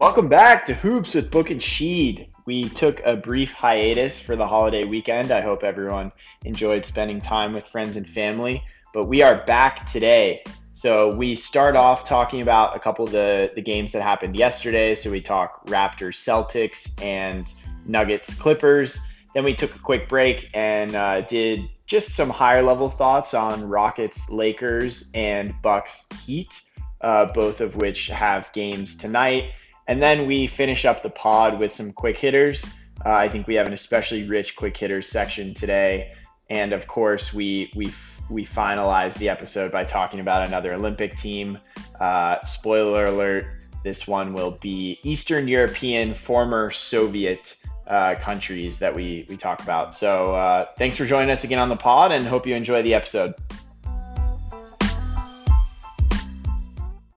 Welcome 0.00 0.28
back 0.30 0.64
to 0.64 0.72
Hoops 0.72 1.14
with 1.14 1.30
Book 1.30 1.50
and 1.50 1.60
Sheed. 1.60 2.30
We 2.46 2.70
took 2.70 3.02
a 3.04 3.18
brief 3.18 3.52
hiatus 3.52 4.18
for 4.18 4.34
the 4.34 4.46
holiday 4.46 4.86
weekend. 4.86 5.30
I 5.30 5.42
hope 5.42 5.62
everyone 5.62 6.10
enjoyed 6.42 6.86
spending 6.86 7.20
time 7.20 7.52
with 7.52 7.66
friends 7.66 7.96
and 7.96 8.08
family, 8.08 8.64
but 8.94 9.04
we 9.04 9.20
are 9.20 9.44
back 9.44 9.84
today. 9.84 10.42
So 10.72 11.14
we 11.14 11.34
start 11.34 11.76
off 11.76 12.04
talking 12.04 12.40
about 12.40 12.74
a 12.74 12.78
couple 12.78 13.04
of 13.04 13.12
the, 13.12 13.52
the 13.54 13.60
games 13.60 13.92
that 13.92 14.00
happened 14.00 14.36
yesterday. 14.36 14.94
So 14.94 15.10
we 15.10 15.20
talk 15.20 15.66
Raptors 15.66 16.16
Celtics 16.16 16.98
and 17.02 17.52
Nuggets 17.84 18.32
Clippers. 18.32 19.06
Then 19.34 19.44
we 19.44 19.54
took 19.54 19.76
a 19.76 19.80
quick 19.80 20.08
break 20.08 20.48
and 20.54 20.94
uh, 20.94 21.20
did 21.20 21.68
just 21.84 22.16
some 22.16 22.30
higher 22.30 22.62
level 22.62 22.88
thoughts 22.88 23.34
on 23.34 23.68
Rockets 23.68 24.30
Lakers 24.30 25.10
and 25.12 25.52
Bucks 25.60 26.06
Heat, 26.24 26.62
uh, 27.02 27.30
both 27.34 27.60
of 27.60 27.76
which 27.76 28.06
have 28.06 28.50
games 28.54 28.96
tonight. 28.96 29.50
And 29.90 30.00
then 30.00 30.28
we 30.28 30.46
finish 30.46 30.84
up 30.84 31.02
the 31.02 31.10
pod 31.10 31.58
with 31.58 31.72
some 31.72 31.92
quick 31.92 32.16
hitters. 32.16 32.80
Uh, 33.04 33.12
I 33.12 33.28
think 33.28 33.48
we 33.48 33.56
have 33.56 33.66
an 33.66 33.72
especially 33.72 34.22
rich 34.22 34.54
quick 34.54 34.76
hitters 34.76 35.08
section 35.08 35.52
today. 35.52 36.12
And 36.48 36.72
of 36.72 36.86
course, 36.86 37.34
we 37.34 37.72
we 37.74 37.92
we 38.30 38.44
finalize 38.44 39.14
the 39.14 39.30
episode 39.30 39.72
by 39.72 39.82
talking 39.82 40.20
about 40.20 40.46
another 40.46 40.74
Olympic 40.74 41.16
team. 41.16 41.58
Uh, 41.98 42.40
spoiler 42.44 43.06
alert: 43.06 43.46
this 43.82 44.06
one 44.06 44.32
will 44.32 44.52
be 44.52 45.00
Eastern 45.02 45.48
European, 45.48 46.14
former 46.14 46.70
Soviet 46.70 47.56
uh, 47.88 48.14
countries 48.14 48.78
that 48.78 48.94
we 48.94 49.26
we 49.28 49.36
talk 49.36 49.60
about. 49.60 49.92
So 49.92 50.36
uh, 50.36 50.66
thanks 50.78 50.98
for 50.98 51.04
joining 51.04 51.30
us 51.30 51.42
again 51.42 51.58
on 51.58 51.68
the 51.68 51.76
pod, 51.76 52.12
and 52.12 52.24
hope 52.24 52.46
you 52.46 52.54
enjoy 52.54 52.82
the 52.82 52.94
episode. 52.94 53.34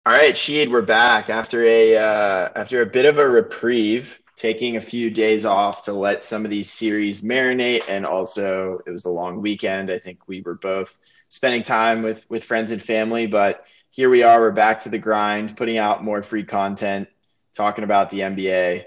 All 0.05 0.13
right, 0.13 0.35
Sheed, 0.35 0.69
we're 0.69 0.83
back 0.83 1.31
after 1.31 1.65
a 1.65 1.97
uh, 1.97 2.49
after 2.57 2.83
a 2.83 2.87
bit 2.87 3.05
of 3.05 3.19
a 3.19 3.29
reprieve, 3.29 4.19
taking 4.35 4.75
a 4.77 4.81
few 4.81 5.11
days 5.11 5.45
off 5.45 5.85
to 5.85 5.93
let 5.93 6.25
some 6.25 6.45
of 6.45 6.51
these 6.51 6.69
series 6.69 7.23
marinate, 7.23 7.85
and 7.89 8.05
also 8.05 8.81
it 8.85 8.91
was 8.91 9.05
a 9.05 9.11
long 9.11 9.41
weekend. 9.41 9.93
I 9.93 10.01
think 10.01 10.27
we 10.27 10.43
were 10.43 10.57
both 10.57 10.99
spending 11.29 11.63
time 11.63 12.03
with 12.03 12.29
with 12.29 12.43
friends 12.43 12.73
and 12.73 12.83
family, 12.83 13.29
but 13.29 13.65
here 13.91 14.11
we 14.11 14.25
are. 14.25 14.41
We're 14.41 14.51
back 14.51 14.81
to 14.81 14.89
the 14.89 14.99
grind, 14.99 15.57
putting 15.57 15.79
out 15.79 16.03
more 16.03 16.21
free 16.25 16.45
content, 16.45 17.09
talking 17.55 17.85
about 17.85 18.11
the 18.11 18.21
NBA. 18.21 18.87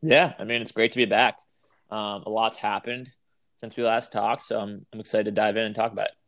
Yeah, 0.00 0.34
I 0.38 0.44
mean 0.44 0.62
it's 0.62 0.70
great 0.70 0.92
to 0.92 0.98
be 0.98 1.06
back. 1.06 1.40
Um, 1.90 2.22
a 2.22 2.30
lot's 2.30 2.56
happened 2.56 3.10
since 3.56 3.76
we 3.76 3.82
last 3.82 4.12
talked, 4.12 4.44
so 4.44 4.60
I'm 4.60 4.86
I'm 4.92 5.00
excited 5.00 5.24
to 5.24 5.32
dive 5.32 5.56
in 5.56 5.64
and 5.64 5.74
talk 5.74 5.90
about 5.90 6.06
it. 6.06 6.21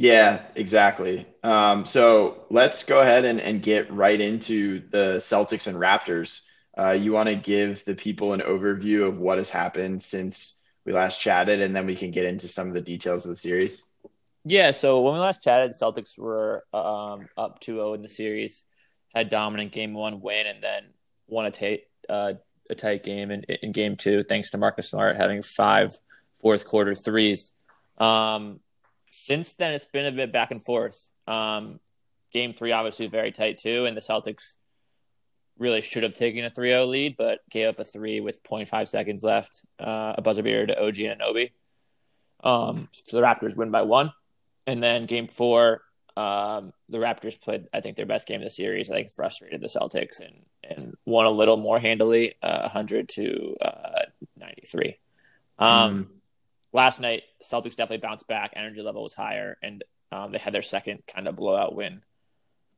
Yeah, 0.00 0.40
exactly. 0.54 1.26
Um, 1.42 1.84
so 1.84 2.44
let's 2.48 2.84
go 2.84 3.02
ahead 3.02 3.26
and, 3.26 3.38
and 3.38 3.62
get 3.62 3.92
right 3.92 4.18
into 4.18 4.80
the 4.88 5.16
Celtics 5.18 5.66
and 5.66 5.76
Raptors. 5.76 6.40
Uh, 6.78 6.92
you 6.92 7.12
want 7.12 7.28
to 7.28 7.34
give 7.34 7.84
the 7.84 7.94
people 7.94 8.32
an 8.32 8.40
overview 8.40 9.06
of 9.06 9.18
what 9.18 9.36
has 9.36 9.50
happened 9.50 10.02
since 10.02 10.58
we 10.86 10.94
last 10.94 11.20
chatted, 11.20 11.60
and 11.60 11.76
then 11.76 11.84
we 11.84 11.94
can 11.94 12.12
get 12.12 12.24
into 12.24 12.48
some 12.48 12.66
of 12.66 12.72
the 12.72 12.80
details 12.80 13.26
of 13.26 13.28
the 13.28 13.36
series. 13.36 13.82
Yeah, 14.46 14.70
so 14.70 15.02
when 15.02 15.12
we 15.12 15.20
last 15.20 15.44
chatted, 15.44 15.72
Celtics 15.72 16.18
were 16.18 16.64
um, 16.72 17.28
up 17.36 17.60
2-0 17.60 17.96
in 17.96 18.00
the 18.00 18.08
series, 18.08 18.64
had 19.14 19.28
dominant 19.28 19.70
game 19.70 19.92
one 19.92 20.22
win, 20.22 20.46
and 20.46 20.62
then 20.62 20.84
won 21.28 21.44
a 21.44 21.50
tight 21.50 21.82
uh, 22.08 22.32
a 22.70 22.74
tight 22.74 23.02
game 23.02 23.30
in, 23.30 23.42
in 23.42 23.72
game 23.72 23.96
two, 23.96 24.22
thanks 24.22 24.52
to 24.52 24.56
Marcus 24.56 24.88
Smart 24.88 25.16
having 25.18 25.42
five 25.42 25.92
fourth 26.40 26.66
quarter 26.66 26.94
threes. 26.94 27.52
Um, 27.98 28.60
since 29.10 29.52
then, 29.54 29.74
it's 29.74 29.84
been 29.84 30.06
a 30.06 30.12
bit 30.12 30.32
back 30.32 30.50
and 30.50 30.64
forth. 30.64 31.10
Um, 31.26 31.80
game 32.32 32.52
three, 32.52 32.72
obviously, 32.72 33.08
very 33.08 33.32
tight 33.32 33.58
too, 33.58 33.86
and 33.86 33.96
the 33.96 34.00
Celtics 34.00 34.56
really 35.58 35.82
should 35.82 36.04
have 36.04 36.14
taken 36.14 36.44
a 36.44 36.50
3-0 36.50 36.88
lead, 36.88 37.16
but 37.18 37.40
gave 37.50 37.68
up 37.68 37.78
a 37.78 37.84
three 37.84 38.20
with 38.20 38.42
0.5 38.42 38.88
seconds 38.88 39.22
left, 39.22 39.64
uh, 39.78 40.14
a 40.16 40.22
buzzer 40.22 40.42
beater 40.42 40.66
to 40.66 40.80
OG 40.80 40.94
Anunoby. 40.94 41.50
Um, 42.42 42.88
so 43.04 43.18
the 43.18 43.22
Raptors 43.22 43.56
win 43.56 43.70
by 43.70 43.82
one, 43.82 44.12
and 44.66 44.82
then 44.82 45.06
game 45.06 45.28
four, 45.28 45.82
um, 46.16 46.72
the 46.88 46.98
Raptors 46.98 47.38
played, 47.38 47.66
I 47.74 47.80
think, 47.80 47.96
their 47.96 48.06
best 48.06 48.26
game 48.26 48.40
of 48.40 48.44
the 48.44 48.50
series. 48.50 48.90
I 48.90 48.94
think 48.94 49.10
frustrated 49.10 49.60
the 49.60 49.66
Celtics 49.66 50.20
and 50.20 50.44
and 50.62 50.94
won 51.04 51.26
a 51.26 51.30
little 51.30 51.56
more 51.56 51.80
handily, 51.80 52.34
uh, 52.42 52.60
100 52.60 53.08
to 53.08 53.56
uh, 53.60 54.02
93. 54.36 54.98
Um, 55.58 56.04
mm 56.04 56.19
last 56.72 57.00
night, 57.00 57.22
Celtics 57.42 57.76
definitely 57.76 57.98
bounced 57.98 58.28
back. 58.28 58.52
Energy 58.56 58.82
level 58.82 59.02
was 59.02 59.14
higher, 59.14 59.56
and 59.62 59.84
um, 60.12 60.32
they 60.32 60.38
had 60.38 60.54
their 60.54 60.62
second 60.62 61.02
kind 61.06 61.28
of 61.28 61.36
blowout 61.36 61.74
win 61.74 62.02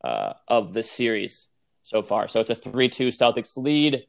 uh, 0.05 0.35
of 0.49 0.73
the 0.73 0.83
series 0.83 1.49
so 1.83 2.03
far. 2.03 2.29
So 2.29 2.41
it's 2.41 2.51
a 2.51 2.55
3 2.55 2.89
2 2.89 3.09
Celtics 3.09 3.57
lead, 3.57 4.07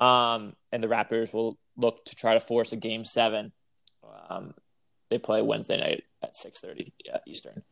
um, 0.00 0.54
and 0.70 0.82
the 0.82 0.88
Raptors 0.88 1.32
will 1.32 1.58
look 1.76 2.04
to 2.06 2.16
try 2.16 2.34
to 2.34 2.40
force 2.40 2.72
a 2.72 2.76
game 2.76 3.04
seven. 3.04 3.52
Um, 4.28 4.54
they 5.10 5.18
play 5.18 5.42
Wednesday 5.42 5.78
night 5.78 6.04
at 6.22 6.34
6.30 6.34 6.92
Eastern. 7.26 7.62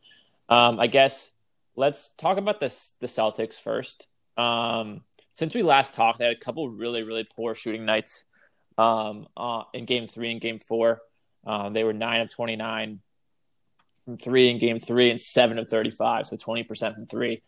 Um, 0.49 0.79
I 0.79 0.87
guess 0.87 1.31
let's 1.75 2.09
talk 2.17 2.37
about 2.37 2.59
this, 2.59 2.93
the 2.99 3.07
Celtics 3.07 3.59
first. 3.59 4.07
Um, 4.37 5.01
since 5.33 5.55
we 5.55 5.63
last 5.63 5.93
talked, 5.93 6.19
they 6.19 6.25
had 6.25 6.35
a 6.35 6.39
couple 6.39 6.69
really, 6.69 7.03
really 7.03 7.27
poor 7.35 7.55
shooting 7.55 7.85
nights 7.85 8.25
um, 8.77 9.27
uh, 9.37 9.63
in 9.73 9.85
game 9.85 10.07
three 10.07 10.31
and 10.31 10.41
game 10.41 10.59
four. 10.59 11.01
Uh, 11.45 11.69
they 11.69 11.83
were 11.83 11.93
nine 11.93 12.21
of 12.21 12.31
29 12.31 12.99
from 14.05 14.17
three 14.17 14.49
in 14.49 14.59
game 14.59 14.79
three 14.79 15.09
and 15.09 15.19
seven 15.19 15.59
of 15.59 15.69
35, 15.69 16.27
so 16.27 16.37
20% 16.37 16.95
from 16.95 17.05
three 17.05 17.41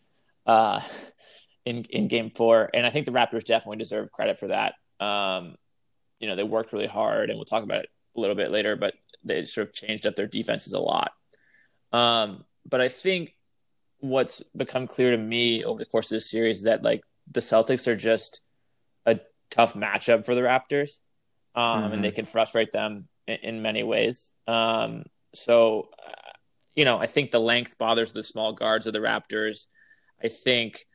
uh, 0.46 0.80
in, 1.64 1.84
in 1.90 2.08
game 2.08 2.30
four. 2.30 2.70
And 2.72 2.86
I 2.86 2.90
think 2.90 3.06
the 3.06 3.12
Raptors 3.12 3.44
definitely 3.44 3.78
deserve 3.78 4.12
credit 4.12 4.38
for 4.38 4.48
that. 4.48 4.74
Um, 5.04 5.56
you 6.18 6.28
know, 6.28 6.36
they 6.36 6.42
worked 6.42 6.72
really 6.72 6.86
hard, 6.86 7.30
and 7.30 7.38
we'll 7.38 7.44
talk 7.44 7.64
about 7.64 7.80
it 7.80 7.88
a 8.16 8.20
little 8.20 8.36
bit 8.36 8.50
later, 8.50 8.76
but 8.76 8.94
they 9.24 9.44
sort 9.46 9.68
of 9.68 9.74
changed 9.74 10.06
up 10.06 10.16
their 10.16 10.26
defenses 10.26 10.72
a 10.72 10.78
lot. 10.78 11.12
Um, 11.92 12.44
but 12.68 12.80
I 12.80 12.88
think 12.88 13.34
what's 13.98 14.42
become 14.56 14.86
clear 14.86 15.12
to 15.12 15.16
me 15.16 15.64
over 15.64 15.78
the 15.78 15.86
course 15.86 16.06
of 16.06 16.16
this 16.16 16.30
series 16.30 16.58
is 16.58 16.62
that 16.64 16.82
like 16.82 17.02
the 17.30 17.40
Celtics 17.40 17.86
are 17.86 17.96
just 17.96 18.42
a 19.06 19.18
tough 19.50 19.74
matchup 19.74 20.26
for 20.26 20.34
the 20.34 20.42
Raptors, 20.42 21.00
um, 21.54 21.84
mm-hmm. 21.84 21.94
and 21.94 22.04
they 22.04 22.10
can 22.10 22.24
frustrate 22.24 22.72
them 22.72 23.08
in, 23.26 23.62
many 23.62 23.82
ways. 23.82 24.32
Um, 24.46 25.04
so, 25.34 25.88
uh, 26.06 26.32
you 26.74 26.84
know, 26.84 26.98
I 26.98 27.06
think 27.06 27.30
the 27.30 27.40
length 27.40 27.78
bothers 27.78 28.12
the 28.12 28.22
small 28.22 28.52
guards 28.52 28.86
of 28.86 28.92
the 28.92 28.98
Raptors. 28.98 29.66
I 30.22 30.28
think 30.28 30.86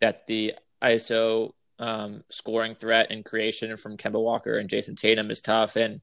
that 0.00 0.26
the 0.26 0.54
ISO 0.82 1.52
um, 1.78 2.22
scoring 2.30 2.74
threat 2.74 3.10
and 3.10 3.24
creation 3.24 3.76
from 3.76 3.96
Kemba 3.96 4.22
Walker 4.22 4.58
and 4.58 4.68
Jayson 4.68 4.96
Tatum 4.96 5.30
is 5.30 5.42
tough, 5.42 5.76
and 5.76 6.00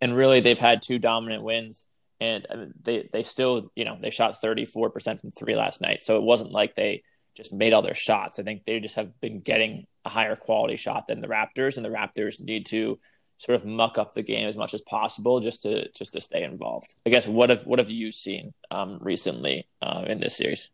and 0.00 0.16
really 0.16 0.40
they've 0.40 0.58
had 0.58 0.82
two 0.82 0.98
dominant 0.98 1.42
wins, 1.42 1.86
and 2.20 2.46
uh, 2.50 2.66
they 2.82 3.08
they 3.12 3.22
still 3.22 3.70
you 3.74 3.84
know 3.84 3.98
they 4.00 4.10
shot 4.10 4.40
thirty 4.40 4.64
four 4.64 4.90
percent 4.90 5.20
from 5.20 5.30
three 5.30 5.56
last 5.56 5.80
night, 5.80 6.02
so 6.02 6.16
it 6.16 6.22
wasn't 6.22 6.52
like 6.52 6.74
they 6.74 7.02
just 7.34 7.52
made 7.52 7.72
all 7.72 7.82
their 7.82 7.94
shots. 7.94 8.38
I 8.38 8.42
think 8.42 8.64
they 8.64 8.80
just 8.80 8.96
have 8.96 9.18
been 9.20 9.40
getting 9.40 9.86
a 10.04 10.08
higher 10.08 10.36
quality 10.36 10.76
shot 10.76 11.06
than 11.06 11.20
the 11.20 11.28
Raptors, 11.28 11.76
and 11.76 11.84
the 11.84 11.90
Raptors 11.90 12.40
need 12.40 12.66
to 12.66 12.98
sort 13.40 13.56
of 13.56 13.64
muck 13.64 13.96
up 13.96 14.12
the 14.12 14.22
game 14.22 14.46
as 14.46 14.56
much 14.56 14.74
as 14.74 14.82
possible 14.82 15.40
just 15.40 15.62
to 15.62 15.90
just 15.92 16.12
to 16.12 16.20
stay 16.20 16.44
involved. 16.44 16.94
I 17.06 17.10
guess 17.10 17.26
what 17.26 17.48
have 17.48 17.66
what 17.66 17.78
have 17.78 17.90
you 17.90 18.12
seen 18.12 18.52
um, 18.70 18.98
recently 19.00 19.66
uh, 19.80 20.04
in 20.06 20.20
this 20.20 20.36
series? 20.36 20.70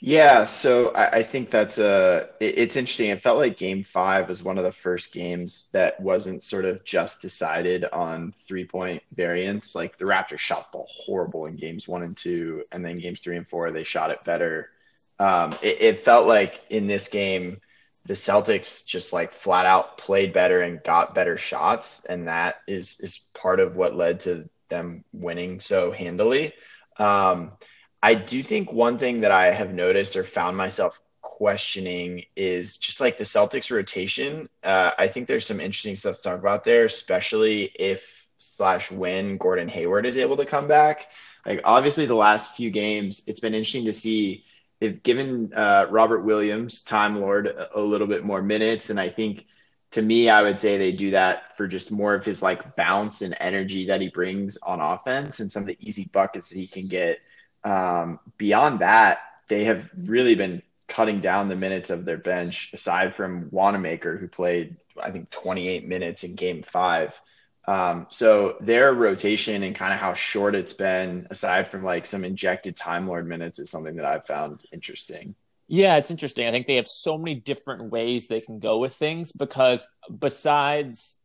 Yeah, 0.00 0.46
so 0.46 0.90
I, 0.90 1.18
I 1.18 1.22
think 1.22 1.50
that's 1.50 1.78
a 1.78 2.30
it, 2.40 2.58
it's 2.58 2.76
interesting. 2.76 3.10
It 3.10 3.20
felt 3.20 3.36
like 3.36 3.58
Game 3.58 3.82
Five 3.82 4.28
was 4.28 4.42
one 4.42 4.56
of 4.56 4.64
the 4.64 4.72
first 4.72 5.12
games 5.12 5.66
that 5.72 6.00
wasn't 6.00 6.42
sort 6.42 6.64
of 6.64 6.82
just 6.84 7.20
decided 7.20 7.84
on 7.92 8.32
three 8.32 8.64
point 8.64 9.02
variance. 9.14 9.74
Like 9.74 9.98
the 9.98 10.06
Raptors 10.06 10.38
shot 10.38 10.72
the 10.72 10.78
ball 10.78 10.88
horrible 10.90 11.46
in 11.46 11.56
games 11.56 11.86
one 11.86 12.02
and 12.02 12.16
two, 12.16 12.60
and 12.72 12.82
then 12.82 12.96
games 12.96 13.20
three 13.20 13.36
and 13.36 13.46
four 13.46 13.70
they 13.70 13.84
shot 13.84 14.10
it 14.10 14.24
better. 14.24 14.70
Um, 15.18 15.52
it, 15.62 15.82
it 15.82 16.00
felt 16.00 16.26
like 16.26 16.62
in 16.70 16.86
this 16.86 17.08
game 17.08 17.56
the 18.06 18.14
Celtics 18.14 18.86
just 18.86 19.12
like 19.12 19.32
flat 19.32 19.66
out 19.66 19.98
played 19.98 20.32
better 20.32 20.62
and 20.62 20.82
got 20.84 21.14
better 21.14 21.36
shots, 21.36 22.04
and 22.04 22.28
that 22.28 22.56
is 22.66 22.98
is 23.00 23.18
part 23.34 23.60
of 23.60 23.76
what 23.76 23.96
led 23.96 24.20
to 24.20 24.48
them 24.68 25.04
winning 25.12 25.60
so 25.60 25.90
handily. 25.90 26.52
Um, 26.98 27.52
I 28.02 28.14
do 28.14 28.42
think 28.42 28.72
one 28.72 28.98
thing 28.98 29.20
that 29.20 29.32
I 29.32 29.50
have 29.52 29.74
noticed 29.74 30.16
or 30.16 30.24
found 30.24 30.56
myself 30.56 31.00
questioning 31.20 32.24
is 32.36 32.78
just 32.78 33.00
like 33.00 33.18
the 33.18 33.24
Celtics 33.24 33.70
rotation. 33.70 34.48
Uh, 34.62 34.92
I 34.98 35.08
think 35.08 35.26
there's 35.26 35.46
some 35.46 35.60
interesting 35.60 35.96
stuff 35.96 36.16
to 36.16 36.22
talk 36.22 36.38
about 36.38 36.62
there, 36.62 36.84
especially 36.84 37.64
if 37.74 38.28
slash 38.38 38.90
when 38.90 39.36
Gordon 39.38 39.68
Hayward 39.68 40.06
is 40.06 40.18
able 40.18 40.36
to 40.36 40.46
come 40.46 40.68
back. 40.68 41.10
Like 41.44 41.60
obviously 41.64 42.06
the 42.06 42.14
last 42.14 42.56
few 42.56 42.70
games, 42.70 43.22
it's 43.26 43.40
been 43.40 43.54
interesting 43.54 43.86
to 43.86 43.92
see 43.92 44.44
they've 44.80 45.02
given 45.02 45.52
uh, 45.54 45.86
Robert 45.90 46.20
Williams, 46.24 46.82
Time 46.82 47.12
Lord, 47.12 47.46
a, 47.46 47.78
a 47.78 47.80
little 47.80 48.06
bit 48.06 48.24
more 48.24 48.42
minutes, 48.42 48.90
and 48.90 49.00
I 49.00 49.08
think 49.08 49.46
to 49.92 50.02
me, 50.02 50.28
I 50.28 50.42
would 50.42 50.60
say 50.60 50.76
they 50.76 50.92
do 50.92 51.10
that 51.12 51.56
for 51.56 51.66
just 51.66 51.90
more 51.90 52.14
of 52.14 52.24
his 52.24 52.42
like 52.42 52.76
bounce 52.76 53.22
and 53.22 53.36
energy 53.40 53.86
that 53.86 54.00
he 54.00 54.08
brings 54.08 54.56
on 54.58 54.80
offense 54.80 55.40
and 55.40 55.50
some 55.50 55.62
of 55.62 55.68
the 55.68 55.78
easy 55.80 56.10
buckets 56.12 56.48
that 56.48 56.58
he 56.58 56.66
can 56.66 56.88
get. 56.88 57.20
Um, 57.64 58.20
beyond 58.36 58.80
that, 58.80 59.18
they 59.48 59.64
have 59.64 59.90
really 60.06 60.34
been 60.34 60.62
cutting 60.88 61.20
down 61.20 61.48
the 61.48 61.56
minutes 61.56 61.90
of 61.90 62.04
their 62.04 62.18
bench, 62.18 62.70
aside 62.72 63.14
from 63.14 63.48
Wanamaker, 63.50 64.16
who 64.18 64.28
played, 64.28 64.76
I 65.00 65.10
think, 65.10 65.30
28 65.30 65.86
minutes 65.88 66.24
in 66.24 66.34
game 66.34 66.62
five. 66.62 67.18
Um, 67.68 68.06
so 68.10 68.56
their 68.60 68.94
rotation 68.94 69.62
and 69.64 69.74
kind 69.74 69.92
of 69.92 69.98
how 69.98 70.14
short 70.14 70.54
it's 70.54 70.72
been, 70.72 71.26
aside 71.30 71.68
from 71.68 71.82
like 71.82 72.06
some 72.06 72.24
injected 72.24 72.76
Time 72.76 73.06
Lord 73.06 73.28
minutes, 73.28 73.58
is 73.58 73.70
something 73.70 73.96
that 73.96 74.04
I've 74.04 74.24
found 74.24 74.62
interesting. 74.72 75.34
Yeah, 75.68 75.96
it's 75.96 76.12
interesting. 76.12 76.46
I 76.46 76.52
think 76.52 76.66
they 76.66 76.76
have 76.76 76.86
so 76.86 77.18
many 77.18 77.34
different 77.34 77.90
ways 77.90 78.28
they 78.28 78.40
can 78.40 78.60
go 78.60 78.78
with 78.78 78.94
things 78.94 79.32
because 79.32 79.86
besides, 80.16 81.16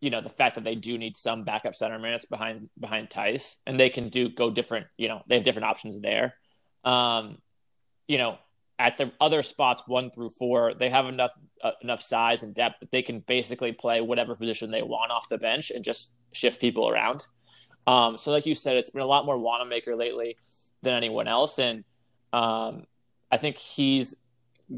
you 0.00 0.10
know, 0.10 0.20
the 0.20 0.28
fact 0.28 0.56
that 0.56 0.64
they 0.64 0.74
do 0.74 0.98
need 0.98 1.16
some 1.16 1.44
backup 1.44 1.74
center 1.76 1.98
minutes 1.98 2.24
behind 2.24 2.68
behind 2.78 3.10
Theis, 3.10 3.58
and 3.64 3.78
they 3.78 3.88
can 3.88 4.08
do 4.08 4.28
go 4.28 4.50
different. 4.50 4.88
You 4.96 5.08
know, 5.08 5.22
they 5.28 5.36
have 5.36 5.44
different 5.44 5.66
options 5.66 6.00
there. 6.00 6.34
Um, 6.84 7.38
you 8.08 8.18
know, 8.18 8.38
at 8.78 8.98
the 8.98 9.10
other 9.20 9.42
spots 9.42 9.82
one 9.86 10.10
through 10.10 10.30
four, 10.30 10.74
they 10.74 10.90
have 10.90 11.06
enough 11.06 11.32
uh, 11.62 11.72
enough 11.82 12.02
size 12.02 12.42
and 12.42 12.54
depth 12.54 12.80
that 12.80 12.90
they 12.90 13.02
can 13.02 13.20
basically 13.20 13.72
play 13.72 14.00
whatever 14.00 14.36
position 14.36 14.70
they 14.70 14.82
want 14.82 15.10
off 15.10 15.28
the 15.28 15.38
bench 15.38 15.70
and 15.70 15.84
just 15.84 16.12
shift 16.32 16.60
people 16.60 16.88
around. 16.88 17.26
Um, 17.86 18.18
so, 18.18 18.30
like 18.30 18.46
you 18.46 18.54
said, 18.54 18.76
it's 18.76 18.90
been 18.90 19.02
a 19.02 19.06
lot 19.06 19.24
more 19.24 19.38
Wanamaker 19.38 19.96
lately 19.96 20.36
than 20.82 20.94
anyone 20.94 21.28
else, 21.28 21.58
and 21.58 21.84
um, 22.32 22.84
I 23.30 23.38
think 23.38 23.56
he's 23.56 24.14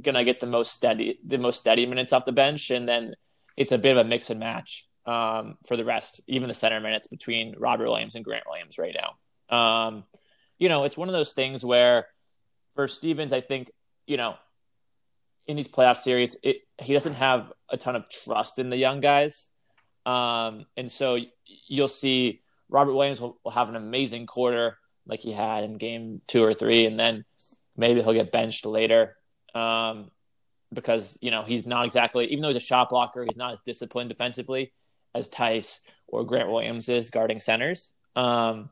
gonna 0.02 0.24
get 0.24 0.38
the 0.38 0.46
most 0.46 0.72
steady 0.72 1.18
the 1.24 1.38
most 1.38 1.58
steady 1.58 1.86
minutes 1.86 2.12
off 2.12 2.24
the 2.24 2.32
bench, 2.32 2.70
and 2.70 2.88
then 2.88 3.14
it's 3.56 3.72
a 3.72 3.78
bit 3.78 3.96
of 3.96 4.06
a 4.06 4.08
mix 4.08 4.30
and 4.30 4.38
match 4.38 4.86
um, 5.06 5.56
for 5.66 5.76
the 5.76 5.84
rest, 5.84 6.20
even 6.28 6.48
the 6.48 6.54
center 6.54 6.80
minutes 6.80 7.08
between 7.08 7.54
Robert 7.58 7.88
Williams 7.88 8.14
and 8.14 8.24
Grant 8.24 8.44
Williams 8.46 8.78
right 8.78 8.94
now. 8.94 9.56
Um, 9.56 10.04
you 10.58 10.68
know, 10.68 10.84
it's 10.84 10.96
one 10.96 11.08
of 11.08 11.14
those 11.14 11.32
things 11.32 11.64
where 11.64 12.06
for 12.74 12.86
Stevens, 12.86 13.32
I 13.32 13.40
think 13.40 13.72
you 14.08 14.16
know, 14.16 14.34
in 15.46 15.56
these 15.56 15.68
playoff 15.68 15.98
series, 15.98 16.36
it, 16.42 16.62
he 16.80 16.92
doesn't 16.92 17.14
have 17.14 17.52
a 17.68 17.76
ton 17.76 17.94
of 17.94 18.08
trust 18.08 18.58
in 18.58 18.70
the 18.70 18.76
young 18.76 19.00
guys. 19.00 19.50
Um, 20.04 20.66
and 20.76 20.90
so 20.90 21.18
you'll 21.68 21.88
see 21.88 22.42
Robert 22.68 22.94
Williams 22.94 23.20
will, 23.20 23.38
will, 23.44 23.52
have 23.52 23.68
an 23.68 23.76
amazing 23.76 24.26
quarter 24.26 24.78
like 25.06 25.20
he 25.20 25.32
had 25.32 25.64
in 25.64 25.74
game 25.74 26.22
two 26.26 26.42
or 26.42 26.54
three, 26.54 26.86
and 26.86 26.98
then 26.98 27.24
maybe 27.76 28.02
he'll 28.02 28.12
get 28.14 28.32
benched 28.32 28.66
later 28.66 29.16
um, 29.54 30.10
because, 30.72 31.18
you 31.20 31.30
know, 31.30 31.44
he's 31.44 31.66
not 31.66 31.84
exactly, 31.84 32.26
even 32.26 32.42
though 32.42 32.48
he's 32.48 32.56
a 32.56 32.60
shot 32.60 32.88
blocker, 32.88 33.24
he's 33.24 33.36
not 33.36 33.52
as 33.54 33.58
disciplined 33.64 34.08
defensively 34.08 34.72
as 35.14 35.28
Theis 35.28 35.80
or 36.06 36.24
Grant 36.24 36.50
Williams 36.50 36.88
is 36.88 37.10
guarding 37.10 37.40
centers. 37.40 37.92
Um, 38.16 38.70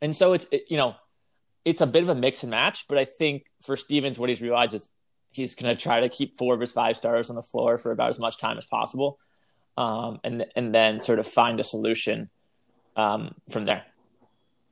and 0.00 0.16
so 0.16 0.32
it's, 0.32 0.46
it, 0.50 0.64
you 0.68 0.78
know, 0.78 0.94
it's 1.64 1.80
a 1.80 1.86
bit 1.86 2.02
of 2.02 2.08
a 2.08 2.14
mix 2.14 2.42
and 2.42 2.50
match, 2.50 2.86
but 2.88 2.98
I 2.98 3.04
think 3.04 3.44
for 3.62 3.76
Stevens, 3.76 4.18
what 4.18 4.28
he's 4.28 4.40
realized 4.40 4.74
is 4.74 4.88
he's 5.30 5.54
going 5.54 5.74
to 5.74 5.80
try 5.80 6.00
to 6.00 6.08
keep 6.08 6.36
four 6.38 6.54
of 6.54 6.60
his 6.60 6.72
five 6.72 6.96
stars 6.96 7.30
on 7.30 7.36
the 7.36 7.42
floor 7.42 7.78
for 7.78 7.92
about 7.92 8.10
as 8.10 8.18
much 8.18 8.38
time 8.38 8.58
as 8.58 8.64
possible, 8.64 9.18
um, 9.76 10.20
and 10.24 10.46
and 10.56 10.74
then 10.74 10.98
sort 10.98 11.18
of 11.18 11.26
find 11.26 11.60
a 11.60 11.64
solution 11.64 12.30
um, 12.96 13.34
from 13.50 13.64
there. 13.64 13.84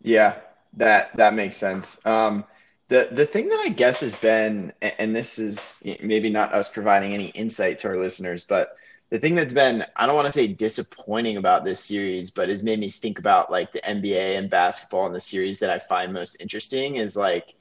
Yeah, 0.03 0.37
that 0.75 1.17
that 1.17 1.35
makes 1.35 1.57
sense. 1.57 2.05
Um, 2.07 2.45
the 2.89 3.09
the 3.13 3.27
thing 3.27 3.49
that 3.49 3.61
I 3.61 3.69
guess 3.69 4.01
has 4.01 4.15
been, 4.15 4.73
and 4.81 5.15
this 5.15 5.39
is 5.39 5.83
maybe 6.03 6.31
not 6.31 6.55
us 6.55 6.69
providing 6.69 7.13
any 7.13 7.27
insight 7.29 7.79
to 7.81 7.89
our 7.89 7.97
listeners, 7.99 8.45
but 8.45 8.77
the 9.11 9.19
thing 9.19 9.35
that's 9.35 9.55
been 9.55 9.85
I 9.97 10.07
don't 10.07 10.17
want 10.17 10.27
to 10.27 10.33
say 10.33 10.49
disappointing 10.49 11.37
about 11.37 11.65
this 11.65 11.81
series, 11.81 12.31
but 12.31 12.49
has 12.49 12.63
made 12.63 12.79
me 12.79 12.91
think 12.91 13.19
about 13.19 13.51
like 13.51 13.73
the 13.73 13.81
NBA 13.81 14.37
and 14.37 14.51
basketball 14.51 15.07
in 15.07 15.13
the 15.13 15.21
series 15.21 15.59
that 15.61 15.71
I 15.71 15.79
find 15.79 16.13
most 16.13 16.37
interesting 16.41 16.97
is 16.97 17.17
like 17.17 17.55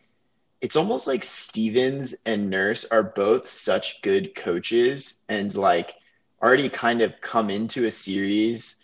it's 0.59 0.75
almost 0.75 1.07
like 1.07 1.23
Stevens 1.23 2.15
and 2.25 2.49
Nurse 2.49 2.85
are 2.85 3.03
both 3.03 3.47
such 3.47 4.01
good 4.01 4.35
coaches 4.35 5.23
and 5.29 5.53
like 5.55 5.95
already 6.41 6.69
kind 6.69 7.01
of 7.01 7.13
come 7.21 7.49
into 7.49 7.85
a 7.85 7.91
series 7.91 8.83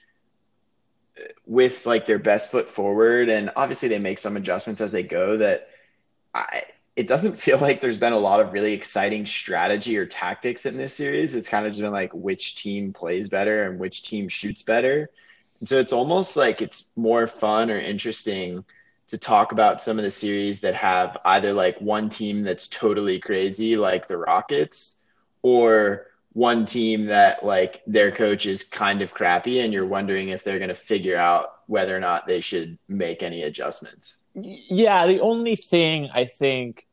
with 1.45 1.85
like 1.85 2.05
their 2.05 2.19
best 2.19 2.51
foot 2.51 2.69
forward. 2.69 3.29
And 3.29 3.51
obviously 3.55 3.89
they 3.89 3.99
make 3.99 4.19
some 4.19 4.37
adjustments 4.37 4.81
as 4.81 4.91
they 4.91 5.03
go 5.03 5.37
that 5.37 5.69
I 6.33 6.63
it 6.95 7.07
doesn't 7.07 7.39
feel 7.39 7.57
like 7.57 7.81
there's 7.81 7.97
been 7.97 8.13
a 8.13 8.19
lot 8.19 8.39
of 8.39 8.53
really 8.53 8.73
exciting 8.73 9.25
strategy 9.25 9.97
or 9.97 10.05
tactics 10.05 10.65
in 10.65 10.77
this 10.77 10.93
series. 10.93 11.35
It's 11.35 11.49
kind 11.49 11.65
of 11.65 11.71
just 11.71 11.81
been 11.81 11.91
like 11.91 12.13
which 12.13 12.55
team 12.55 12.93
plays 12.93 13.29
better 13.29 13.69
and 13.69 13.79
which 13.79 14.03
team 14.03 14.27
shoots 14.27 14.61
better. 14.61 15.09
And 15.59 15.67
so 15.67 15.79
it's 15.79 15.93
almost 15.93 16.37
like 16.37 16.61
it's 16.61 16.91
more 16.95 17.25
fun 17.25 17.71
or 17.71 17.79
interesting 17.79 18.63
to 19.07 19.17
talk 19.17 19.51
about 19.51 19.81
some 19.81 19.97
of 19.97 20.03
the 20.03 20.11
series 20.11 20.59
that 20.61 20.75
have 20.75 21.17
either 21.25 21.53
like 21.53 21.79
one 21.79 22.09
team 22.09 22.43
that's 22.43 22.67
totally 22.67 23.19
crazy, 23.19 23.75
like 23.75 24.07
the 24.07 24.17
Rockets, 24.17 25.01
or 25.41 26.07
one 26.33 26.65
team 26.65 27.05
that 27.05 27.45
like 27.45 27.81
their 27.85 28.11
coach 28.11 28.45
is 28.45 28.63
kind 28.63 29.01
of 29.01 29.13
crappy 29.13 29.59
and 29.59 29.71
you're 29.71 29.85
wondering 29.85 30.29
if 30.29 30.43
they're 30.43 30.57
going 30.57 30.69
to 30.69 30.75
figure 30.75 31.17
out 31.17 31.52
whether 31.67 31.95
or 31.95 31.99
not 31.99 32.27
they 32.27 32.41
should 32.41 32.77
make 32.87 33.23
any 33.23 33.43
adjustments. 33.43 34.19
Yeah, 34.35 35.07
the 35.07 35.19
only 35.21 35.55
thing 35.55 36.09
I 36.13 36.25
think 36.25 36.87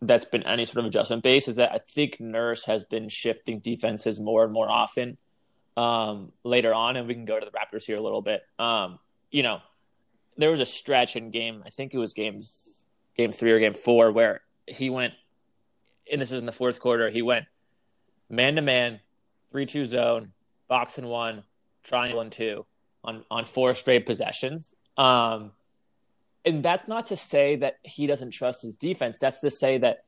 that's 0.00 0.24
been 0.24 0.42
any 0.42 0.64
sort 0.64 0.78
of 0.78 0.86
adjustment 0.86 1.22
base 1.22 1.48
is 1.48 1.56
that 1.56 1.72
I 1.72 1.78
think 1.78 2.20
Nurse 2.20 2.64
has 2.64 2.84
been 2.84 3.08
shifting 3.08 3.60
defenses 3.60 4.18
more 4.18 4.44
and 4.44 4.52
more 4.52 4.70
often 4.70 5.16
um, 5.76 6.32
later 6.44 6.74
on, 6.74 6.96
and 6.96 7.06
we 7.06 7.14
can 7.14 7.24
go 7.24 7.38
to 7.38 7.46
the 7.46 7.52
Raptors 7.52 7.84
here 7.84 7.96
a 7.96 8.02
little 8.02 8.22
bit. 8.22 8.42
Um, 8.58 8.98
you 9.30 9.42
know, 9.42 9.60
there 10.36 10.50
was 10.50 10.60
a 10.60 10.66
stretch 10.66 11.16
in 11.16 11.30
game, 11.30 11.62
I 11.64 11.70
think 11.70 11.94
it 11.94 11.98
was 11.98 12.14
games 12.14 12.80
game 13.16 13.30
three 13.30 13.52
or 13.52 13.60
game 13.60 13.74
four, 13.74 14.10
where 14.10 14.40
he 14.66 14.90
went, 14.90 15.14
and 16.10 16.20
this 16.20 16.32
is 16.32 16.40
in 16.40 16.46
the 16.46 16.52
fourth 16.52 16.80
quarter, 16.80 17.10
he 17.10 17.22
went 17.22 17.46
man 18.28 18.56
to 18.56 18.62
man, 18.62 19.00
three 19.50 19.66
two 19.66 19.86
zone, 19.86 20.32
box 20.68 20.98
and 20.98 21.08
one, 21.08 21.44
triangle 21.84 22.20
and 22.20 22.32
two 22.32 22.64
on 23.04 23.24
on 23.30 23.44
four 23.44 23.74
straight 23.74 24.06
possessions. 24.06 24.74
Um, 24.96 25.52
and 26.44 26.62
that's 26.62 26.88
not 26.88 27.06
to 27.06 27.16
say 27.16 27.56
that 27.56 27.78
he 27.82 28.06
doesn't 28.06 28.32
trust 28.32 28.62
his 28.62 28.76
defense. 28.76 29.18
That's 29.18 29.40
to 29.40 29.50
say 29.50 29.78
that 29.78 30.04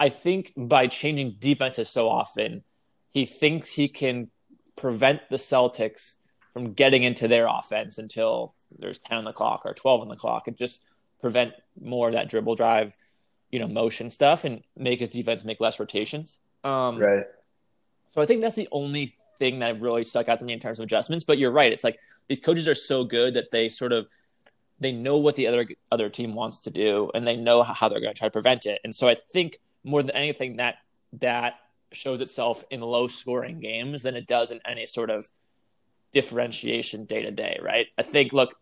I 0.00 0.08
think 0.08 0.52
by 0.56 0.86
changing 0.86 1.36
defenses 1.38 1.88
so 1.88 2.08
often, 2.08 2.64
he 3.12 3.24
thinks 3.24 3.72
he 3.72 3.88
can 3.88 4.30
prevent 4.74 5.20
the 5.30 5.36
Celtics 5.36 6.16
from 6.52 6.72
getting 6.72 7.02
into 7.02 7.28
their 7.28 7.46
offense 7.46 7.98
until 7.98 8.54
there's 8.78 8.98
10 8.98 9.18
on 9.18 9.24
the 9.24 9.32
clock 9.32 9.62
or 9.64 9.74
12 9.74 10.02
on 10.02 10.08
the 10.08 10.16
clock 10.16 10.48
and 10.48 10.56
just 10.56 10.80
prevent 11.20 11.52
more 11.80 12.08
of 12.08 12.14
that 12.14 12.28
dribble 12.28 12.54
drive, 12.56 12.96
you 13.50 13.58
know, 13.58 13.68
motion 13.68 14.10
stuff 14.10 14.44
and 14.44 14.62
make 14.76 15.00
his 15.00 15.10
defense 15.10 15.44
make 15.44 15.60
less 15.60 15.78
rotations. 15.78 16.38
Um, 16.64 16.98
right. 16.98 17.26
So 18.10 18.20
I 18.20 18.26
think 18.26 18.40
that's 18.40 18.56
the 18.56 18.68
only 18.72 19.16
thing 19.38 19.60
that 19.60 19.80
really 19.80 20.04
stuck 20.04 20.28
out 20.28 20.38
to 20.38 20.44
me 20.44 20.52
in 20.52 20.60
terms 20.60 20.78
of 20.78 20.84
adjustments. 20.84 21.24
But 21.24 21.38
you're 21.38 21.50
right. 21.50 21.72
It's 21.72 21.84
like 21.84 21.98
these 22.28 22.40
coaches 22.40 22.68
are 22.68 22.74
so 22.74 23.04
good 23.04 23.34
that 23.34 23.50
they 23.50 23.68
sort 23.68 23.92
of 23.92 24.08
they 24.80 24.92
know 24.92 25.18
what 25.18 25.36
the 25.36 25.46
other 25.46 25.66
other 25.90 26.08
team 26.08 26.34
wants 26.34 26.60
to 26.60 26.70
do 26.70 27.10
and 27.14 27.26
they 27.26 27.36
know 27.36 27.62
how 27.62 27.88
they're 27.88 28.00
going 28.00 28.12
to 28.12 28.18
try 28.18 28.28
to 28.28 28.32
prevent 28.32 28.66
it. 28.66 28.80
And 28.84 28.94
so 28.94 29.08
I 29.08 29.14
think 29.14 29.60
more 29.84 30.02
than 30.02 30.14
anything 30.16 30.56
that 30.56 30.76
that 31.20 31.54
shows 31.92 32.20
itself 32.20 32.64
in 32.70 32.80
low 32.80 33.06
scoring 33.06 33.60
games 33.60 34.02
than 34.02 34.16
it 34.16 34.26
does 34.26 34.50
in 34.50 34.60
any 34.64 34.86
sort 34.86 35.10
of 35.10 35.28
differentiation 36.12 37.04
day 37.04 37.22
to 37.22 37.30
day, 37.30 37.58
right? 37.62 37.86
I 37.98 38.02
think 38.02 38.32
look, 38.32 38.56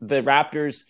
the 0.00 0.22
Raptors 0.22 0.84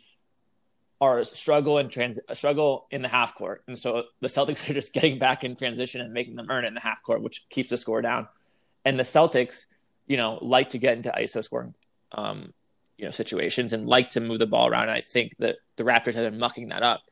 are 1.00 1.22
struggle 1.24 1.78
and 1.78 1.90
trans 1.90 2.18
struggle 2.32 2.86
in 2.90 3.02
the 3.02 3.08
half 3.08 3.34
court, 3.34 3.62
and 3.66 3.78
so 3.78 4.04
the 4.20 4.28
Celtics 4.28 4.68
are 4.70 4.74
just 4.74 4.92
getting 4.92 5.18
back 5.18 5.44
in 5.44 5.56
transition 5.56 6.00
and 6.00 6.12
making 6.12 6.36
them 6.36 6.46
earn 6.50 6.64
it 6.64 6.68
in 6.68 6.74
the 6.74 6.80
half 6.80 7.02
court, 7.02 7.22
which 7.22 7.46
keeps 7.50 7.70
the 7.70 7.76
score 7.76 8.02
down. 8.02 8.28
And 8.86 8.98
the 8.98 9.02
Celtics, 9.02 9.66
you 10.06 10.16
know, 10.16 10.38
like 10.40 10.70
to 10.70 10.78
get 10.78 10.96
into 10.96 11.10
ISO 11.10 11.42
scoring, 11.42 11.74
um, 12.12 12.54
you 12.96 13.04
know, 13.04 13.10
situations 13.10 13.72
and 13.72 13.86
like 13.86 14.10
to 14.10 14.20
move 14.20 14.38
the 14.38 14.46
ball 14.46 14.68
around. 14.68 14.84
And 14.84 14.92
I 14.92 15.00
think 15.00 15.34
that 15.40 15.56
the 15.74 15.82
Raptors 15.82 16.14
have 16.14 16.30
been 16.30 16.38
mucking 16.38 16.68
that 16.68 16.84
up 16.84 17.02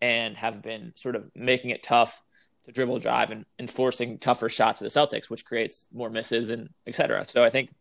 and 0.00 0.36
have 0.38 0.62
been 0.62 0.92
sort 0.96 1.16
of 1.16 1.30
making 1.36 1.70
it 1.70 1.82
tough 1.82 2.22
to 2.64 2.72
dribble 2.72 3.00
drive 3.00 3.30
and 3.30 3.44
enforcing 3.58 4.18
tougher 4.18 4.48
shots 4.48 4.78
to 4.78 4.84
the 4.84 4.90
Celtics, 4.90 5.28
which 5.28 5.44
creates 5.44 5.86
more 5.92 6.08
misses 6.08 6.48
and 6.48 6.70
et 6.86 6.96
cetera. 6.96 7.28
So 7.28 7.44
I 7.44 7.50
think, 7.50 7.74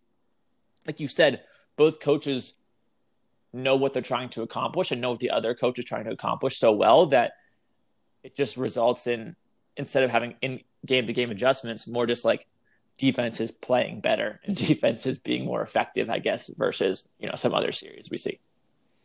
like 0.85 0.99
you 0.99 1.07
said, 1.07 1.43
both 1.77 2.01
coaches 2.01 2.53
know 3.53 3.77
what 3.77 3.93
they're 3.93 4.01
trying 4.01 4.29
to 4.29 4.41
accomplish 4.41 4.91
and 4.91 4.99
know 4.99 5.11
what 5.11 5.19
the 5.19 5.31
other 5.31 5.55
coach 5.55 5.79
is 5.79 5.85
trying 5.85 6.03
to 6.03 6.11
accomplish 6.11 6.57
so 6.57 6.73
well 6.73 7.07
that 7.07 7.31
it 8.23 8.35
just 8.35 8.57
results 8.57 9.07
in 9.07 9.37
instead 9.77 10.03
of 10.03 10.09
having 10.09 10.35
in 10.41 10.59
game 10.85 11.07
to 11.07 11.13
game 11.13 11.31
adjustments, 11.31 11.87
more 11.87 12.05
just 12.05 12.25
like 12.25 12.45
defenses 12.97 13.51
playing 13.51 14.01
better 14.01 14.39
and 14.45 14.55
defenses 14.67 15.19
being 15.19 15.45
more 15.45 15.61
effective, 15.61 16.09
I 16.09 16.19
guess, 16.19 16.47
versus 16.47 17.07
you 17.19 17.27
know 17.27 17.35
some 17.35 17.53
other 17.53 17.71
series 17.71 18.09
we 18.11 18.17
see. 18.17 18.39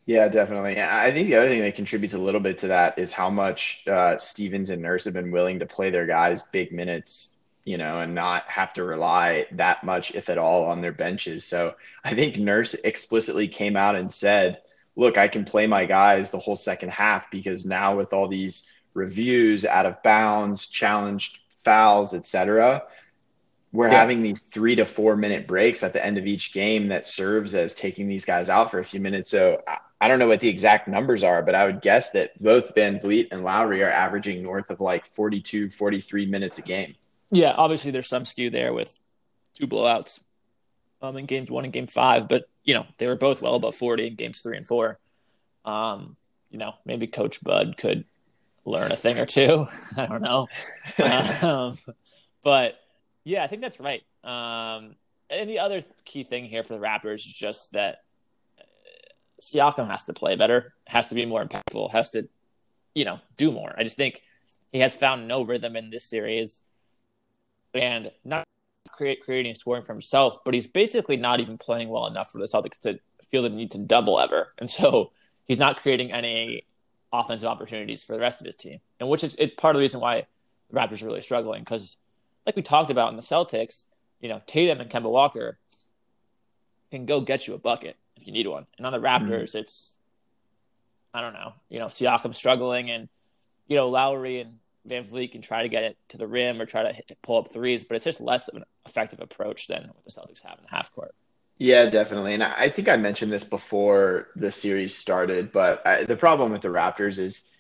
Yeah, 0.05 0.29
definitely. 0.29 0.81
I 0.83 1.13
think 1.13 1.29
the 1.29 1.37
other 1.37 1.49
thing 1.49 1.61
that 1.61 1.77
contributes 1.77 2.15
a 2.15 2.19
little 2.19 2.41
bit 2.41 2.59
to 2.59 2.69
that 2.69 2.99
is 2.99 3.13
how 3.13 3.31
much 3.31 3.85
uh, 3.87 4.17
Stevens 4.17 4.71
and 4.71 4.83
Nurse 4.83 5.05
have 5.05 5.15
been 5.15 5.31
willing 5.31 5.61
to 5.61 5.67
play 5.67 5.91
their 5.91 6.07
guys 6.07 6.43
big 6.43 6.73
minutes 6.73 7.37
you 7.65 7.79
know, 7.79 8.01
and 8.01 8.15
not 8.15 8.45
have 8.49 8.73
to 8.73 8.85
rely 8.85 9.47
that 9.53 9.85
much, 9.85 10.15
if 10.15 10.29
at 10.29 10.39
all, 10.39 10.65
on 10.65 10.81
their 10.81 10.93
benches. 10.93 11.45
So 11.45 11.75
I 12.05 12.15
think 12.15 12.37
Nurse 12.37 12.75
explicitly 12.75 13.47
came 13.47 13.77
out 13.77 13.95
and 13.95 14.11
said, 14.11 14.63
look, 14.97 15.17
I 15.17 15.29
can 15.29 15.45
play 15.45 15.67
my 15.67 15.85
guys 15.85 16.31
the 16.31 16.39
whole 16.39 16.57
second 16.57 16.91
half 16.91 17.31
because 17.31 17.65
now 17.65 17.97
with 17.97 18.13
all 18.13 18.29
these 18.29 18.67
reviews, 18.95 19.65
out 19.65 19.87
of 19.87 20.03
bounds, 20.03 20.67
challenged 20.67 21.39
fouls, 21.51 22.15
etc. 22.15 22.83
We're 23.73 23.89
yeah. 23.89 24.01
having 24.01 24.23
these 24.23 24.43
three 24.43 24.77
to 24.77 24.85
four 24.85 25.17
minute 25.17 25.47
breaks 25.47 25.83
at 25.83 25.93
the 25.93 26.05
end 26.05 26.19
of 26.19 26.27
each 26.27 26.53
game 26.53 26.89
that 26.89 27.07
serves 27.07 27.55
as 27.55 27.75
taking 27.75 28.07
these 28.07 28.25
guys 28.25 28.51
out 28.51 28.71
for 28.71 28.79
a 28.79 28.85
few 28.85 29.01
minutes. 29.01 29.31
So 29.31 29.63
I 30.01 30.09
don't 30.09 30.19
know 30.19 30.29
what 30.29 30.41
the 30.41 30.49
exact 30.49 30.89
numbers 30.89 31.25
are, 31.25 31.43
but 31.43 31.55
I 31.55 31.65
would 31.65 31.81
guess 31.81 32.11
that 32.11 32.41
both 32.43 32.75
VanVleet 32.75 33.29
and 33.31 33.43
Lowry 33.45 33.83
are 33.83 33.91
averaging 33.91 34.43
north 34.43 34.71
of 34.71 34.81
like 34.81 35.07
42, 35.07 35.71
43 35.71 36.27
minutes 36.27 36.59
a 36.59 36.63
game. 36.63 36.95
Yeah, 37.31 37.53
obviously 37.53 37.93
there's 37.93 38.09
some 38.09 38.27
skew 38.27 38.51
there 38.51 38.75
with 38.75 38.99
two 39.55 39.67
blowouts 39.67 40.21
um, 41.01 41.17
in 41.17 41.27
games 41.27 41.51
one 41.51 41.65
and 41.65 41.73
game 41.73 41.87
five, 41.87 42.29
but 42.29 42.45
you 42.65 42.75
know 42.75 42.87
they 42.99 43.07
were 43.07 43.17
both 43.17 43.41
well 43.41 43.55
above 43.55 43.75
40 43.75 44.09
in 44.09 44.15
games 44.17 44.41
three 44.41 44.57
and 44.57 44.67
four. 44.67 44.99
Um, 45.65 46.17
you 46.51 46.59
know, 46.59 46.75
maybe 46.85 47.07
Coach 47.07 47.43
Bud 47.43 47.77
could 47.79 48.05
learn 48.65 48.93
a 48.93 48.97
thing 48.97 49.19
or 49.19 49.27
two. 49.27 49.67
I 49.97 50.07
don't 50.07 50.23
know. 50.23 50.49
um, 51.43 51.79
but 52.45 52.79
yeah, 53.25 53.45
I 53.45 53.47
think 53.47 53.63
that's 53.63 53.81
right. 53.81 54.03
Um, 54.25 54.97
and 55.31 55.49
the 55.49 55.59
other 55.59 55.83
key 56.05 56.25
thing 56.25 56.45
here 56.45 56.63
for 56.63 56.75
the 56.75 56.81
Raptors 56.81 57.15
is 57.15 57.25
just 57.25 57.73
that 57.73 58.03
uh, 58.59 58.63
Siakam 59.41 59.89
has 59.89 60.05
to 60.05 60.13
play 60.13 60.37
better, 60.37 60.75
has 60.87 61.09
to 61.09 61.15
be 61.15 61.27
more 61.27 61.45
impactful, 61.45 61.91
has 61.93 62.11
to, 62.11 62.29
you 62.95 63.05
know, 63.05 63.21
do 63.37 63.51
more. 63.51 63.75
I 63.77 63.85
just 63.85 63.97
think 63.97 64.23
he 64.73 64.81
has 64.81 64.95
found 64.95 65.29
no 65.29 65.43
rhythm 65.43 65.77
in 65.77 65.91
this 65.91 66.05
series 66.05 66.63
and 67.75 68.11
not 68.25 68.45
create 68.91 69.23
creating 69.23 69.55
scoring 69.55 69.83
for 69.83 69.93
himself, 69.93 70.39
but 70.45 70.55
he's 70.55 70.67
basically 70.67 71.17
not 71.17 71.41
even 71.41 71.57
playing 71.59 71.89
well 71.89 72.07
enough 72.07 72.31
for 72.31 72.39
the 72.39 72.45
Celtics 72.45 72.79
to 72.81 72.99
feel 73.31 73.43
the 73.43 73.49
need 73.49 73.71
to 73.71 73.79
double 73.79 74.21
ever. 74.21 74.53
And 74.59 74.69
so 74.69 75.13
he's 75.47 75.59
not 75.59 75.81
creating 75.81 76.13
any 76.13 76.65
offensive 77.13 77.49
opportunities 77.49 78.03
for 78.03 78.13
the 78.13 78.21
rest 78.21 78.41
of 78.41 78.47
his 78.47 78.57
team, 78.57 78.81
and 79.01 79.09
which 79.09 79.25
is 79.25 79.35
it's 79.39 79.55
part 79.55 79.75
of 79.75 79.81
the 79.81 79.85
reason 79.85 80.01
why 80.01 80.27
the 80.71 80.77
Raptors 80.77 81.03
are 81.03 81.07
really 81.07 81.21
struggling. 81.21 81.63
Because, 81.63 81.97
like 82.47 82.57
we 82.57 82.63
talked 82.63 82.91
about 82.91 83.11
in 83.11 83.17
the 83.17 83.23
Celtics, 83.23 83.87
you 84.21 84.29
know, 84.29 84.41
Tatum 84.47 84.81
and 84.81 84.91
Kemba 84.91 85.11
Walker 85.11 85.59
can 86.91 87.07
go 87.07 87.21
get 87.21 87.47
you 87.47 87.55
a 87.55 87.59
bucket 87.59 87.97
if 88.17 88.27
you 88.27 88.33
need 88.33 88.47
one, 88.47 88.67
and 88.77 88.87
on 88.87 88.93
the 88.93 89.01
Raptors, 89.01 89.51
mm-hmm. 89.51 89.59
it's 89.59 89.97
I 91.15 91.21
don't 91.21 91.35
know, 91.35 91.53
you 91.69 91.79
know, 91.79 91.87
Siakam 91.87 92.35
struggling, 92.35 92.91
and 92.91 93.09
you 93.67 93.77
know 93.77 93.89
Lowry 93.89 94.41
and 94.41 94.59
VanVleet 94.89 95.33
can 95.33 95.43
try 95.43 95.63
to 95.63 95.69
get 95.69 95.85
it 95.85 95.97
to 96.09 96.19
the 96.19 96.27
rim 96.27 96.61
or 96.61 96.67
try 96.67 96.83
to 96.83 96.93
hit, 96.93 97.19
pull 97.23 97.39
up 97.39 97.53
threes, 97.53 97.85
but 97.85 97.97
it's 97.97 98.05
just 98.05 98.21
less 98.21 98.49
of 98.49 98.57
an 98.57 98.65
effective 98.87 99.21
approach 99.21 99.67
than 99.69 99.83
what 99.89 100.05
the 100.05 100.11
Celtics 100.11 100.43
have 100.43 100.59
in 100.59 100.65
the 100.65 100.71
half 100.71 100.93
court. 100.95 101.15
Yeah, 101.59 101.89
definitely. 101.89 102.35
And 102.35 102.43
I 102.43 102.69
think 102.69 102.89
I 102.89 102.97
mentioned 102.97 103.31
this 103.31 103.45
before 103.45 104.29
the 104.35 104.51
series 104.51 104.97
started, 104.97 105.53
but 105.53 105.87
I, 105.87 106.05
the 106.05 106.17
problem 106.17 106.51
with 106.51 106.63
the 106.63 106.69
Raptors 106.69 107.19
is, 107.19 107.52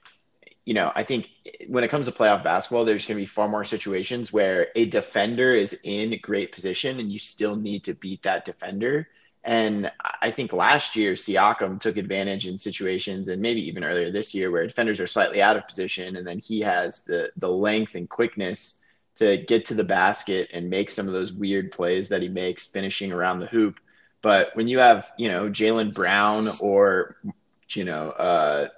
you 0.64 0.74
know, 0.74 0.92
I 0.94 1.02
think 1.02 1.30
when 1.68 1.82
it 1.84 1.88
comes 1.88 2.06
to 2.06 2.12
playoff 2.12 2.44
basketball, 2.44 2.84
there's 2.84 3.06
going 3.06 3.16
to 3.16 3.22
be 3.22 3.26
far 3.26 3.48
more 3.48 3.64
situations 3.64 4.32
where 4.32 4.68
a 4.76 4.86
defender 4.86 5.54
is 5.54 5.76
in 5.82 6.18
great 6.22 6.52
position 6.52 7.00
and 7.00 7.12
you 7.12 7.18
still 7.18 7.56
need 7.56 7.84
to 7.84 7.94
beat 7.94 8.22
that 8.22 8.44
defender. 8.44 9.08
And 9.44 9.90
I 10.20 10.30
think 10.30 10.52
last 10.52 10.94
year, 10.94 11.14
Siakam 11.14 11.80
took 11.80 11.96
advantage 11.96 12.46
in 12.46 12.58
situations, 12.58 13.26
and 13.26 13.42
maybe 13.42 13.66
even 13.66 13.82
earlier 13.82 14.12
this 14.12 14.34
year, 14.34 14.52
where 14.52 14.64
defenders 14.64 15.00
are 15.00 15.08
slightly 15.08 15.42
out 15.42 15.56
of 15.56 15.66
position, 15.66 16.14
and 16.14 16.24
then 16.24 16.38
he 16.38 16.60
has 16.60 17.00
the 17.00 17.32
the 17.36 17.50
length 17.50 17.96
and 17.96 18.08
quickness 18.08 18.78
to 19.16 19.38
get 19.38 19.66
to 19.66 19.74
the 19.74 19.82
basket 19.84 20.48
and 20.52 20.70
make 20.70 20.90
some 20.90 21.08
of 21.08 21.12
those 21.12 21.32
weird 21.32 21.72
plays 21.72 22.08
that 22.08 22.22
he 22.22 22.28
makes 22.28 22.66
finishing 22.66 23.10
around 23.10 23.40
the 23.40 23.46
hoop. 23.46 23.80
But 24.22 24.54
when 24.54 24.68
you 24.68 24.78
have, 24.78 25.10
you 25.18 25.28
know, 25.28 25.50
Jaylen 25.50 25.92
Brown 25.92 26.48
or, 26.60 27.16
you 27.70 27.84
know, 27.84 28.10
uh, 28.10 28.68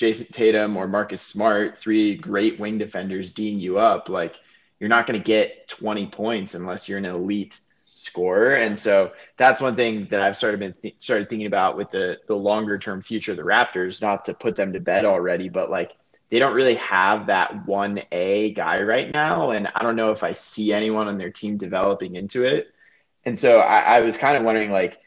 Jayson 0.00 0.28
Tatum 0.32 0.76
or 0.76 0.88
Marcus 0.88 1.20
Smart, 1.20 1.76
three 1.76 2.16
great 2.16 2.58
wing 2.58 2.78
defenders 2.78 3.30
D'ing 3.30 3.60
you 3.60 3.78
up, 3.78 4.08
like 4.08 4.36
you're 4.78 4.88
not 4.88 5.06
going 5.06 5.20
to 5.20 5.24
get 5.24 5.68
20 5.68 6.06
points 6.06 6.54
unless 6.54 6.88
you're 6.88 6.96
an 6.96 7.04
elite 7.04 7.58
scorer. 7.86 8.54
And 8.54 8.78
so 8.78 9.12
that's 9.36 9.60
one 9.60 9.76
thing 9.76 10.06
that 10.10 10.22
I've 10.22 10.38
started 10.38 10.58
been 10.58 10.72
th- 10.72 10.94
started 10.96 11.28
thinking 11.28 11.46
about 11.46 11.76
with 11.76 11.90
the 11.90 12.18
the 12.26 12.34
longer 12.34 12.78
term 12.78 13.02
future 13.02 13.32
of 13.32 13.36
the 13.36 13.42
Raptors. 13.42 14.00
Not 14.00 14.24
to 14.24 14.32
put 14.32 14.56
them 14.56 14.72
to 14.72 14.80
bed 14.80 15.04
already, 15.04 15.50
but 15.50 15.70
like 15.70 15.92
they 16.30 16.38
don't 16.38 16.54
really 16.54 16.76
have 16.76 17.26
that 17.26 17.66
one 17.66 18.00
A 18.12 18.52
guy 18.54 18.80
right 18.82 19.12
now, 19.12 19.50
and 19.50 19.68
I 19.74 19.82
don't 19.82 19.96
know 19.96 20.12
if 20.12 20.24
I 20.24 20.32
see 20.32 20.72
anyone 20.72 21.08
on 21.08 21.18
their 21.18 21.30
team 21.30 21.58
developing 21.58 22.14
into 22.14 22.44
it. 22.44 22.68
And 23.26 23.38
so 23.38 23.60
I, 23.60 23.96
I 23.96 24.00
was 24.00 24.16
kind 24.16 24.36
of 24.38 24.44
wondering, 24.44 24.70
like, 24.70 24.98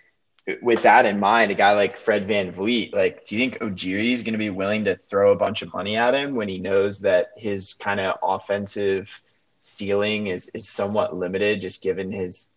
with 0.61 0.81
that 0.83 1.05
in 1.05 1.19
mind, 1.19 1.51
a 1.51 1.55
guy 1.55 1.71
like 1.73 1.95
Fred 1.95 2.25
Van 2.25 2.51
VanVleet, 2.51 2.93
like, 2.93 3.25
do 3.25 3.35
you 3.35 3.39
think 3.39 3.59
Ujiri 3.59 4.11
is 4.11 4.23
going 4.23 4.33
to 4.33 4.37
be 4.37 4.49
willing 4.49 4.83
to 4.85 4.95
throw 4.95 5.31
a 5.31 5.37
bunch 5.37 5.61
of 5.61 5.73
money 5.73 5.95
at 5.95 6.13
him 6.13 6.35
when 6.35 6.49
he 6.49 6.57
knows 6.57 6.99
that 7.01 7.31
his 7.37 7.73
kind 7.73 7.99
of 7.99 8.17
offensive 8.21 9.21
ceiling 9.61 10.27
is, 10.27 10.49
is 10.53 10.67
somewhat 10.67 11.15
limited, 11.15 11.61
just 11.61 11.81
given 11.81 12.11
his 12.11 12.49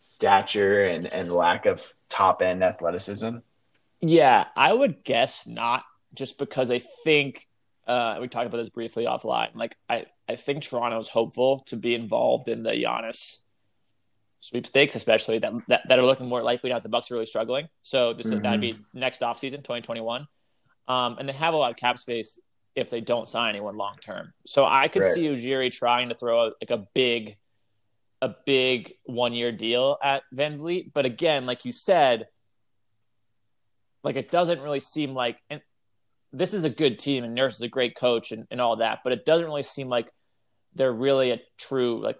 stature 0.00 0.86
and, 0.86 1.06
and 1.06 1.32
lack 1.32 1.64
of 1.64 1.94
top 2.10 2.42
end 2.42 2.62
athleticism? 2.62 3.36
Yeah, 4.00 4.46
I 4.54 4.72
would 4.72 5.02
guess 5.04 5.46
not, 5.46 5.84
just 6.12 6.38
because 6.38 6.70
I 6.70 6.80
think 6.80 7.46
uh, 7.86 8.18
we 8.20 8.28
talked 8.28 8.46
about 8.46 8.58
this 8.58 8.68
briefly 8.68 9.06
offline. 9.06 9.54
Like, 9.54 9.76
I, 9.88 10.06
I 10.28 10.36
think 10.36 10.62
Toronto's 10.62 11.08
hopeful 11.08 11.60
to 11.68 11.76
be 11.76 11.94
involved 11.94 12.48
in 12.48 12.64
the 12.64 12.72
Giannis 12.72 13.38
sweepstakes, 14.42 14.96
especially 14.96 15.38
that, 15.38 15.52
that, 15.68 15.82
that 15.88 15.98
are 15.98 16.04
looking 16.04 16.28
more 16.28 16.42
likely 16.42 16.68
now. 16.68 16.78
The 16.78 16.88
Bucks 16.88 17.10
are 17.10 17.14
really 17.14 17.26
struggling, 17.26 17.68
so 17.82 18.12
this 18.12 18.26
mm-hmm. 18.26 18.42
that'd 18.42 18.60
be 18.60 18.76
next 18.92 19.22
offseason, 19.22 19.62
twenty 19.62 19.82
twenty 19.82 20.00
one, 20.02 20.26
um, 20.88 21.16
and 21.18 21.28
they 21.28 21.32
have 21.32 21.54
a 21.54 21.56
lot 21.56 21.70
of 21.70 21.76
cap 21.76 21.98
space 21.98 22.40
if 22.74 22.90
they 22.90 23.00
don't 23.00 23.28
sign 23.28 23.50
anyone 23.50 23.76
long 23.76 23.96
term. 24.00 24.32
So 24.44 24.64
I 24.64 24.88
could 24.88 25.02
right. 25.02 25.14
see 25.14 25.26
Ujiri 25.26 25.70
trying 25.70 26.08
to 26.08 26.14
throw 26.14 26.48
a, 26.48 26.52
like 26.60 26.70
a 26.70 26.86
big, 26.94 27.36
a 28.20 28.34
big 28.44 28.94
one 29.04 29.32
year 29.32 29.52
deal 29.52 29.96
at 30.02 30.22
VanVleet, 30.34 30.92
but 30.92 31.06
again, 31.06 31.46
like 31.46 31.64
you 31.64 31.72
said, 31.72 32.26
like 34.02 34.16
it 34.16 34.30
doesn't 34.30 34.60
really 34.60 34.80
seem 34.80 35.14
like 35.14 35.38
and 35.48 35.60
this 36.32 36.54
is 36.54 36.64
a 36.64 36.70
good 36.70 36.98
team 36.98 37.24
and 37.24 37.34
Nurse 37.34 37.56
is 37.56 37.60
a 37.60 37.68
great 37.68 37.94
coach 37.94 38.32
and, 38.32 38.46
and 38.50 38.60
all 38.60 38.76
that, 38.76 39.00
but 39.04 39.12
it 39.12 39.24
doesn't 39.24 39.46
really 39.46 39.62
seem 39.62 39.88
like 39.88 40.10
they're 40.74 40.92
really 40.92 41.30
a 41.30 41.40
true 41.58 42.02
like 42.02 42.18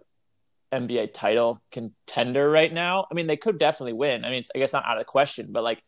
NBA 0.72 1.12
title 1.12 1.62
contender 1.70 2.50
right 2.50 2.72
now. 2.72 3.06
I 3.10 3.14
mean, 3.14 3.26
they 3.26 3.36
could 3.36 3.58
definitely 3.58 3.92
win. 3.92 4.24
I 4.24 4.30
mean, 4.30 4.44
I 4.54 4.58
guess 4.58 4.72
not 4.72 4.86
out 4.86 4.96
of 4.96 5.02
the 5.02 5.04
question, 5.04 5.48
but 5.50 5.62
like 5.62 5.82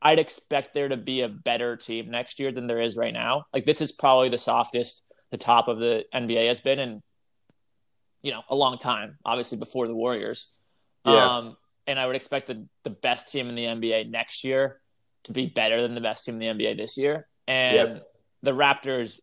I'd 0.00 0.18
expect 0.18 0.72
there 0.72 0.88
to 0.88 0.96
be 0.96 1.22
a 1.22 1.28
better 1.28 1.76
team 1.76 2.10
next 2.10 2.38
year 2.38 2.52
than 2.52 2.66
there 2.66 2.80
is 2.80 2.96
right 2.96 3.12
now. 3.12 3.44
Like 3.52 3.64
this 3.64 3.80
is 3.80 3.92
probably 3.92 4.28
the 4.28 4.38
softest 4.38 5.02
the 5.30 5.38
top 5.38 5.68
of 5.68 5.78
the 5.78 6.04
NBA 6.14 6.48
has 6.48 6.60
been 6.60 6.78
in 6.78 7.02
you 8.22 8.32
know 8.32 8.42
a 8.48 8.54
long 8.54 8.78
time. 8.78 9.18
Obviously 9.24 9.58
before 9.58 9.86
the 9.86 9.94
Warriors. 9.94 10.58
Yeah. 11.04 11.36
Um, 11.36 11.56
and 11.86 11.98
I 11.98 12.06
would 12.06 12.16
expect 12.16 12.46
the 12.46 12.66
the 12.84 12.90
best 12.90 13.30
team 13.32 13.48
in 13.48 13.54
the 13.54 13.64
NBA 13.64 14.10
next 14.10 14.44
year 14.44 14.80
to 15.24 15.32
be 15.32 15.46
better 15.46 15.82
than 15.82 15.92
the 15.92 16.00
best 16.00 16.24
team 16.24 16.40
in 16.40 16.56
the 16.56 16.64
NBA 16.64 16.76
this 16.76 16.96
year. 16.96 17.26
And 17.46 17.76
yep. 17.76 18.02
the 18.42 18.52
Raptors, 18.52 19.18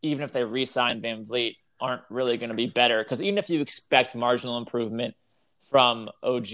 even 0.00 0.22
if 0.22 0.32
they 0.32 0.44
re-sign 0.44 1.02
VanVleet, 1.02 1.56
aren't 1.80 2.02
really 2.10 2.36
going 2.36 2.50
to 2.50 2.54
be 2.54 2.66
better 2.66 3.02
because 3.02 3.22
even 3.22 3.38
if 3.38 3.50
you 3.50 3.60
expect 3.60 4.14
marginal 4.14 4.58
improvement 4.58 5.14
from 5.70 6.08
OG 6.22 6.48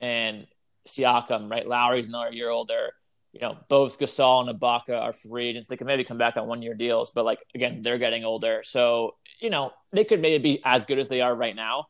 and 0.00 0.46
Siakam, 0.88 1.50
right? 1.50 1.66
Lowry's 1.66 2.06
another 2.06 2.32
year 2.32 2.50
older. 2.50 2.92
You 3.32 3.40
know, 3.40 3.56
both 3.68 3.98
Gasol 3.98 4.48
and 4.48 4.60
Ibaka 4.60 5.00
are 5.00 5.12
free 5.12 5.48
agents. 5.48 5.66
They 5.66 5.76
can 5.76 5.88
maybe 5.88 6.04
come 6.04 6.18
back 6.18 6.36
on 6.36 6.46
one 6.46 6.62
year 6.62 6.74
deals, 6.74 7.10
but 7.10 7.24
like 7.24 7.40
again, 7.54 7.82
they're 7.82 7.98
getting 7.98 8.24
older. 8.24 8.62
So, 8.64 9.16
you 9.40 9.50
know, 9.50 9.72
they 9.92 10.04
could 10.04 10.20
maybe 10.20 10.38
be 10.56 10.62
as 10.64 10.84
good 10.84 11.00
as 11.00 11.08
they 11.08 11.20
are 11.20 11.34
right 11.34 11.56
now. 11.56 11.86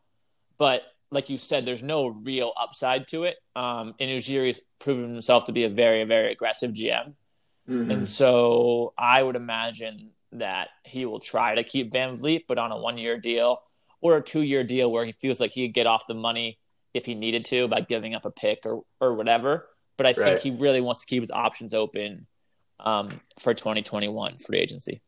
But 0.57 0.83
like 1.11 1.29
you 1.29 1.37
said, 1.37 1.67
there's 1.67 1.83
no 1.83 2.07
real 2.07 2.53
upside 2.59 3.09
to 3.09 3.25
it. 3.25 3.37
Um, 3.55 3.95
and 4.01 4.11
Ujiri's 4.11 4.61
proven 4.79 5.13
himself 5.13 5.47
to 5.47 5.53
be 5.53 5.65
a 5.65 5.69
very, 5.69 6.05
very 6.05 6.33
aggressive 6.33 6.73
GM. 6.73 7.15
Mm-hmm. 7.69 7.91
And 7.91 8.07
so 8.07 8.95
I 8.97 9.23
would 9.23 9.37
imagine 9.37 10.11
that 10.35 10.69
he 10.85 11.07
will 11.07 11.21
try 11.21 11.55
to 11.55 11.65
keep 11.65 11.93
VanVleet, 11.93 12.43
but 12.49 12.59
on 12.59 12.73
a 12.73 12.79
one 12.79 12.99
year 12.99 13.19
deal 13.19 13.59
or 14.01 14.17
a 14.17 14.23
two 14.23 14.43
year 14.43 14.65
deal 14.65 14.91
where 14.91 15.05
he 15.05 15.13
feels 15.13 15.41
like 15.41 15.53
he 15.53 15.67
could 15.67 15.75
get 15.75 15.87
off 15.87 16.07
the 16.07 16.15
money 16.15 16.59
if 16.93 17.07
he 17.07 17.15
needed 17.15 17.45
to 17.47 17.69
by 17.69 17.81
giving 17.81 18.15
up 18.15 18.25
a 18.25 18.31
pick 18.31 18.61
or, 18.65 18.83
or 19.01 19.15
whatever. 19.15 19.67
But 19.97 20.07
I 20.07 20.13
think 20.13 20.27
right. 20.27 20.39
he 20.39 20.51
really 20.51 20.81
wants 20.81 21.01
to 21.01 21.07
keep 21.07 21.23
his 21.23 21.31
options 21.31 21.73
open 21.73 22.27
um, 22.81 23.21
for 23.39 23.55
2021 23.55 24.39
free 24.39 24.59
agency. 24.59 25.01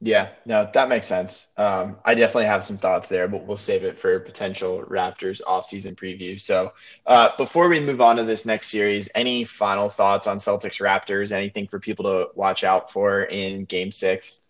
Yeah, 0.00 0.30
no, 0.44 0.68
that 0.74 0.88
makes 0.90 1.06
sense. 1.06 1.48
Um, 1.56 1.96
I 2.04 2.14
definitely 2.14 2.44
have 2.46 2.62
some 2.62 2.76
thoughts 2.76 3.08
there, 3.08 3.26
but 3.26 3.46
we'll 3.46 3.56
save 3.56 3.84
it 3.84 3.98
for 3.98 4.20
potential 4.20 4.84
Raptors 4.86 5.40
offseason 5.42 5.94
preview. 5.94 6.38
So 6.38 6.74
uh, 7.06 7.30
before 7.38 7.68
we 7.68 7.80
move 7.80 8.02
on 8.02 8.16
to 8.16 8.24
this 8.24 8.44
next 8.44 8.68
series, 8.68 9.08
any 9.14 9.44
final 9.44 9.88
thoughts 9.88 10.26
on 10.26 10.38
Celtics 10.38 10.82
Raptors? 10.82 11.32
Anything 11.32 11.68
for 11.68 11.78
people 11.78 12.04
to 12.04 12.28
watch 12.34 12.64
out 12.64 12.90
for 12.90 13.22
in 13.22 13.64
game 13.64 13.90
six? 13.90 14.43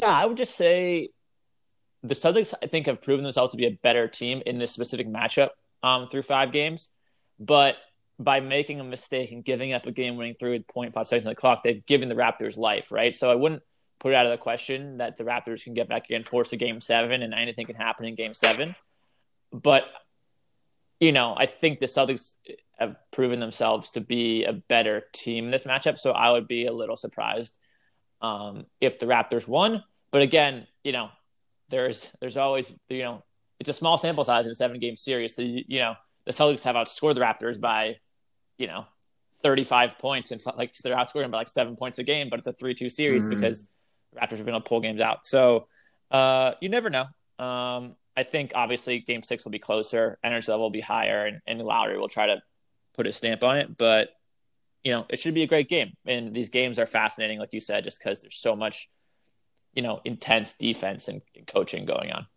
Yeah, 0.00 0.10
I 0.10 0.26
would 0.26 0.36
just 0.36 0.56
say 0.56 1.10
the 2.02 2.14
Celtics, 2.14 2.54
I 2.62 2.66
think, 2.66 2.86
have 2.86 3.00
proven 3.00 3.24
themselves 3.24 3.52
to 3.52 3.56
be 3.56 3.66
a 3.66 3.78
better 3.82 4.08
team 4.08 4.42
in 4.46 4.58
this 4.58 4.72
specific 4.72 5.08
matchup 5.08 5.50
um, 5.82 6.08
through 6.08 6.22
five 6.22 6.52
games. 6.52 6.90
But 7.38 7.76
by 8.18 8.40
making 8.40 8.80
a 8.80 8.84
mistake 8.84 9.32
and 9.32 9.44
giving 9.44 9.72
up 9.72 9.86
a 9.86 9.92
game 9.92 10.16
winning 10.16 10.36
with 10.40 10.66
0.5 10.66 10.92
seconds 11.06 11.26
on 11.26 11.30
the 11.30 11.34
clock, 11.34 11.62
they've 11.62 11.84
given 11.84 12.08
the 12.08 12.14
Raptors 12.14 12.56
life, 12.56 12.90
right? 12.90 13.14
So 13.14 13.30
I 13.30 13.34
wouldn't 13.34 13.62
put 13.98 14.12
it 14.12 14.16
out 14.16 14.26
of 14.26 14.32
the 14.32 14.38
question 14.38 14.98
that 14.98 15.16
the 15.16 15.24
Raptors 15.24 15.64
can 15.64 15.74
get 15.74 15.88
back 15.88 16.10
in, 16.10 16.24
force 16.24 16.52
a 16.52 16.56
game 16.56 16.80
seven, 16.80 17.22
and 17.22 17.34
anything 17.34 17.66
can 17.66 17.76
happen 17.76 18.06
in 18.06 18.14
game 18.14 18.34
seven. 18.34 18.74
But, 19.52 19.84
you 21.00 21.12
know, 21.12 21.34
I 21.36 21.46
think 21.46 21.78
the 21.78 21.86
Celtics 21.86 22.32
have 22.78 22.96
proven 23.10 23.40
themselves 23.40 23.90
to 23.90 24.00
be 24.00 24.44
a 24.44 24.52
better 24.52 25.04
team 25.12 25.46
in 25.46 25.50
this 25.50 25.64
matchup. 25.64 25.98
So 25.98 26.12
I 26.12 26.30
would 26.30 26.48
be 26.48 26.66
a 26.66 26.72
little 26.72 26.96
surprised 26.96 27.58
um, 28.20 28.66
if 28.80 28.98
the 28.98 29.06
Raptors 29.06 29.46
won. 29.46 29.82
But 30.10 30.22
again, 30.22 30.66
you 30.84 30.92
know, 30.92 31.10
there's 31.68 32.08
there's 32.20 32.36
always 32.36 32.72
you 32.88 33.02
know 33.02 33.24
it's 33.58 33.68
a 33.68 33.72
small 33.72 33.98
sample 33.98 34.24
size 34.24 34.46
in 34.46 34.52
a 34.52 34.54
seven 34.54 34.78
game 34.78 34.96
series. 34.96 35.34
So 35.34 35.42
you, 35.42 35.64
you 35.66 35.78
know 35.80 35.94
the 36.24 36.32
Celtics 36.32 36.62
have 36.62 36.76
outscored 36.76 37.14
the 37.14 37.20
Raptors 37.20 37.60
by 37.60 37.96
you 38.58 38.66
know 38.66 38.86
35 39.42 39.98
points 39.98 40.30
and 40.30 40.42
like 40.56 40.74
they're 40.74 40.96
outscoring 40.96 41.30
by 41.30 41.38
like 41.38 41.48
seven 41.48 41.76
points 41.76 41.98
a 41.98 42.02
game, 42.02 42.28
but 42.30 42.38
it's 42.38 42.48
a 42.48 42.52
three 42.52 42.74
two 42.74 42.90
series 42.90 43.26
mm-hmm. 43.26 43.36
because 43.36 43.68
Raptors 44.16 44.38
have 44.38 44.46
been 44.46 44.54
able 44.54 44.60
to 44.60 44.68
pull 44.68 44.80
games 44.80 45.00
out. 45.00 45.24
So 45.26 45.68
uh, 46.10 46.52
you 46.60 46.68
never 46.68 46.90
know. 46.90 47.06
Um, 47.38 47.96
I 48.16 48.22
think 48.22 48.52
obviously 48.54 49.00
game 49.00 49.22
six 49.22 49.44
will 49.44 49.52
be 49.52 49.58
closer, 49.58 50.18
energy 50.24 50.50
level 50.50 50.64
will 50.64 50.70
be 50.70 50.80
higher, 50.80 51.26
and, 51.26 51.40
and 51.46 51.60
Lowry 51.60 51.98
will 51.98 52.08
try 52.08 52.26
to 52.26 52.42
put 52.94 53.06
a 53.06 53.12
stamp 53.12 53.42
on 53.44 53.58
it. 53.58 53.76
But 53.76 54.10
you 54.86 54.92
know, 54.92 55.04
it 55.08 55.18
should 55.18 55.34
be 55.34 55.42
a 55.42 55.48
great 55.48 55.68
game. 55.68 55.94
And 56.06 56.32
these 56.32 56.48
games 56.48 56.78
are 56.78 56.86
fascinating, 56.86 57.40
like 57.40 57.52
you 57.52 57.58
said, 57.58 57.82
just 57.82 57.98
because 57.98 58.20
there's 58.20 58.36
so 58.36 58.54
much, 58.54 58.88
you 59.72 59.82
know, 59.82 60.00
intense 60.04 60.56
defense 60.56 61.08
and, 61.08 61.22
coaching 61.48 61.86
going 61.86 62.12
on. 62.12 62.28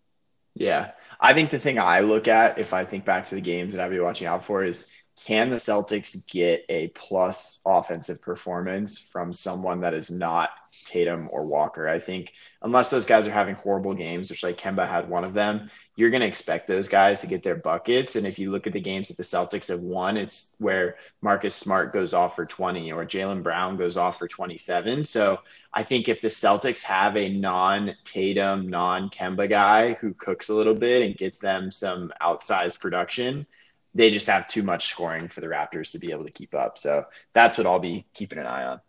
Yeah. 0.56 0.94
I 1.20 1.34
think 1.34 1.52
the 1.52 1.60
thing 1.60 1.78
I 1.78 2.00
look 2.00 2.28
at 2.28 2.58
if 2.58 2.74
I 2.74 2.86
think 2.86 3.06
back 3.06 3.26
to 3.26 3.36
the 3.36 3.42
games 3.42 3.74
that 3.74 3.84
I've 3.84 3.92
been 3.92 4.02
watching 4.02 4.26
out 4.26 4.46
for 4.46 4.64
is 4.64 4.88
can 5.26 5.50
the 5.50 5.58
Celtics 5.58 6.26
get 6.28 6.66
a 6.70 6.88
plus 6.90 7.60
offensive 7.66 8.22
performance 8.22 8.98
from 8.98 9.34
someone 9.34 9.82
that 9.82 9.94
is 9.94 10.10
not 10.10 10.52
Tatum 10.86 11.28
or 11.32 11.46
Walker? 11.46 11.90
I 11.90 12.00
think 12.00 12.34
unless 12.62 12.90
those 12.90 13.06
guys 13.06 13.28
are 13.28 13.32
having 13.32 13.56
horrible 13.56 13.94
games, 13.94 14.30
which 14.30 14.44
like 14.44 14.58
Kemba 14.58 14.88
had 14.88 15.10
one 15.10 15.26
of 15.26 15.34
them, 15.34 15.70
you're 15.98 16.10
going 16.10 16.22
to 16.22 16.28
expect 16.28 16.68
those 16.68 16.88
guys 16.88 17.20
to 17.20 17.28
get 17.28 17.44
their 17.44 17.58
buckets. 17.58 18.16
And 18.16 18.26
if 18.26 18.40
you 18.40 18.50
look 18.50 18.66
at 18.66 18.74
the 18.74 18.80
games 18.80 19.10
that 19.10 19.18
the 19.18 19.24
Celtics 19.24 19.68
have 19.68 19.82
won, 19.82 20.16
it's 20.16 20.56
where 20.60 20.96
Marcus 21.22 21.54
Smart 21.56 21.92
goes 21.92 22.14
off 22.14 22.36
for 22.36 22.46
20 22.46 22.92
or 22.94 23.06
Jaylen 23.06 23.44
Brown 23.44 23.76
goes 23.76 23.98
off 23.98 24.18
for 24.18 24.28
27. 24.28 25.04
So 25.04 25.40
I 25.74 25.84
think 25.84 26.08
if 26.08 26.22
the 26.22 26.30
Celtics 26.30 26.82
have 26.84 27.18
a 27.18 27.28
non 27.28 27.96
Tatum, 28.06 28.70
non 28.70 29.10
Kemba 29.10 29.50
guy 29.50 29.94
who 29.94 30.14
cooks 30.14 30.48
a 30.48 30.56
little 30.56 30.76
bit 30.76 31.06
and 31.06 31.18
gets 31.18 31.40
them 31.40 31.72
some 31.72 32.14
outsized 32.22 32.80
production, 32.80 33.46
they 33.94 34.12
just 34.12 34.28
have 34.28 34.48
too 34.48 34.64
much 34.64 34.90
scoring 34.90 35.28
for 35.28 35.42
the 35.42 35.48
Raptors 35.48 35.92
to 35.92 36.00
be 36.00 36.12
able 36.12 36.26
to 36.26 36.32
keep 36.32 36.54
up. 36.54 36.78
So 36.78 37.06
that's 37.34 37.58
what 37.58 37.66
I'll 37.68 37.80
be 37.80 38.06
keeping 38.14 38.40
an 38.40 38.46
eye 38.46 38.66
on. 38.66 38.82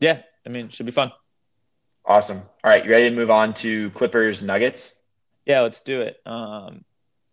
Yeah, 0.00 0.20
I 0.46 0.48
mean, 0.48 0.68
should 0.68 0.86
be 0.86 0.92
fun. 0.92 1.12
Awesome. 2.06 2.38
All 2.62 2.70
right, 2.70 2.84
you 2.84 2.90
ready 2.90 3.08
to 3.08 3.14
move 3.14 3.30
on 3.30 3.54
to 3.54 3.90
Clippers 3.90 4.42
Nuggets? 4.42 4.94
Yeah, 5.46 5.62
let's 5.62 5.80
do 5.80 6.02
it. 6.02 6.20
Um, 6.26 6.84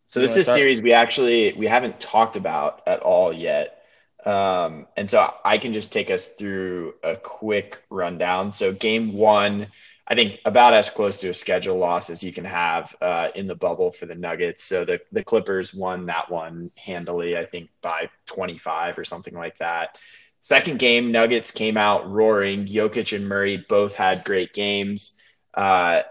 so 0.05 0.19
this 0.19 0.35
is 0.35 0.47
a 0.47 0.53
series 0.53 0.81
we 0.81 0.91
actually 0.91 1.53
we 1.53 1.67
haven't 1.67 1.99
talked 1.99 2.35
about 2.35 2.81
at 2.85 2.99
all 2.99 3.31
yet. 3.31 3.83
Um, 4.25 4.87
and 4.97 5.09
so 5.09 5.33
I 5.43 5.57
can 5.57 5.73
just 5.73 5.91
take 5.91 6.11
us 6.11 6.27
through 6.27 6.95
a 7.03 7.15
quick 7.15 7.81
rundown. 7.89 8.51
So 8.51 8.71
game 8.71 9.13
one, 9.13 9.67
I 10.07 10.15
think 10.15 10.39
about 10.45 10.73
as 10.73 10.89
close 10.89 11.19
to 11.21 11.29
a 11.29 11.33
schedule 11.33 11.77
loss 11.77 12.09
as 12.09 12.23
you 12.23 12.33
can 12.33 12.43
have 12.45 12.95
uh, 13.01 13.29
in 13.35 13.47
the 13.47 13.55
bubble 13.55 13.91
for 13.91 14.05
the 14.05 14.15
Nuggets. 14.15 14.63
So 14.63 14.83
the 14.83 14.99
the 15.11 15.23
Clippers 15.23 15.73
won 15.73 16.05
that 16.07 16.29
one 16.29 16.71
handily, 16.75 17.37
I 17.37 17.45
think 17.45 17.69
by 17.81 18.09
25 18.25 18.97
or 18.97 19.05
something 19.05 19.35
like 19.35 19.57
that. 19.59 19.97
Second 20.41 20.79
game, 20.79 21.11
Nuggets 21.11 21.51
came 21.51 21.77
out 21.77 22.09
roaring. 22.09 22.65
Jokic 22.65 23.15
and 23.15 23.27
Murray 23.27 23.63
both 23.69 23.93
had 23.93 24.25
great 24.25 24.53
games. 24.53 25.17
Uh, 25.53 26.01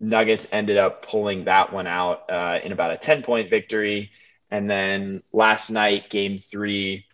Nuggets 0.00 0.46
ended 0.52 0.76
up 0.76 1.04
pulling 1.04 1.44
that 1.44 1.72
one 1.72 1.88
out 1.88 2.30
uh, 2.30 2.60
in 2.62 2.70
about 2.70 2.92
a 2.92 2.96
10 2.96 3.22
point 3.22 3.50
victory. 3.50 4.12
And 4.50 4.70
then 4.70 5.22
last 5.32 5.70
night, 5.70 6.08
game 6.08 6.38
three, 6.38 7.04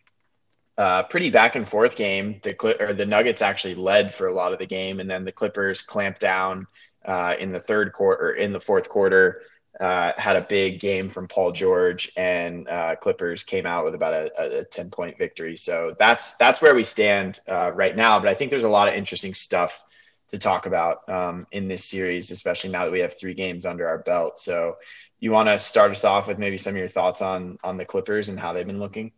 uh, 0.76 1.04
pretty 1.04 1.30
back 1.30 1.56
and 1.56 1.68
forth 1.68 1.96
game. 1.96 2.40
The 2.42 2.54
or 2.80 2.94
the 2.94 3.06
Nuggets 3.06 3.42
actually 3.42 3.74
led 3.74 4.12
for 4.12 4.26
a 4.26 4.32
lot 4.32 4.52
of 4.52 4.58
the 4.58 4.66
game, 4.66 5.00
and 5.00 5.08
then 5.08 5.24
the 5.24 5.32
Clippers 5.32 5.82
clamped 5.82 6.20
down 6.20 6.66
uh, 7.04 7.36
in 7.38 7.50
the 7.50 7.60
third 7.60 7.92
quarter, 7.92 8.32
in 8.32 8.52
the 8.52 8.60
fourth 8.60 8.88
quarter. 8.88 9.42
Uh, 9.80 10.12
had 10.16 10.36
a 10.36 10.40
big 10.40 10.78
game 10.78 11.08
from 11.08 11.26
Paul 11.26 11.50
George, 11.50 12.12
and 12.16 12.68
uh, 12.68 12.94
Clippers 12.94 13.42
came 13.42 13.66
out 13.66 13.84
with 13.84 13.94
about 13.96 14.14
a, 14.14 14.60
a, 14.60 14.64
ten 14.64 14.88
point 14.88 15.18
victory. 15.18 15.56
So 15.56 15.96
that's 15.98 16.34
that's 16.34 16.62
where 16.62 16.76
we 16.76 16.84
stand 16.84 17.40
uh, 17.48 17.72
right 17.74 17.96
now. 17.96 18.20
But 18.20 18.28
I 18.28 18.34
think 18.34 18.50
there's 18.50 18.64
a 18.64 18.68
lot 18.68 18.88
of 18.88 18.94
interesting 18.94 19.34
stuff 19.34 19.84
to 20.28 20.38
talk 20.38 20.66
about 20.66 21.08
um, 21.08 21.46
in 21.52 21.68
this 21.68 21.84
series, 21.84 22.30
especially 22.30 22.70
now 22.70 22.84
that 22.84 22.92
we 22.92 23.00
have 23.00 23.18
three 23.18 23.34
games 23.34 23.66
under 23.66 23.86
our 23.86 23.98
belt. 23.98 24.38
So 24.38 24.76
you 25.18 25.32
want 25.32 25.48
to 25.48 25.58
start 25.58 25.90
us 25.90 26.04
off 26.04 26.28
with 26.28 26.38
maybe 26.38 26.56
some 26.56 26.74
of 26.74 26.78
your 26.78 26.88
thoughts 26.88 27.20
on 27.20 27.58
on 27.64 27.76
the 27.76 27.84
Clippers 27.84 28.28
and 28.28 28.38
how 28.38 28.52
they've 28.52 28.66
been 28.66 28.80
looking? 28.80 29.12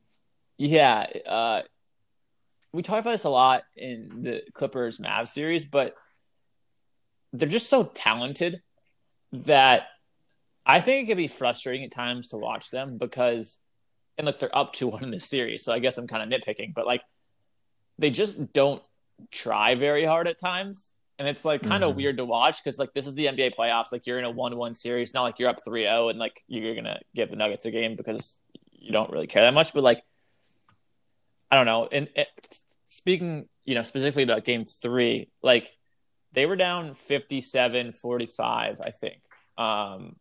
Yeah, 0.59 1.07
uh, 1.27 1.63
we 2.73 2.83
talk 2.83 3.01
about 3.01 3.13
this 3.13 3.25
a 3.25 3.31
lot 3.31 3.65
in 3.77 4.23
the 4.23 4.43
Clippers 4.53 4.99
Mavs 4.99 5.29
series, 5.29 5.65
but 5.65 5.95
they're 7.33 7.49
just 7.49 7.69
so 7.69 7.85
talented 7.85 8.63
that 9.33 9.89
I 10.65 10.81
think 10.81 11.05
it 11.05 11.07
could 11.11 11.17
be 11.17 11.29
frustrating 11.29 11.85
at 11.85 11.93
times 11.93 12.29
to 12.29 12.37
watch 12.37 12.71
them 12.71 12.99
because, 12.99 13.59
and 14.19 14.27
look, 14.27 14.39
they're 14.39 14.57
up 14.57 14.73
to 14.75 14.89
one 14.89 15.05
in 15.05 15.11
this 15.11 15.29
series, 15.29 15.65
so 15.65 15.73
I 15.73 15.79
guess 15.79 15.99
I'm 15.99 16.07
kind 16.07 16.23
of 16.23 16.41
nitpicking, 16.41 16.75
but 16.75 16.87
like 16.87 17.03
they 17.99 18.11
just 18.11 18.53
don't 18.53 18.83
try 19.31 19.75
very 19.75 20.05
hard 20.05 20.29
at 20.29 20.39
times. 20.39 20.93
And 21.19 21.27
it's 21.27 21.47
like 21.47 21.63
kind 21.63 21.83
of 21.83 21.91
mm-hmm. 21.91 21.97
weird 21.97 22.17
to 22.19 22.27
watch 22.27 22.63
because 22.63 22.79
like 22.79 22.93
this 22.93 23.07
is 23.07 23.15
the 23.15 23.25
NBA 23.25 23.55
playoffs. 23.55 23.91
Like 23.91 24.07
you're 24.07 24.19
in 24.19 24.27
a 24.27 24.31
one-one 24.31 24.75
series, 24.75 25.15
not 25.15 25.23
like 25.23 25.39
you're 25.39 25.49
up 25.49 25.65
3-0 25.67 26.11
and 26.11 26.19
like 26.19 26.43
you're 26.47 26.75
gonna 26.75 27.01
give 27.15 27.31
the 27.31 27.37
Nuggets 27.37 27.65
a 27.65 27.71
game 27.71 27.97
because 27.97 28.39
you 28.71 28.93
don't 28.93 29.11
really 29.11 29.27
care 29.27 29.43
that 29.43 29.55
much. 29.55 29.73
But 29.73 29.83
like 29.83 30.03
I 31.51 31.57
don't 31.57 31.67
know. 31.67 31.89
And 31.91 32.09
it, 32.15 32.29
speaking, 32.89 33.49
you 33.65 33.75
know, 33.75 33.83
specifically 33.83 34.23
about 34.23 34.45
game 34.45 34.65
three, 34.65 35.31
like 35.43 35.71
they 36.33 36.47
were 36.47 36.57
down 36.57 36.95
57 36.95 37.93
45, 37.93 38.81
I 38.81 38.91
think, 38.91 39.21
um, 39.57 40.17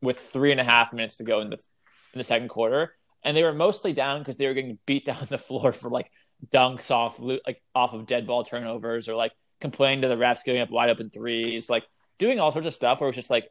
with 0.00 0.18
three 0.18 0.52
and 0.52 0.60
a 0.60 0.64
half 0.64 0.92
minutes 0.92 1.16
to 1.18 1.24
go 1.24 1.40
in 1.40 1.50
the, 1.50 1.56
in 1.56 2.18
the 2.18 2.24
second 2.24 2.48
quarter. 2.48 2.94
And 3.22 3.36
they 3.36 3.42
were 3.42 3.52
mostly 3.52 3.92
down 3.92 4.20
because 4.20 4.36
they 4.36 4.46
were 4.46 4.54
getting 4.54 4.78
beat 4.86 5.04
down 5.06 5.18
the 5.28 5.38
floor 5.38 5.72
for 5.72 5.90
like 5.90 6.10
dunks 6.52 6.90
off, 6.90 7.20
like 7.20 7.62
off 7.74 7.92
of 7.92 8.06
dead 8.06 8.26
ball 8.26 8.44
turnovers 8.44 9.08
or 9.08 9.14
like 9.14 9.32
complaining 9.60 10.02
to 10.02 10.08
the 10.08 10.16
refs 10.16 10.44
giving 10.44 10.62
up 10.62 10.70
wide 10.70 10.90
open 10.90 11.10
threes, 11.10 11.68
like 11.68 11.84
doing 12.18 12.40
all 12.40 12.50
sorts 12.52 12.66
of 12.66 12.74
stuff 12.74 13.00
where 13.00 13.10
it's 13.10 13.16
just 13.16 13.30
like, 13.30 13.48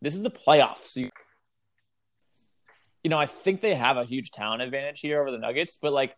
this 0.00 0.14
is 0.14 0.22
the 0.22 0.30
playoffs. 0.30 0.94
You, 0.96 1.10
you 3.02 3.10
know, 3.10 3.18
I 3.18 3.26
think 3.26 3.60
they 3.60 3.74
have 3.74 3.96
a 3.96 4.04
huge 4.04 4.30
talent 4.30 4.62
advantage 4.62 5.00
here 5.00 5.20
over 5.20 5.30
the 5.30 5.38
Nuggets, 5.38 5.78
but 5.80 5.92
like 5.92 6.14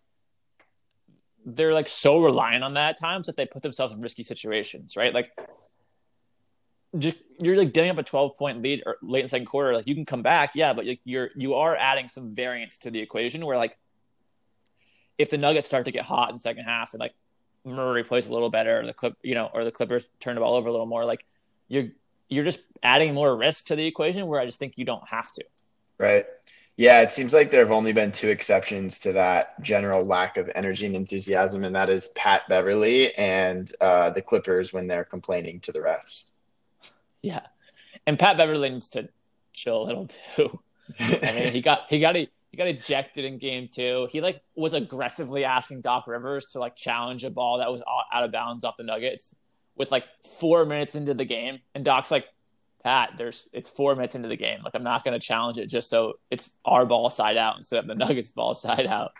they're 1.44 1.74
like 1.74 1.88
so 1.88 2.22
reliant 2.22 2.64
on 2.64 2.74
that 2.74 2.90
at 2.90 2.98
times 2.98 3.26
that 3.26 3.36
they 3.36 3.46
put 3.46 3.62
themselves 3.62 3.92
in 3.92 4.00
risky 4.00 4.22
situations, 4.22 4.96
right? 4.96 5.12
Like 5.14 5.30
just 6.98 7.16
you're 7.38 7.56
like 7.56 7.72
dealing 7.72 7.90
up 7.90 7.98
a 7.98 8.02
12 8.02 8.36
point 8.36 8.62
lead 8.62 8.82
or 8.84 8.96
late 9.02 9.22
in 9.22 9.28
second 9.28 9.46
quarter, 9.46 9.74
like 9.74 9.86
you 9.86 9.94
can 9.94 10.04
come 10.04 10.22
back, 10.22 10.52
yeah, 10.54 10.72
but 10.72 10.86
you're 11.04 11.30
you 11.36 11.54
are 11.54 11.76
adding 11.76 12.08
some 12.08 12.34
variance 12.34 12.78
to 12.78 12.90
the 12.90 13.00
equation 13.00 13.44
where 13.46 13.56
like 13.56 13.78
if 15.18 15.30
the 15.30 15.38
Nuggets 15.38 15.66
start 15.66 15.84
to 15.84 15.92
get 15.92 16.04
hot 16.04 16.32
in 16.32 16.38
second 16.38 16.64
half 16.64 16.94
and 16.94 17.00
like 17.00 17.14
Murray 17.64 18.04
plays 18.04 18.26
a 18.26 18.32
little 18.32 18.50
better, 18.50 18.80
or 18.80 18.86
the 18.86 18.94
clip, 18.94 19.16
you 19.22 19.34
know, 19.34 19.50
or 19.52 19.64
the 19.64 19.70
Clippers 19.70 20.08
turn 20.18 20.34
the 20.34 20.40
ball 20.40 20.54
over 20.54 20.68
a 20.68 20.72
little 20.72 20.86
more, 20.86 21.04
like 21.04 21.24
you're 21.68 21.88
you're 22.28 22.44
just 22.44 22.62
adding 22.82 23.12
more 23.12 23.36
risk 23.36 23.66
to 23.66 23.76
the 23.76 23.86
equation 23.86 24.26
where 24.26 24.40
I 24.40 24.46
just 24.46 24.58
think 24.58 24.74
you 24.76 24.84
don't 24.84 25.06
have 25.08 25.30
to. 25.32 25.44
Right. 25.98 26.24
Yeah, 26.80 27.02
it 27.02 27.12
seems 27.12 27.34
like 27.34 27.50
there 27.50 27.60
have 27.60 27.72
only 27.72 27.92
been 27.92 28.10
two 28.10 28.30
exceptions 28.30 29.00
to 29.00 29.12
that 29.12 29.60
general 29.60 30.02
lack 30.02 30.38
of 30.38 30.50
energy 30.54 30.86
and 30.86 30.96
enthusiasm, 30.96 31.62
and 31.62 31.76
that 31.76 31.90
is 31.90 32.08
Pat 32.08 32.48
Beverley 32.48 33.14
and 33.16 33.70
uh, 33.82 34.08
the 34.08 34.22
Clippers 34.22 34.72
when 34.72 34.86
they're 34.86 35.04
complaining 35.04 35.60
to 35.60 35.72
the 35.72 35.80
refs. 35.80 36.28
Yeah, 37.20 37.42
and 38.06 38.18
Pat 38.18 38.38
Beverley 38.38 38.70
needs 38.70 38.88
to 38.92 39.10
chill 39.52 39.82
a 39.82 39.84
little 39.84 40.06
too. 40.06 40.58
I 40.98 41.32
mean, 41.34 41.52
he 41.52 41.60
got 41.60 41.80
he 41.90 42.00
got 42.00 42.16
he 42.16 42.30
got 42.56 42.66
ejected 42.66 43.26
in 43.26 43.36
game 43.36 43.68
two. 43.70 44.08
He 44.10 44.22
like 44.22 44.40
was 44.56 44.72
aggressively 44.72 45.44
asking 45.44 45.82
Doc 45.82 46.06
Rivers 46.06 46.46
to 46.52 46.60
like 46.60 46.76
challenge 46.76 47.24
a 47.24 47.30
ball 47.30 47.58
that 47.58 47.70
was 47.70 47.82
out 48.10 48.24
of 48.24 48.32
bounds 48.32 48.64
off 48.64 48.78
the 48.78 48.84
Nuggets 48.84 49.36
with 49.76 49.90
like 49.90 50.04
four 50.38 50.64
minutes 50.64 50.94
into 50.94 51.12
the 51.12 51.26
game, 51.26 51.60
and 51.74 51.84
Doc's 51.84 52.10
like, 52.10 52.26
Pat, 52.82 53.12
there's 53.16 53.48
it's 53.52 53.70
four 53.70 53.94
minutes 53.94 54.14
into 54.14 54.28
the 54.28 54.36
game. 54.36 54.60
Like 54.64 54.74
I'm 54.74 54.82
not 54.82 55.04
going 55.04 55.18
to 55.18 55.24
challenge 55.24 55.58
it 55.58 55.66
just 55.66 55.88
so 55.90 56.14
it's 56.30 56.50
our 56.64 56.86
ball 56.86 57.10
side 57.10 57.36
out 57.36 57.56
instead 57.56 57.80
of 57.80 57.86
the 57.86 57.94
Nuggets 58.06 58.30
ball 58.30 58.54
side 58.54 58.86
out. 58.86 59.12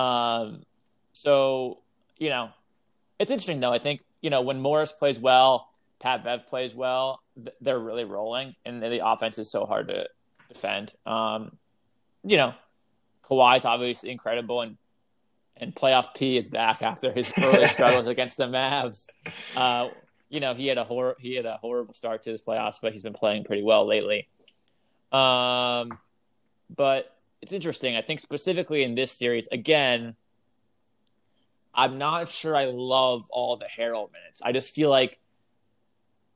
Um, 0.00 0.62
so 1.12 1.78
you 2.18 2.30
know, 2.30 2.50
it's 3.18 3.30
interesting 3.30 3.60
though. 3.60 3.72
I 3.72 3.78
think 3.78 4.02
you 4.20 4.30
know 4.30 4.42
when 4.42 4.60
Morris 4.60 4.92
plays 4.92 5.18
well, 5.18 5.68
Pat 5.98 6.24
Bev 6.24 6.46
plays 6.48 6.74
well, 6.74 7.20
they're 7.60 7.78
really 7.78 8.04
rolling, 8.04 8.54
and 8.64 8.82
the 8.82 9.06
offense 9.06 9.38
is 9.38 9.50
so 9.50 9.66
hard 9.66 9.88
to 9.88 10.06
defend. 10.48 10.92
Um, 11.04 11.56
you 12.22 12.36
know, 12.36 12.54
Kawhi's 13.28 13.64
obviously 13.64 14.10
incredible, 14.10 14.60
and 14.60 14.76
and 15.56 15.74
playoff 15.74 16.14
P 16.14 16.36
is 16.36 16.48
back 16.48 16.82
after 16.82 17.12
his 17.12 17.32
early 17.38 17.66
struggles 17.68 18.06
against 18.06 18.36
the 18.36 18.46
Mavs. 18.46 19.08
Uh, 19.56 19.88
you 20.34 20.40
know, 20.40 20.52
he 20.52 20.66
had 20.66 20.78
a 20.78 20.84
hor- 20.84 21.16
he 21.20 21.36
had 21.36 21.46
a 21.46 21.58
horrible 21.58 21.94
start 21.94 22.24
to 22.24 22.32
this 22.32 22.42
playoffs, 22.42 22.76
but 22.82 22.92
he's 22.92 23.04
been 23.04 23.12
playing 23.12 23.44
pretty 23.44 23.62
well 23.62 23.86
lately. 23.86 24.26
Um, 25.12 25.90
but 26.74 27.16
it's 27.40 27.52
interesting. 27.52 27.94
I 27.94 28.02
think 28.02 28.18
specifically 28.18 28.82
in 28.82 28.96
this 28.96 29.12
series, 29.12 29.46
again, 29.52 30.16
I'm 31.72 31.98
not 31.98 32.28
sure 32.28 32.56
I 32.56 32.64
love 32.64 33.26
all 33.30 33.56
the 33.56 33.66
Harrell 33.66 34.10
minutes. 34.12 34.42
I 34.42 34.50
just 34.50 34.74
feel 34.74 34.90
like 34.90 35.20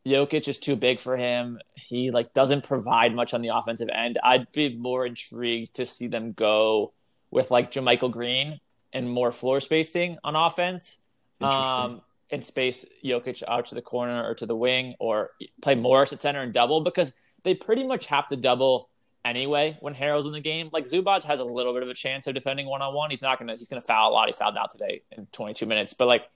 Jokic 0.06 0.46
is 0.46 0.58
too 0.58 0.76
big 0.76 1.00
for 1.00 1.16
him. 1.16 1.58
He 1.74 2.12
like 2.12 2.32
doesn't 2.32 2.62
provide 2.62 3.12
much 3.14 3.34
on 3.34 3.42
the 3.42 3.48
offensive 3.48 3.88
end. 3.92 4.20
I'd 4.22 4.50
be 4.52 4.76
more 4.76 5.06
intrigued 5.06 5.74
to 5.74 5.86
see 5.86 6.06
them 6.06 6.32
go 6.32 6.92
with 7.32 7.50
like 7.50 7.72
JaMychal 7.72 8.12
Green 8.12 8.60
and 8.92 9.10
more 9.10 9.32
floor 9.32 9.60
spacing 9.60 10.18
on 10.22 10.36
offense. 10.36 10.98
Um, 11.40 12.00
and 12.30 12.44
space 12.44 12.84
Jokic 13.04 13.42
out 13.48 13.66
to 13.66 13.74
the 13.74 13.82
corner 13.82 14.28
or 14.28 14.34
to 14.34 14.46
the 14.46 14.56
wing 14.56 14.94
or 14.98 15.30
play 15.62 15.74
Morris 15.74 16.12
at 16.12 16.22
center 16.22 16.42
and 16.42 16.52
double 16.52 16.80
because 16.82 17.12
they 17.42 17.54
pretty 17.54 17.86
much 17.86 18.06
have 18.06 18.28
to 18.28 18.36
double 18.36 18.90
anyway 19.24 19.76
when 19.80 19.94
Harrell's 19.94 20.26
in 20.26 20.32
the 20.32 20.40
game. 20.40 20.70
Like 20.72 20.84
Zubac 20.84 21.22
has 21.24 21.40
a 21.40 21.44
little 21.44 21.72
bit 21.72 21.82
of 21.82 21.88
a 21.88 21.94
chance 21.94 22.26
of 22.26 22.34
defending 22.34 22.66
one 22.66 22.82
on 22.82 22.94
one. 22.94 23.10
He's 23.10 23.22
not 23.22 23.38
gonna 23.38 23.56
he's 23.56 23.68
gonna 23.68 23.80
foul 23.80 24.10
a 24.10 24.12
lot. 24.12 24.28
He 24.28 24.32
fouled 24.32 24.56
out 24.56 24.70
today 24.70 25.02
in 25.16 25.26
22 25.32 25.66
minutes, 25.66 25.94
but 25.94 26.06
like, 26.06 26.28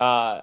uh, 0.00 0.42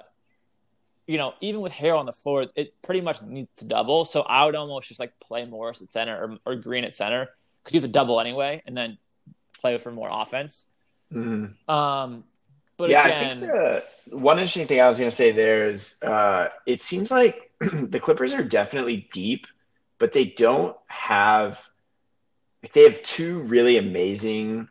you 1.08 1.18
know, 1.18 1.34
even 1.42 1.62
with 1.62 1.72
Harrell 1.72 2.00
on 2.00 2.06
the 2.06 2.12
floor, 2.12 2.48
it 2.56 2.74
pretty 2.82 3.02
much 3.02 3.22
needs 3.22 3.50
to 3.58 3.66
double. 3.66 4.06
So 4.06 4.22
I 4.22 4.46
would 4.46 4.56
almost 4.56 4.88
just 4.88 5.00
like 5.00 5.20
play 5.20 5.46
Morris 5.46 5.82
at 5.82 5.92
center 5.92 6.40
or, 6.46 6.54
or 6.54 6.56
Green 6.56 6.84
at 6.84 6.94
center 6.94 7.30
because 7.64 7.76
you 7.76 7.82
have 7.82 7.90
to 7.90 7.94
double 7.94 8.20
anyway, 8.20 8.64
and 8.66 8.76
then 8.76 8.98
play 9.60 9.78
for 9.78 9.92
more 9.92 10.10
offense. 10.12 10.66
Mm. 11.14 11.54
Um, 11.70 12.24
but 12.78 12.90
yeah, 12.90 13.08
again, 13.08 13.28
I 13.28 13.30
think 13.30 13.42
the 14.10 14.18
one 14.18 14.38
interesting 14.38 14.68
thing 14.68 14.82
I 14.82 14.88
was 14.88 15.00
going 15.00 15.10
to 15.10 15.16
say 15.16 15.32
there 15.32 15.70
is 15.70 16.02
uh, 16.02 16.50
it 16.66 16.82
seems 16.82 17.12
like 17.12 17.52
the 17.60 18.00
Clippers 18.00 18.34
are 18.34 18.44
definitely 18.44 19.08
deep, 19.14 19.48
but 19.98 20.14
they 20.14 20.26
don't 20.26 20.76
have 20.88 21.68
like 22.62 22.74
they 22.74 22.84
have 22.84 23.02
two 23.04 23.42
really 23.44 23.78
amazing 23.78 24.68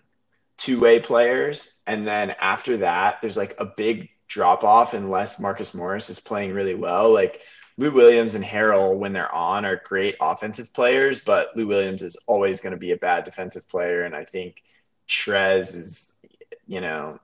two-way 0.56 1.00
players, 1.00 1.80
and 1.86 2.06
then 2.06 2.34
after 2.40 2.78
that, 2.78 3.20
there's 3.20 3.36
like 3.36 3.54
a 3.58 3.66
big 3.76 4.08
drop 4.28 4.64
off 4.64 4.94
unless 4.94 5.40
Marcus 5.40 5.74
Morris 5.74 6.10
is 6.10 6.20
playing 6.20 6.52
really 6.52 6.74
well. 6.74 7.12
Like 7.12 7.42
Lou 7.76 7.90
Williams 7.90 8.34
and 8.34 8.44
Harrell, 8.44 8.96
when 8.96 9.12
they're 9.12 9.34
on, 9.34 9.64
are 9.64 9.80
great 9.84 10.16
offensive 10.20 10.72
players, 10.72 11.20
but 11.20 11.56
Lou 11.56 11.66
Williams 11.66 12.02
is 12.02 12.16
always 12.26 12.60
going 12.60 12.72
to 12.72 12.78
be 12.78 12.92
a 12.92 12.96
bad 12.96 13.24
defensive 13.24 13.68
player, 13.68 14.04
and 14.04 14.14
I 14.14 14.24
think 14.24 14.62
Trez 15.08 15.74
is, 15.74 16.18
you 16.66 16.80
know, 16.80 17.18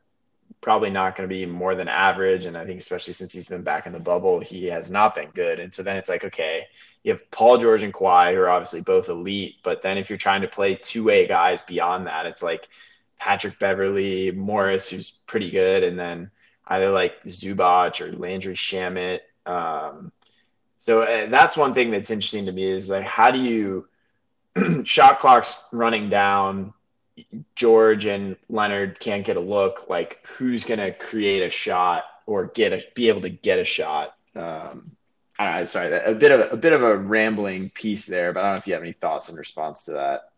probably 0.60 0.90
not 0.90 1.16
going 1.16 1.28
to 1.28 1.34
be 1.34 1.46
more 1.46 1.74
than 1.74 1.88
average. 1.88 2.46
And 2.46 2.56
I 2.56 2.66
think, 2.66 2.80
especially 2.80 3.14
since 3.14 3.32
he's 3.32 3.48
been 3.48 3.62
back 3.62 3.86
in 3.86 3.92
the 3.92 4.00
bubble, 4.00 4.40
he 4.40 4.66
has 4.66 4.90
not 4.90 5.14
been 5.14 5.30
good. 5.30 5.60
And 5.60 5.72
so 5.72 5.82
then 5.82 5.96
it's 5.96 6.08
like, 6.10 6.24
okay, 6.24 6.66
you 7.02 7.12
have 7.12 7.30
Paul 7.30 7.58
George 7.58 7.82
and 7.82 7.94
Kawhi, 7.94 8.34
who 8.34 8.40
are 8.40 8.50
obviously 8.50 8.82
both 8.82 9.08
elite. 9.08 9.56
But 9.62 9.82
then 9.82 9.96
if 9.96 10.10
you're 10.10 10.18
trying 10.18 10.42
to 10.42 10.48
play 10.48 10.74
two 10.74 11.04
way 11.04 11.26
guys 11.26 11.62
beyond 11.62 12.06
that, 12.06 12.26
it's 12.26 12.42
like 12.42 12.68
Patrick 13.18 13.58
Beverley, 13.58 14.30
Morris, 14.32 14.88
who's 14.90 15.10
pretty 15.10 15.50
good, 15.50 15.82
and 15.82 15.98
then 15.98 16.30
either 16.66 16.90
like 16.90 17.22
Zubac 17.24 18.00
or 18.00 18.12
Landry 18.12 18.54
Shamet. 18.54 19.20
Um, 19.46 20.12
so 20.78 21.02
uh, 21.02 21.26
that's 21.28 21.56
one 21.56 21.74
thing 21.74 21.90
that's 21.90 22.10
interesting 22.10 22.46
to 22.46 22.52
me 22.52 22.64
is 22.64 22.88
like, 22.88 23.04
how 23.04 23.30
do 23.30 23.38
you 23.38 23.88
shot 24.84 25.20
clocks 25.20 25.62
running 25.72 26.10
down? 26.10 26.72
George 27.54 28.06
and 28.06 28.36
Leonard 28.48 29.00
can't 29.00 29.24
get 29.24 29.36
a 29.36 29.40
look, 29.40 29.88
like 29.88 30.26
who's 30.26 30.64
going 30.64 30.80
to 30.80 30.92
create 30.92 31.42
a 31.42 31.50
shot 31.50 32.04
or 32.26 32.46
get 32.46 32.72
a 32.72 32.82
be 32.94 33.08
able 33.08 33.20
to 33.22 33.30
get 33.30 33.58
a 33.58 33.64
shot? 33.64 34.14
Um, 34.34 34.92
I 35.38 35.44
don't 35.44 35.56
know. 35.56 35.64
Sorry, 35.64 35.92
a 35.92 36.14
bit 36.14 36.32
of 36.32 36.40
a, 36.40 36.48
a 36.50 36.56
bit 36.56 36.72
of 36.72 36.82
a 36.82 36.96
rambling 36.96 37.70
piece 37.70 38.06
there, 38.06 38.32
but 38.32 38.40
I 38.40 38.42
don't 38.44 38.52
know 38.54 38.58
if 38.58 38.66
you 38.66 38.74
have 38.74 38.82
any 38.82 38.92
thoughts 38.92 39.28
in 39.28 39.36
response 39.36 39.84
to 39.84 39.92
that. 39.92 40.30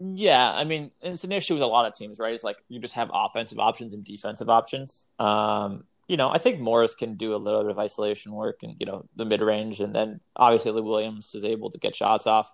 Yeah, 0.00 0.52
I 0.52 0.64
mean, 0.64 0.90
it's 1.02 1.24
an 1.24 1.32
issue 1.32 1.54
with 1.54 1.62
a 1.62 1.66
lot 1.66 1.86
of 1.86 1.96
teams, 1.96 2.18
right? 2.18 2.34
It's 2.34 2.42
like 2.42 2.56
you 2.68 2.80
just 2.80 2.94
have 2.94 3.10
offensive 3.12 3.58
options 3.58 3.94
and 3.94 4.04
defensive 4.04 4.48
options. 4.48 5.08
Um, 5.18 5.84
you 6.08 6.16
know, 6.16 6.28
I 6.28 6.38
think 6.38 6.60
Morris 6.60 6.94
can 6.94 7.14
do 7.14 7.34
a 7.34 7.36
little 7.36 7.62
bit 7.62 7.70
of 7.70 7.78
isolation 7.78 8.32
work 8.32 8.62
and 8.62 8.76
you 8.78 8.86
know 8.86 9.06
the 9.16 9.24
mid 9.24 9.40
range, 9.40 9.80
and 9.80 9.94
then 9.94 10.20
obviously 10.36 10.72
Lou 10.72 10.82
Williams 10.82 11.34
is 11.34 11.44
able 11.44 11.70
to 11.70 11.78
get 11.78 11.94
shots 11.94 12.26
off. 12.26 12.52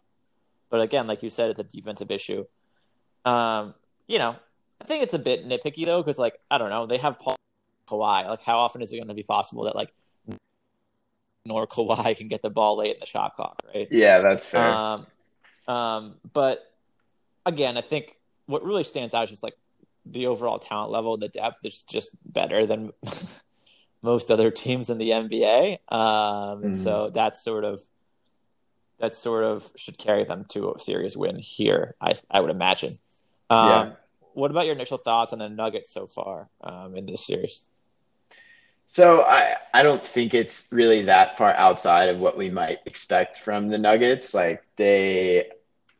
But 0.71 0.81
again, 0.83 1.07
like 1.07 1.23
you 1.23 1.31
said, 1.31 1.51
it's 1.51 1.61
a 1.61 1.65
defensive 1.65 2.11
issue. 2.11 2.45
Um, 3.25 3.75
you 4.07 4.19
know, 4.19 4.37
I 4.81 4.85
think 4.85 5.03
it's 5.03 5.15
a 5.15 5.19
bit 5.19 5.47
nitpicky 5.47 5.85
though, 5.85 6.03
because 6.03 6.19
like 6.19 6.39
I 6.51 6.59
don't 6.59 6.71
know, 6.71 6.87
they 6.87 6.99
have 6.99 7.19
Paul 7.19 7.37
Kawhi. 7.89 8.27
Like, 8.27 8.43
how 8.43 8.59
often 8.59 8.83
is 8.83 8.93
it 8.93 8.97
going 8.97 9.09
to 9.09 9.15
be 9.15 9.23
possible 9.23 9.65
that 9.65 9.77
like 9.77 9.93
nor 11.47 11.67
Kawhi 11.67 12.17
can 12.17 12.29
get 12.29 12.43
the 12.43 12.51
ball 12.51 12.79
late 12.79 12.95
in 12.95 13.01
the 13.01 13.07
shot 13.07 13.35
clock, 13.35 13.61
right? 13.75 13.89
Yeah, 13.91 14.21
that's 14.21 14.47
fair. 14.47 14.69
Um, 14.69 15.07
um, 15.67 16.15
but 16.33 16.61
again, 17.47 17.77
I 17.77 17.81
think 17.81 18.17
what 18.47 18.65
really 18.65 18.85
stands 18.85 19.15
out 19.15 19.25
is 19.25 19.31
just 19.31 19.43
like 19.43 19.57
the 20.05 20.27
overall 20.27 20.59
talent 20.59 20.91
level, 20.91 21.17
the 21.17 21.29
depth 21.29 21.65
is 21.65 21.83
just 21.83 22.11
better 22.25 22.67
than 22.67 22.93
most 24.03 24.31
other 24.31 24.51
teams 24.51 24.91
in 24.91 24.99
the 24.99 25.11
NBA. 25.11 25.79
Um, 25.89 26.65
and 26.65 26.75
mm. 26.75 26.77
so 26.77 27.11
that's 27.13 27.43
sort 27.43 27.65
of 27.65 27.81
that 28.99 29.15
sort 29.15 29.45
of 29.45 29.71
should 29.77 29.97
carry 29.97 30.25
them 30.25 30.45
to 30.51 30.73
a 30.73 30.79
serious 30.79 31.17
win 31.17 31.39
here. 31.39 31.95
I 32.01 32.15
I 32.31 32.41
would 32.41 32.51
imagine. 32.51 32.99
Um, 33.51 33.69
yeah. 33.69 33.93
What 34.33 34.51
about 34.51 34.65
your 34.65 34.75
initial 34.75 34.99
thoughts 34.99 35.33
on 35.33 35.41
the 35.41 35.49
Nuggets 35.49 35.91
so 35.91 36.07
far 36.07 36.49
um, 36.63 36.97
in 36.97 37.05
this 37.05 37.27
series? 37.27 37.65
So 38.87 39.23
I 39.23 39.57
I 39.75 39.83
don't 39.83 40.05
think 40.05 40.35
it's 40.35 40.73
really 40.73 41.03
that 41.03 41.37
far 41.37 41.53
outside 41.55 42.09
of 42.09 42.19
what 42.19 42.37
we 42.37 42.51
might 42.51 42.79
expect 42.87 43.39
from 43.39 43.69
the 43.69 43.79
Nuggets. 43.79 44.35
Like 44.35 44.65
they 44.77 45.51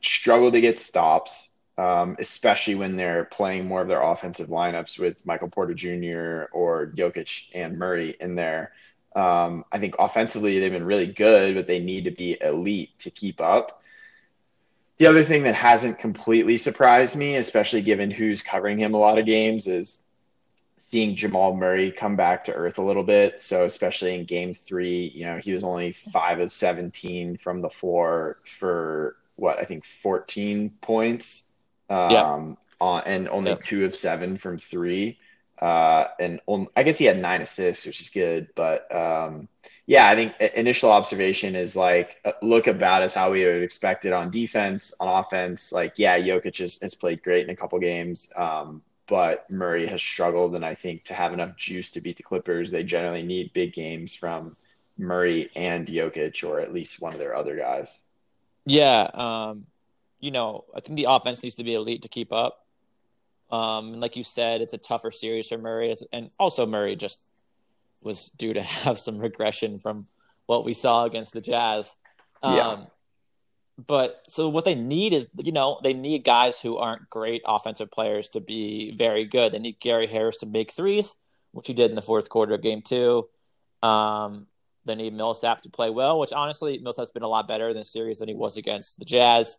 struggle 0.01 0.51
to 0.51 0.61
get 0.61 0.79
stops, 0.79 1.51
um, 1.79 2.17
especially 2.19 2.75
when 2.77 2.97
they're 2.97 3.27
playing 3.27 3.67
more 3.69 3.83
of 3.83 3.89
their 3.89 4.03
offensive 4.03 4.49
lineups 4.49 4.99
with 4.99 5.25
Michael 5.27 5.49
Porter 5.49 5.75
Jr. 5.75 6.53
or 6.53 6.93
Jokic 6.97 7.51
and 7.55 7.79
Murray 7.79 8.17
in 8.21 8.35
there. 8.35 8.73
Um, 9.15 9.65
I 9.71 9.79
think 9.79 9.97
offensively 9.99 10.59
they've 10.59 10.73
been 10.73 10.85
really 10.85 11.07
good, 11.13 11.55
but 11.55 11.67
they 11.67 11.81
need 11.81 12.05
to 12.05 12.11
be 12.13 12.39
elite 12.41 12.99
to 13.01 13.11
keep 13.11 13.41
up. 13.41 13.83
The 15.01 15.07
other 15.07 15.25
thing 15.25 15.45
that 15.45 15.55
hasn't 15.55 15.99
completely 15.99 16.59
surprised 16.59 17.17
me, 17.17 17.37
especially 17.37 17.81
given 17.81 18.11
who's 18.11 18.43
covering 18.43 18.77
him 18.77 18.93
a 18.93 18.99
lot 18.99 19.17
of 19.17 19.25
games, 19.25 19.67
is 19.67 20.03
seeing 20.77 21.17
Jamal 21.17 21.57
Murray 21.57 21.91
come 21.91 22.17
back 22.17 22.45
to 22.45 22.53
earth 22.53 22.77
a 22.77 22.83
little 22.83 23.03
bit. 23.03 23.41
So, 23.41 23.65
especially 23.65 24.15
in 24.15 24.27
game 24.27 24.53
three, 24.53 25.11
you 25.15 25.25
know, 25.25 25.39
he 25.39 25.55
was 25.55 25.65
only 25.65 25.93
five 25.93 26.39
of 26.39 26.53
17 26.53 27.39
from 27.39 27.63
the 27.63 27.71
floor 27.71 28.41
for 28.45 29.17
what 29.37 29.59
I 29.59 29.65
think 29.65 29.87
14 29.87 30.69
points. 30.83 31.45
Um, 31.89 32.11
yeah. 32.11 32.55
on, 32.83 33.03
and 33.07 33.27
only 33.31 33.53
yeah. 33.53 33.59
two 33.59 33.87
of 33.87 33.97
seven 33.97 34.37
from 34.37 34.59
three. 34.59 35.19
Uh, 35.59 36.09
and 36.19 36.41
on, 36.47 36.67
I 36.77 36.83
guess 36.83 36.99
he 36.99 37.07
had 37.07 37.19
nine 37.19 37.41
assists, 37.41 37.87
which 37.87 38.03
is 38.03 38.11
good. 38.11 38.49
But 38.55 38.95
um, 38.95 39.49
yeah, 39.91 40.09
I 40.09 40.15
think 40.15 40.35
initial 40.55 40.93
observation 40.93 41.57
is 41.57 41.75
like 41.75 42.21
uh, 42.25 42.31
look 42.43 42.69
about 42.69 43.03
as 43.03 43.13
how 43.13 43.33
we 43.33 43.45
would 43.45 43.65
expect 43.65 44.05
it 44.05 44.13
on 44.13 44.31
defense, 44.31 44.95
on 45.01 45.09
offense. 45.09 45.73
Like, 45.73 45.95
yeah, 45.97 46.17
Jokic 46.17 46.59
has, 46.59 46.81
has 46.81 46.95
played 46.95 47.25
great 47.25 47.43
in 47.43 47.51
a 47.51 47.57
couple 47.57 47.77
games, 47.81 48.33
um, 48.37 48.83
but 49.09 49.51
Murray 49.51 49.89
has 49.89 50.01
struggled. 50.01 50.55
And 50.55 50.65
I 50.65 50.77
think 50.77 51.03
to 51.07 51.15
have 51.15 51.33
enough 51.33 51.57
juice 51.57 51.91
to 51.91 52.01
beat 52.01 52.17
the 52.17 52.23
Clippers, 52.23 52.71
they 52.71 52.85
generally 52.85 53.25
need 53.25 53.53
big 53.53 53.73
games 53.73 54.15
from 54.15 54.55
Murray 54.97 55.51
and 55.57 55.89
Jokic, 55.89 56.49
or 56.49 56.61
at 56.61 56.73
least 56.73 57.03
one 57.03 57.13
of 57.13 57.19
their 57.19 57.35
other 57.35 57.57
guys. 57.57 58.03
Yeah, 58.67 59.11
um, 59.13 59.67
you 60.21 60.31
know, 60.31 60.67
I 60.73 60.79
think 60.79 60.99
the 60.99 61.07
offense 61.09 61.43
needs 61.43 61.57
to 61.57 61.65
be 61.65 61.75
elite 61.75 62.03
to 62.03 62.09
keep 62.09 62.33
up. 62.33 62.65
Um, 63.51 63.95
and 63.95 64.01
like 64.01 64.15
you 64.15 64.23
said, 64.23 64.61
it's 64.61 64.73
a 64.73 64.79
tougher 64.79 65.11
series 65.11 65.49
for 65.49 65.59
Murray, 65.59 65.97
and 66.13 66.31
also 66.39 66.65
Murray 66.65 66.95
just 66.95 67.40
was 68.03 68.31
due 68.31 68.55
to 68.55 68.63
have 68.85 68.99
some 68.99 69.19
regression 69.19 69.79
from 69.79 70.07
what 70.47 70.65
we 70.65 70.75
saw 70.75 71.05
against 71.05 71.33
the 71.33 71.41
Jazz. 71.41 71.97
Um, 72.43 72.57
yeah. 72.57 72.77
But 73.87 74.23
so 74.29 74.49
what 74.49 74.65
they 74.65 74.75
need 74.75 75.15
is, 75.15 75.29
you 75.39 75.53
know, 75.53 75.81
they 75.83 75.95
need 75.95 76.25
guys 76.25 76.61
who 76.61 76.77
aren't 76.77 77.09
great 77.09 77.43
offensive 77.47 77.91
players 77.91 78.29
to 78.31 78.41
be 78.41 78.95
very 78.97 79.25
good. 79.25 79.53
They 79.53 79.59
need 79.59 79.81
Gary 79.81 80.07
Harris 80.07 80.39
to 80.39 80.47
make 80.47 80.73
threes, 80.73 81.15
which 81.53 81.67
he 81.67 81.73
did 81.73 81.91
in 81.91 81.97
the 81.97 82.03
fourth 82.03 82.29
quarter 82.29 82.55
of 82.55 82.63
game 82.63 82.83
two. 82.83 83.29
Um, 83.83 84.47
they 84.85 84.95
need 84.95 85.15
Millsap 85.15 85.63
to 85.63 85.71
play 85.71 85.89
well, 85.89 86.19
which 86.19 86.33
honestly, 86.33 86.79
Millsap's 86.79 87.11
been 87.11 87.23
a 87.23 87.29
lot 87.29 87.49
better 87.49 87.69
in 87.69 87.77
this 87.77 87.93
series 87.93 88.19
than 88.19 88.29
he 88.29 88.35
was 88.35 88.57
against 88.57 88.99
the 88.99 89.05
Jazz. 89.05 89.59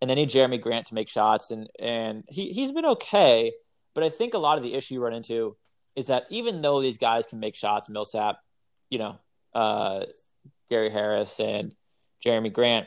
And 0.00 0.10
they 0.10 0.16
need 0.16 0.30
Jerami 0.30 0.60
Grant 0.60 0.86
to 0.86 0.94
make 0.94 1.08
shots, 1.08 1.52
and 1.52 1.70
and 1.78 2.24
he 2.28 2.48
he's 2.52 2.72
been 2.72 2.84
okay. 2.84 3.52
But 3.94 4.02
I 4.02 4.08
think 4.08 4.34
a 4.34 4.38
lot 4.38 4.58
of 4.58 4.64
the 4.64 4.74
issue 4.74 4.94
you 4.94 5.00
run 5.00 5.14
into 5.14 5.56
is 5.94 6.06
that 6.06 6.24
even 6.30 6.62
though 6.62 6.80
these 6.80 6.98
guys 6.98 7.26
can 7.26 7.40
make 7.40 7.56
shots, 7.56 7.88
Millsap, 7.88 8.38
you 8.90 8.98
know, 8.98 9.18
uh, 9.54 10.04
Gary 10.70 10.90
Harris 10.90 11.38
and 11.38 11.74
Jerami 12.24 12.52
Grant, 12.52 12.86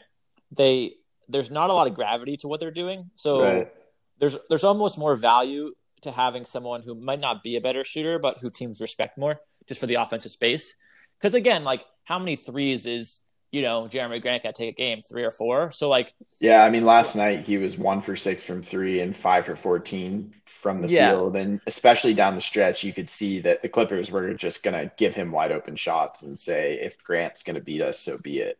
they 0.52 0.94
there's 1.28 1.52
not 1.52 1.70
a 1.70 1.74
lot 1.74 1.88
of 1.88 1.94
gravity 1.94 2.38
to 2.38 2.48
what 2.48 2.60
they're 2.60 2.72
doing. 2.72 3.10
So 3.16 3.44
right. 3.44 3.74
there's 4.20 4.38
there's 4.50 4.64
almost 4.64 4.98
more 4.98 5.16
value 5.16 5.74
to 6.02 6.12
having 6.12 6.46
someone 6.46 6.84
who 6.84 6.96
might 6.96 7.20
not 7.20 7.44
be 7.44 7.56
a 7.56 7.62
better 7.62 7.84
shooter, 7.84 8.20
but 8.20 8.38
who 8.40 8.50
teams 8.50 8.80
respect 8.82 9.18
more 9.18 9.40
just 9.68 9.80
for 9.80 9.88
the 9.88 9.96
offensive 9.96 10.32
space. 10.32 10.76
because 11.20 11.34
again, 11.34 11.64
like 11.64 11.86
how 12.04 12.20
many 12.20 12.36
threes 12.36 12.86
is 12.86 13.22
you 13.52 13.62
know 13.62 13.88
Jerami 13.92 14.22
Grant 14.22 14.44
got 14.44 14.56
to 14.56 14.64
take 14.64 14.76
a 14.76 14.78
game, 14.78 15.02
three 15.02 15.24
or 15.24 15.32
four? 15.32 15.72
So 15.72 15.90
like, 15.90 16.14
yeah, 16.40 16.64
I 16.64 16.70
mean, 16.70 16.86
last 16.86 17.16
night 17.16 17.40
he 17.40 17.58
was 17.58 17.78
one 17.78 18.02
for 18.02 18.16
six 18.16 18.44
from 18.44 18.62
three 18.62 19.00
and 19.02 19.16
five 19.16 19.46
for 19.46 19.56
fourteen 19.56 20.34
from 20.66 20.82
the 20.82 20.90
yeah. 20.90 21.12
field, 21.12 21.36
and 21.36 21.62
especially 21.68 22.16
down 22.16 22.34
the 22.34 22.42
stretch, 22.42 22.84
you 22.84 22.92
could 22.92 23.08
see 23.08 23.40
that 23.40 23.62
the 23.62 23.70
Clippers 23.70 24.10
were 24.10 24.34
just 24.34 24.64
gonna 24.64 24.92
give 24.98 25.14
him 25.14 25.32
wide 25.32 25.52
open 25.52 25.76
shots 25.76 26.24
and 26.24 26.40
say, 26.40 26.80
if 26.82 26.98
Grant's 27.04 27.44
gonna 27.44 27.60
beat 27.60 27.84
us, 27.84 28.00
so 28.00 28.18
be 28.18 28.40
it. 28.40 28.58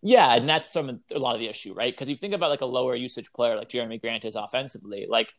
Yeah, 0.00 0.32
and 0.32 0.48
that's 0.48 0.72
some 0.72 1.00
a 1.10 1.18
lot 1.18 1.34
of 1.34 1.40
the 1.40 1.48
issue, 1.48 1.74
right? 1.74 1.92
Because 1.92 2.08
you 2.08 2.16
think 2.16 2.34
about 2.34 2.50
like 2.50 2.60
a 2.60 2.66
lower 2.66 2.94
usage 2.94 3.32
player 3.32 3.56
like 3.56 3.68
Jerami 3.68 4.00
Grant 4.00 4.24
is 4.24 4.36
offensively, 4.36 5.06
like 5.08 5.34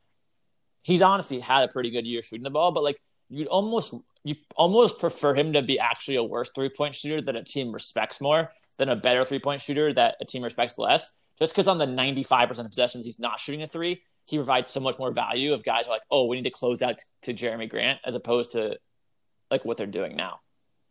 he's 0.82 1.02
honestly 1.02 1.40
had 1.40 1.64
a 1.64 1.72
pretty 1.72 1.92
good 1.92 2.06
year 2.06 2.22
shooting 2.22 2.44
the 2.44 2.50
ball, 2.50 2.74
but 2.74 2.84
like 2.84 3.02
you'd 3.30 3.48
almost 3.48 3.94
you 4.26 4.36
almost 4.58 5.00
prefer 5.00 5.34
him 5.34 5.54
to 5.54 5.62
be 5.62 5.80
actually 5.80 6.18
a 6.18 6.24
worse 6.24 6.52
three 6.54 6.68
point 6.68 6.94
shooter 6.94 7.22
that 7.22 7.38
a 7.38 7.44
team 7.46 7.72
respects 7.72 8.20
more 8.20 8.52
than 8.78 8.90
a 8.90 8.98
better 8.98 9.24
three 9.24 9.40
point 9.40 9.62
shooter 9.62 9.94
that 9.94 10.18
a 10.20 10.26
team 10.26 10.44
respects 10.44 10.78
less. 10.78 11.16
Just 11.40 11.54
because 11.54 11.70
on 11.70 11.78
the 11.78 11.86
95% 11.86 12.60
of 12.60 12.68
possessions 12.68 13.06
he's 13.06 13.18
not 13.18 13.40
shooting 13.40 13.64
a 13.64 13.68
three, 13.68 14.04
he 14.26 14.38
provides 14.38 14.70
so 14.70 14.80
much 14.80 14.98
more 15.00 15.12
value 15.12 15.54
of 15.54 15.64
guys 15.64 15.88
are 15.88 15.92
like, 15.92 16.04
oh, 16.10 16.28
we 16.28 16.38
need 16.38 16.44
to 16.44 16.52
close 16.52 16.82
out 16.82 17.00
to 17.24 17.34
Jerami 17.34 17.70
Grant 17.70 18.00
as 18.06 18.16
opposed 18.16 18.52
to 18.52 18.78
like 19.50 19.66
what 19.66 19.78
they're 19.78 19.88
doing 19.88 20.16
now. 20.16 20.40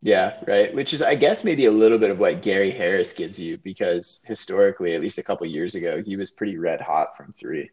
Yeah, 0.03 0.39
right. 0.47 0.75
Which 0.75 0.95
is, 0.95 1.03
I 1.03 1.15
guess, 1.15 1.45
maybe 1.45 1.67
a 1.67 1.71
little 1.71 1.99
bit 1.99 2.11
of 2.11 2.19
what 2.19 2.43
Gary 2.43 2.71
Harris 2.71 3.13
gives 3.13 3.39
you 3.39 3.59
because 3.59 4.23
historically, 4.25 4.95
at 4.95 5.01
least 5.01 5.19
a 5.19 5.23
couple 5.23 5.47
years 5.47 5.75
ago, 5.75 6.03
he 6.03 6.17
was 6.17 6.31
pretty 6.31 6.57
red 6.57 6.81
hot 6.81 7.17
from 7.17 7.33
three. 7.33 7.71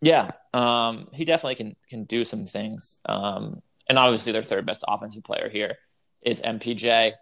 Yeah, 0.00 0.30
um, 0.52 1.08
he 1.12 1.24
definitely 1.24 1.54
can 1.54 1.76
can 1.88 2.04
do 2.04 2.24
some 2.24 2.44
things. 2.44 3.00
Um, 3.06 3.62
and 3.88 3.98
obviously, 3.98 4.32
their 4.32 4.42
third 4.42 4.66
best 4.66 4.84
offensive 4.86 5.24
player 5.24 5.48
here 5.48 5.76
is 6.22 6.42
MPJ. 6.42 7.12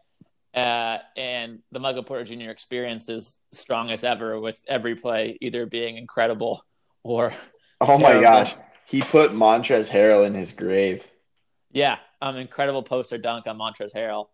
Uh, 0.55 0.99
and 1.17 1.61
the 1.71 1.79
Michael 1.79 2.03
Porter 2.03 2.25
Jr. 2.25 2.51
experience 2.51 3.09
is 3.09 3.39
strong 3.53 3.91
as 3.91 4.03
ever, 4.03 4.41
with 4.41 4.61
every 4.67 4.95
play 4.97 5.39
either 5.41 5.67
being 5.67 5.97
incredible 5.97 6.65
or. 7.03 7.33
Oh 7.85 7.99
my 7.99 8.21
gosh, 8.21 8.55
he 8.87 9.03
put 9.03 9.33
Montrezl 9.33 9.91
Harrell 9.91 10.25
in 10.25 10.35
his 10.35 10.53
grave. 10.53 11.05
Yeah, 11.73 11.97
um, 12.21 12.37
incredible 12.37 12.85
poster 12.85 13.19
dunk 13.19 13.49
on 13.49 13.59
Montrezl 13.59 13.93
Harrell. 13.93 14.27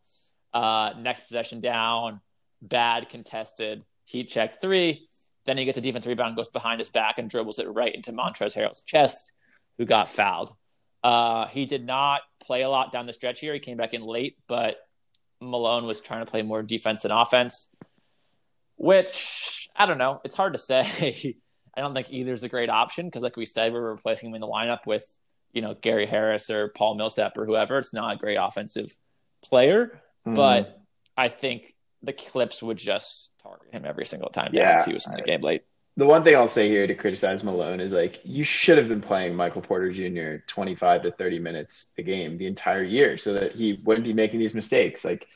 Uh, 0.53 0.93
next 0.99 1.29
possession 1.29 1.63
down, 1.63 2.21
bad 2.61 3.09
contested 3.09 3.85
heat 4.05 4.29
check 4.29 4.61
three. 4.61 5.09
Then 5.47 5.57
he 5.57 5.65
gets 5.65 5.79
a 5.79 5.81
defense 5.81 6.07
rebound, 6.07 6.37
goes 6.37 6.49
behind 6.49 6.81
his 6.81 6.91
back, 6.91 7.19
and 7.19 7.31
dribbles 7.31 7.59
it 7.59 7.69
right 7.69 7.95
into 7.95 8.13
Montrezl 8.13 8.55
Harrell's 8.55 8.83
chest, 8.83 9.33
who 9.79 9.87
got 9.87 10.09
fouled. 10.09 10.53
Uh, 11.03 11.47
he 11.47 11.65
did 11.65 11.87
not 11.87 12.21
play 12.41 12.63
a 12.63 12.69
lot 12.69 12.93
down 12.93 13.07
the 13.07 13.15
stretch 13.15 13.41
here. 13.41 13.55
He 13.55 13.61
came 13.61 13.77
back 13.77 13.95
in 13.95 14.03
late, 14.03 14.37
but 14.47 14.77
Malone 15.41 15.87
was 15.87 16.01
trying 16.01 16.25
to 16.25 16.31
play 16.31 16.43
more 16.43 16.63
defense 16.63 17.03
than 17.03 17.13
offense, 17.13 17.71
which 18.77 19.69
I 19.77 19.87
don't 19.87 19.99
know. 19.99 20.21
It's 20.25 20.37
hard 20.37 20.53
to 20.55 20.59
say. 20.59 21.37
I 21.79 21.81
don't 21.81 21.95
think 21.95 22.11
either 22.11 22.33
is 22.33 22.43
a 22.43 22.49
great 22.49 22.69
option 22.69 23.07
because, 23.07 23.23
like 23.23 23.37
we 23.37 23.47
said, 23.47 23.73
we're 23.73 23.93
replacing 23.93 24.31
him 24.31 24.35
in 24.35 24.41
the 24.41 24.49
lineup 24.49 24.85
with 24.85 25.07
you 25.53 25.63
know 25.63 25.75
Gary 25.75 26.07
Harris 26.07 26.51
or 26.51 26.69
Paul 26.69 26.97
Millsap 26.97 27.39
or 27.39 27.47
whoever. 27.47 27.79
It's 27.79 27.95
not 27.95 28.15
a 28.15 28.19
great 28.19 28.37
offensive 28.37 28.95
player, 29.43 30.01
mm-hmm. 30.27 30.35
but 30.35 30.83
I 31.17 31.29
think 31.29 31.75
the 32.03 32.13
Clips 32.13 32.63
would 32.63 32.77
just 32.77 33.31
target 33.43 33.73
him 33.73 33.85
every 33.85 34.07
single 34.07 34.31
time 34.31 34.51
yeah, 34.53 34.81
if 34.81 34.87
he 34.87 34.93
was 34.93 35.07
in 35.07 35.15
the 35.15 35.23
game 35.23 35.41
late. 35.41 35.63
The 35.97 36.07
one 36.07 36.23
thing 36.23 36.37
I'll 36.37 36.47
say 36.47 36.69
here 36.69 36.87
to 36.87 36.95
criticize 36.95 37.43
Malone 37.43 37.81
is 37.81 37.93
like 37.93 38.21
you 38.25 38.45
should 38.45 38.79
have 38.79 38.89
been 38.89 39.01
playing 39.01 39.35
Michael 39.35 39.63
Porter 39.63 39.91
Jr. 39.91 40.45
25 40.47 41.03
to 41.03 41.11
30 41.11 41.39
minutes 41.39 41.93
a 41.99 42.03
game 42.03 42.39
the 42.39 42.47
entire 42.47 42.85
year 42.85 43.17
so 43.17 43.35
that 43.35 43.53
he 43.53 43.81
wouldn't 43.85 44.05
be 44.05 44.13
making 44.13 44.39
these 44.39 44.55
mistakes. 44.55 45.05
Like 45.05 45.27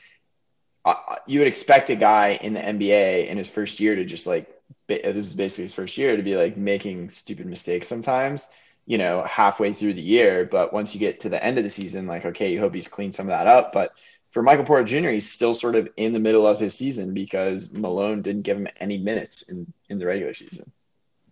uh, 0.85 0.95
you 1.25 1.39
would 1.39 1.47
expect 1.47 1.89
a 1.89 1.95
guy 1.95 2.39
in 2.41 2.53
the 2.53 2.59
NBA 2.61 3.27
in 3.27 3.37
his 3.37 3.49
first 3.49 3.79
year 3.79 3.95
to 3.95 4.05
just 4.05 4.27
like 4.27 4.52
this 4.87 5.27
is 5.27 5.33
basically 5.33 5.63
his 5.63 5.73
first 5.73 5.97
year 5.97 6.15
to 6.15 6.23
be 6.23 6.35
like 6.35 6.57
making 6.57 7.09
stupid 7.09 7.45
mistakes 7.45 7.87
sometimes 7.87 8.49
you 8.85 8.97
know, 8.97 9.23
halfway 9.23 9.73
through 9.73 9.93
the 9.93 10.01
year. 10.01 10.45
But 10.45 10.73
once 10.73 10.93
you 10.93 10.99
get 10.99 11.19
to 11.21 11.29
the 11.29 11.43
end 11.43 11.57
of 11.57 11.63
the 11.63 11.69
season, 11.69 12.05
like, 12.05 12.25
okay, 12.25 12.51
you 12.51 12.59
hope 12.59 12.73
he's 12.73 12.87
cleaned 12.87 13.15
some 13.15 13.27
of 13.27 13.31
that 13.31 13.47
up. 13.47 13.71
But 13.71 13.93
for 14.31 14.43
Michael 14.43 14.65
Porter 14.65 14.83
Jr., 14.83 15.09
he's 15.09 15.29
still 15.29 15.55
sort 15.55 15.75
of 15.75 15.87
in 15.97 16.11
the 16.11 16.19
middle 16.19 16.45
of 16.45 16.59
his 16.59 16.73
season 16.73 17.13
because 17.13 17.71
Malone 17.71 18.21
didn't 18.21 18.41
give 18.41 18.57
him 18.57 18.67
any 18.79 18.97
minutes 18.97 19.43
in, 19.43 19.71
in 19.89 19.99
the 19.99 20.05
regular 20.05 20.33
season. 20.33 20.71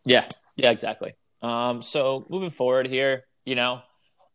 Yeah, 0.06 0.28
yeah, 0.56 0.72
exactly. 0.72 1.14
Um, 1.42 1.82
so 1.82 2.26
moving 2.30 2.52
forward 2.52 2.88
here, 2.88 3.26
you 3.46 3.56
know, 3.56 3.82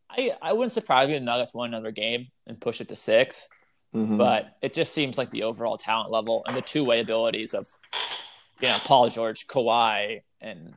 I, 0.09 0.33
I 0.41 0.53
wouldn't 0.53 0.73
surprise 0.73 1.07
me 1.07 1.15
if 1.15 1.21
the 1.21 1.25
Nuggets 1.25 1.53
won 1.53 1.69
another 1.69 1.91
game 1.91 2.27
and 2.45 2.59
push 2.59 2.79
it 2.79 2.89
to 2.89 2.95
6 2.95 3.49
mm-hmm. 3.93 4.17
but 4.17 4.57
it 4.61 4.73
just 4.73 4.93
seems 4.93 5.17
like 5.17 5.31
the 5.31 5.43
overall 5.43 5.77
talent 5.77 6.11
level 6.11 6.43
and 6.47 6.55
the 6.55 6.61
two 6.61 6.85
way 6.85 7.01
abilities 7.01 7.53
of, 7.53 7.67
you 8.61 8.67
know, 8.67 8.77
Paul 8.83 9.09
George, 9.09 9.47
Kawhi, 9.47 10.21
and 10.41 10.73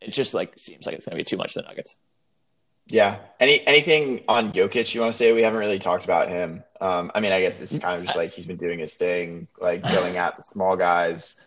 it 0.00 0.12
just 0.12 0.34
like 0.34 0.58
seems 0.58 0.86
like 0.86 0.94
it's 0.94 1.04
going 1.04 1.18
to 1.18 1.22
be 1.22 1.28
too 1.28 1.36
much 1.36 1.52
for 1.52 1.62
the 1.62 1.68
Nuggets. 1.68 2.00
Yeah. 2.86 3.18
Any 3.38 3.64
anything 3.66 4.24
on 4.28 4.52
Jokic 4.52 4.94
you 4.94 5.00
want 5.00 5.12
to 5.12 5.16
say? 5.16 5.32
We 5.32 5.42
haven't 5.42 5.60
really 5.60 5.78
talked 5.78 6.04
about 6.04 6.28
him. 6.28 6.64
Um, 6.80 7.12
I 7.14 7.20
mean, 7.20 7.32
I 7.32 7.40
guess 7.40 7.60
it's 7.60 7.78
kind 7.78 7.98
of 7.98 8.04
just 8.04 8.16
like 8.16 8.30
he's 8.30 8.46
been 8.46 8.56
doing 8.56 8.78
his 8.78 8.94
thing, 8.94 9.46
like 9.60 9.82
going 9.82 10.16
at 10.16 10.36
the 10.36 10.42
small 10.42 10.76
guys. 10.76 11.44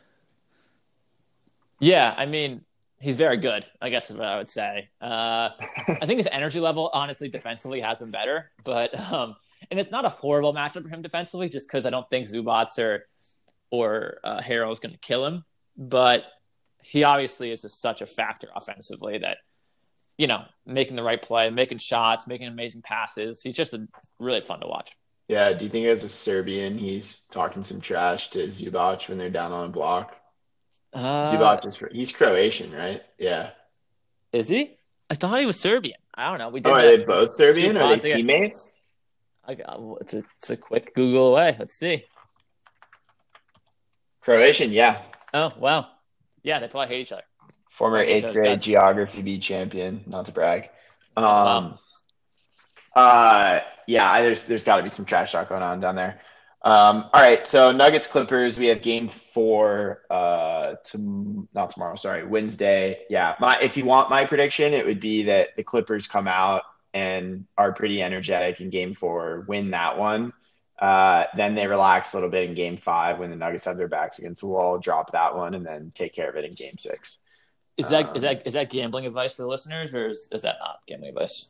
Yeah, 1.80 2.14
I 2.16 2.28
mean, 2.28 2.62
he's 3.00 3.18
very 3.18 3.38
good. 3.38 3.66
I 3.82 3.90
guess 3.90 4.10
is 4.10 4.16
what 4.16 4.28
I 4.28 4.38
would 4.38 4.50
say. 4.50 4.90
Uh, 5.02 5.50
I 5.90 6.06
think 6.06 6.18
his 6.18 6.30
energy 6.32 6.62
level, 6.62 6.90
honestly, 6.94 7.28
defensively 7.28 7.82
has 7.82 7.98
been 7.98 8.12
better, 8.12 8.52
but 8.64 8.98
um, 9.12 9.36
and 9.70 9.80
it's 9.80 9.92
not 9.92 10.06
a 10.06 10.10
horrible 10.10 10.54
matchup 10.54 10.84
for 10.84 10.90
him 10.90 11.02
defensively, 11.02 11.50
just 11.50 11.68
because 11.68 11.86
I 11.86 11.90
don't 11.90 12.10
think 12.10 12.30
Zubac 12.30 12.78
or 12.80 13.06
or 13.74 14.20
uh, 14.24 14.40
Harrell 14.40 14.72
is 14.72 14.80
going 14.80 14.92
to 14.92 15.00
kill 15.00 15.26
him. 15.26 15.44
But 15.76 16.26
he 16.84 17.04
obviously 17.04 17.52
is 17.52 17.64
just 17.64 17.82
such 17.82 18.04
a 18.04 18.06
factor 18.06 18.48
offensively 18.56 19.18
that 19.18 19.38
you 20.16 20.28
know 20.28 20.44
making 20.64 20.96
the 20.96 21.02
right 21.02 21.20
play, 21.20 21.50
making 21.50 21.80
shots, 21.80 22.28
making 22.28 22.48
amazing 22.48 22.84
passes. 22.84 23.42
He's 23.42 23.56
just 23.56 23.74
a, 23.74 23.88
really 24.20 24.42
fun 24.42 24.60
to 24.60 24.68
watch. 24.68 24.96
Yeah. 25.28 25.52
Do 25.54 25.66
you 25.66 25.72
think 25.72 25.88
as 25.88 26.04
a 26.04 26.10
Serbian, 26.10 26.78
he's 26.78 27.22
talking 27.32 27.64
some 27.64 27.82
trash 27.82 28.30
to 28.32 28.46
Zubac 28.48 29.10
when 29.10 29.18
they're 29.18 29.32
down 29.32 29.52
on 29.52 29.66
a 29.66 29.70
block? 29.70 30.16
Uh, 30.94 31.32
Zubac 31.32 31.66
is 31.66 31.84
he's 31.92 32.12
Croatian, 32.12 32.72
right? 32.72 33.02
Yeah. 33.18 33.50
Is 34.32 34.50
he? 34.50 34.78
I 35.10 35.16
thought 35.16 35.40
he 35.40 35.48
was 35.48 35.60
Serbian. 35.60 35.98
I 36.14 36.30
don't 36.30 36.38
know. 36.38 36.50
We 36.50 36.60
did 36.60 36.70
oh, 36.70 36.76
are 36.76 36.82
they 36.84 36.98
both 36.98 37.32
Serbian? 37.32 37.76
Are 37.78 37.96
they 37.96 38.14
teammates? 38.14 38.80
I 39.46 39.56
got, 39.56 39.80
it's 40.00 40.14
a 40.14 40.22
it's 40.38 40.52
a 40.52 40.58
quick 40.58 40.94
Google 40.94 41.32
away. 41.32 41.56
Let's 41.58 41.74
see. 41.74 42.04
Croatian, 44.24 44.72
yeah. 44.72 45.04
Oh 45.34 45.52
wow. 45.58 45.88
Yeah, 46.44 46.60
they 46.60 46.68
probably 46.68 46.96
hate 46.96 47.02
each 47.02 47.12
other. 47.12 47.24
Former 47.70 48.00
eighth 48.00 48.32
grade 48.32 48.62
geography 48.62 49.22
B 49.22 49.40
champion, 49.40 50.04
not 50.06 50.26
to 50.26 50.32
brag. 50.32 50.70
Um, 51.18 51.26
wow. 51.26 51.80
uh, 52.96 53.60
yeah, 53.88 54.22
there's 54.22 54.46
there's 54.46 54.64
got 54.64 54.78
to 54.78 54.84
be 54.84 54.90
some 54.90 55.06
trash 55.06 55.32
talk 55.32 55.50
going 55.50 55.64
on 55.64 55.80
down 55.80 55.96
there. 55.96 56.22
Um, 56.62 57.10
all 57.14 57.22
right, 57.22 57.46
so 57.46 57.74
Nuggets 57.74 58.08
Clippers, 58.08 58.58
we 58.58 58.68
have 58.68 58.82
game 58.82 59.10
four 59.10 60.04
uh 60.10 60.76
to 60.86 61.48
not 61.54 61.72
tomorrow, 61.72 61.96
sorry, 61.96 62.26
Wednesday. 62.26 63.00
Yeah, 63.10 63.36
my 63.40 63.60
if 63.60 63.76
you 63.76 63.84
want 63.84 64.10
my 64.10 64.26
prediction, 64.26 64.74
it 64.74 64.86
would 64.86 65.02
be 65.02 65.24
that 65.24 65.50
the 65.58 65.64
Clippers 65.64 66.08
come 66.08 66.28
out 66.28 66.64
and 66.94 67.46
are 67.58 67.74
pretty 67.74 68.02
energetic 68.02 68.62
in 68.62 68.70
game 68.70 68.94
four, 68.94 69.44
win 69.48 69.72
that 69.72 69.98
one. 69.98 70.32
Uh, 70.84 71.28
then 71.38 71.56
they 71.56 71.66
relax 71.66 72.12
a 72.12 72.18
little 72.18 72.30
bit 72.30 72.50
in 72.50 72.54
game 72.54 72.76
five 72.76 73.18
when 73.18 73.30
the 73.30 73.38
Nuggets 73.38 73.64
have 73.64 73.78
their 73.78 73.88
backs 73.88 74.20
against 74.20 74.42
the 74.42 74.48
wall, 74.48 74.78
drop 74.78 75.14
that 75.14 75.34
one, 75.34 75.54
and 75.54 75.66
then 75.66 75.94
take 75.96 76.12
care 76.12 76.30
of 76.30 76.36
it 76.36 76.44
in 76.44 76.52
game 76.52 76.78
six. 76.78 77.20
Is 77.78 77.88
that 77.88 78.10
um, 78.10 78.16
is 78.18 78.24
that 78.24 78.46
is 78.46 78.52
that 78.52 78.70
gambling 78.70 79.06
advice 79.06 79.34
for 79.34 79.44
the 79.44 79.48
listeners, 79.48 79.96
or 79.96 80.08
is, 80.08 80.28
is 80.34 80.42
that 80.42 80.58
not 80.60 80.82
gambling 80.86 81.12
advice? 81.12 81.48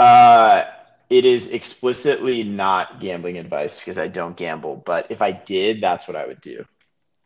Uh, 0.00 0.64
it 1.08 1.24
is 1.24 1.50
explicitly 1.50 2.42
not 2.42 2.98
gambling 2.98 3.38
advice 3.38 3.78
because 3.78 3.98
I 3.98 4.08
don't 4.08 4.36
gamble. 4.36 4.82
But 4.84 5.06
if 5.10 5.22
I 5.22 5.30
did, 5.30 5.80
that's 5.80 6.08
what 6.08 6.16
I 6.16 6.26
would 6.26 6.40
do. 6.40 6.64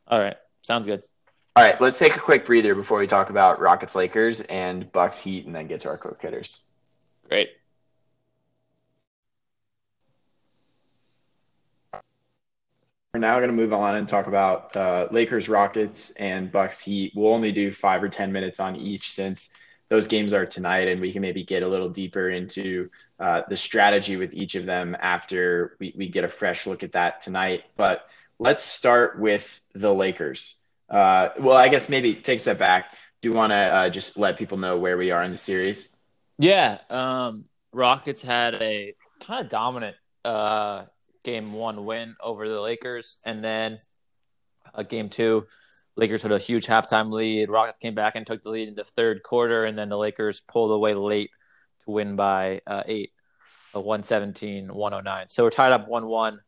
All 0.09 0.21
right, 0.21 0.37
sounds 0.61 0.87
good. 0.87 1.05
All 1.57 1.65
right, 1.65 1.81
let's 1.81 1.99
take 1.99 2.17
a 2.17 2.21
quick 2.21 2.45
breather 2.45 2.75
before 2.75 2.99
we 2.99 3.07
talk 3.07 3.31
about 3.31 3.61
Rockets, 3.61 3.95
Lakers, 3.95 4.43
and 4.43 4.93
Bucks, 4.93 5.23
Heat, 5.23 5.47
and 5.47 5.57
then 5.57 5.69
get 5.69 5.81
to 5.81 5.89
our 5.89 5.97
quick 5.97 6.21
hitters. 6.21 6.61
Great. 7.31 7.49
We're 13.17 13.21
now 13.21 13.39
going 13.39 13.49
to 13.49 13.57
move 13.57 13.73
on 13.73 13.97
and 13.97 14.07
talk 14.07 14.27
about 14.27 14.77
uh, 14.77 15.09
Lakers, 15.11 15.49
Rockets, 15.49 16.11
and 16.17 16.53
Bucks 16.53 16.83
Heat. 16.83 17.15
We'll 17.17 17.33
only 17.33 17.51
do 17.51 17.73
five 17.73 18.03
or 18.03 18.11
10 18.11 18.31
minutes 18.31 18.61
on 18.61 18.77
each 18.77 19.11
since 19.11 19.49
those 19.89 20.07
games 20.07 20.35
are 20.35 20.45
tonight, 20.45 20.87
and 20.89 21.01
we 21.01 21.15
can 21.15 21.23
maybe 21.23 21.43
get 21.43 21.63
a 21.63 21.67
little 21.67 21.89
deeper 21.89 22.29
into 22.29 22.91
uh, 23.19 23.41
the 23.49 23.57
strategy 23.57 24.19
with 24.19 24.35
each 24.35 24.55
of 24.55 24.67
them 24.67 24.95
after 25.01 25.79
we, 25.81 25.95
we 25.97 26.11
get 26.11 26.25
a 26.25 26.29
fresh 26.29 26.67
look 26.67 26.83
at 26.83 26.93
that 26.93 27.23
tonight. 27.23 27.63
But 27.75 28.07
let's 28.39 28.63
start 28.63 29.19
with 29.19 29.61
the 29.75 29.95
Lakers. 29.95 30.61
Uh, 30.91 31.31
well, 31.41 31.57
I 31.57 31.69
guess 31.69 31.89
maybe 31.89 32.17
take 32.17 32.37
a 32.37 32.43
step 32.43 32.59
back. 32.59 32.93
Do 33.23 33.31
you 33.31 33.35
want 33.35 33.51
to 33.51 33.57
uh, 33.57 33.89
just 33.89 34.19
let 34.19 34.37
people 34.37 34.59
know 34.59 34.77
where 34.77 34.99
we 34.99 35.11
are 35.11 35.23
in 35.23 35.33
the 35.33 35.39
series? 35.39 35.89
Yeah. 36.39 36.81
Um, 36.91 37.47
Rockets 37.73 38.21
had 38.21 38.57
a 38.57 38.93
kind 39.21 39.43
of 39.43 39.49
dominant 39.49 39.97
uh, 40.23 40.85
game 41.27 41.53
one 41.53 41.85
win 41.85 42.15
over 42.23 42.49
the 42.49 42.61
Lakers, 42.61 43.19
and 43.27 43.45
then 43.45 43.77
uh, 44.75 44.85
game 44.85 45.11
two, 45.11 45.47
Lakers 45.97 46.23
had 46.23 46.33
a 46.33 46.39
huge 46.39 46.67
halftime 46.67 47.11
lead. 47.11 47.51
Rockets 47.51 47.79
came 47.83 47.95
back 47.95 48.15
and 48.15 48.27
took 48.27 48.43
the 48.43 48.49
lead 48.49 48.69
in 48.69 48.77
the 48.77 48.85
third 48.85 49.23
quarter, 49.23 49.65
and 49.65 49.77
then 49.77 49.89
the 49.89 49.99
Lakers 49.99 50.41
pulled 50.41 50.71
away 50.71 50.95
late 50.95 51.31
to 51.85 51.91
win 51.91 52.15
by 52.15 52.61
uh, 52.67 52.85
eight, 52.87 53.11
a 53.75 53.81
117 53.81 54.73
109. 54.73 55.29
So 55.29 55.43
we're 55.43 55.51
tied 55.51 55.73
up 55.73 55.89
1 55.89 56.07
1. 56.07 56.41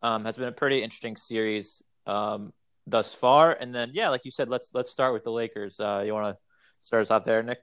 Um, 0.00 0.24
has 0.24 0.36
been 0.36 0.48
a 0.48 0.52
pretty 0.52 0.82
interesting 0.82 1.16
series 1.16 1.82
um, 2.06 2.52
thus 2.86 3.12
far. 3.12 3.52
And 3.52 3.74
then, 3.74 3.90
yeah, 3.92 4.08
like 4.08 4.24
you 4.24 4.30
said, 4.30 4.48
let's 4.48 4.70
let's 4.72 4.90
start 4.90 5.12
with 5.12 5.24
the 5.24 5.32
Lakers. 5.32 5.78
Uh, 5.78 6.02
you 6.06 6.14
want 6.14 6.34
to 6.34 6.38
start 6.84 7.02
us 7.02 7.10
out 7.10 7.24
there, 7.24 7.42
Nick? 7.42 7.58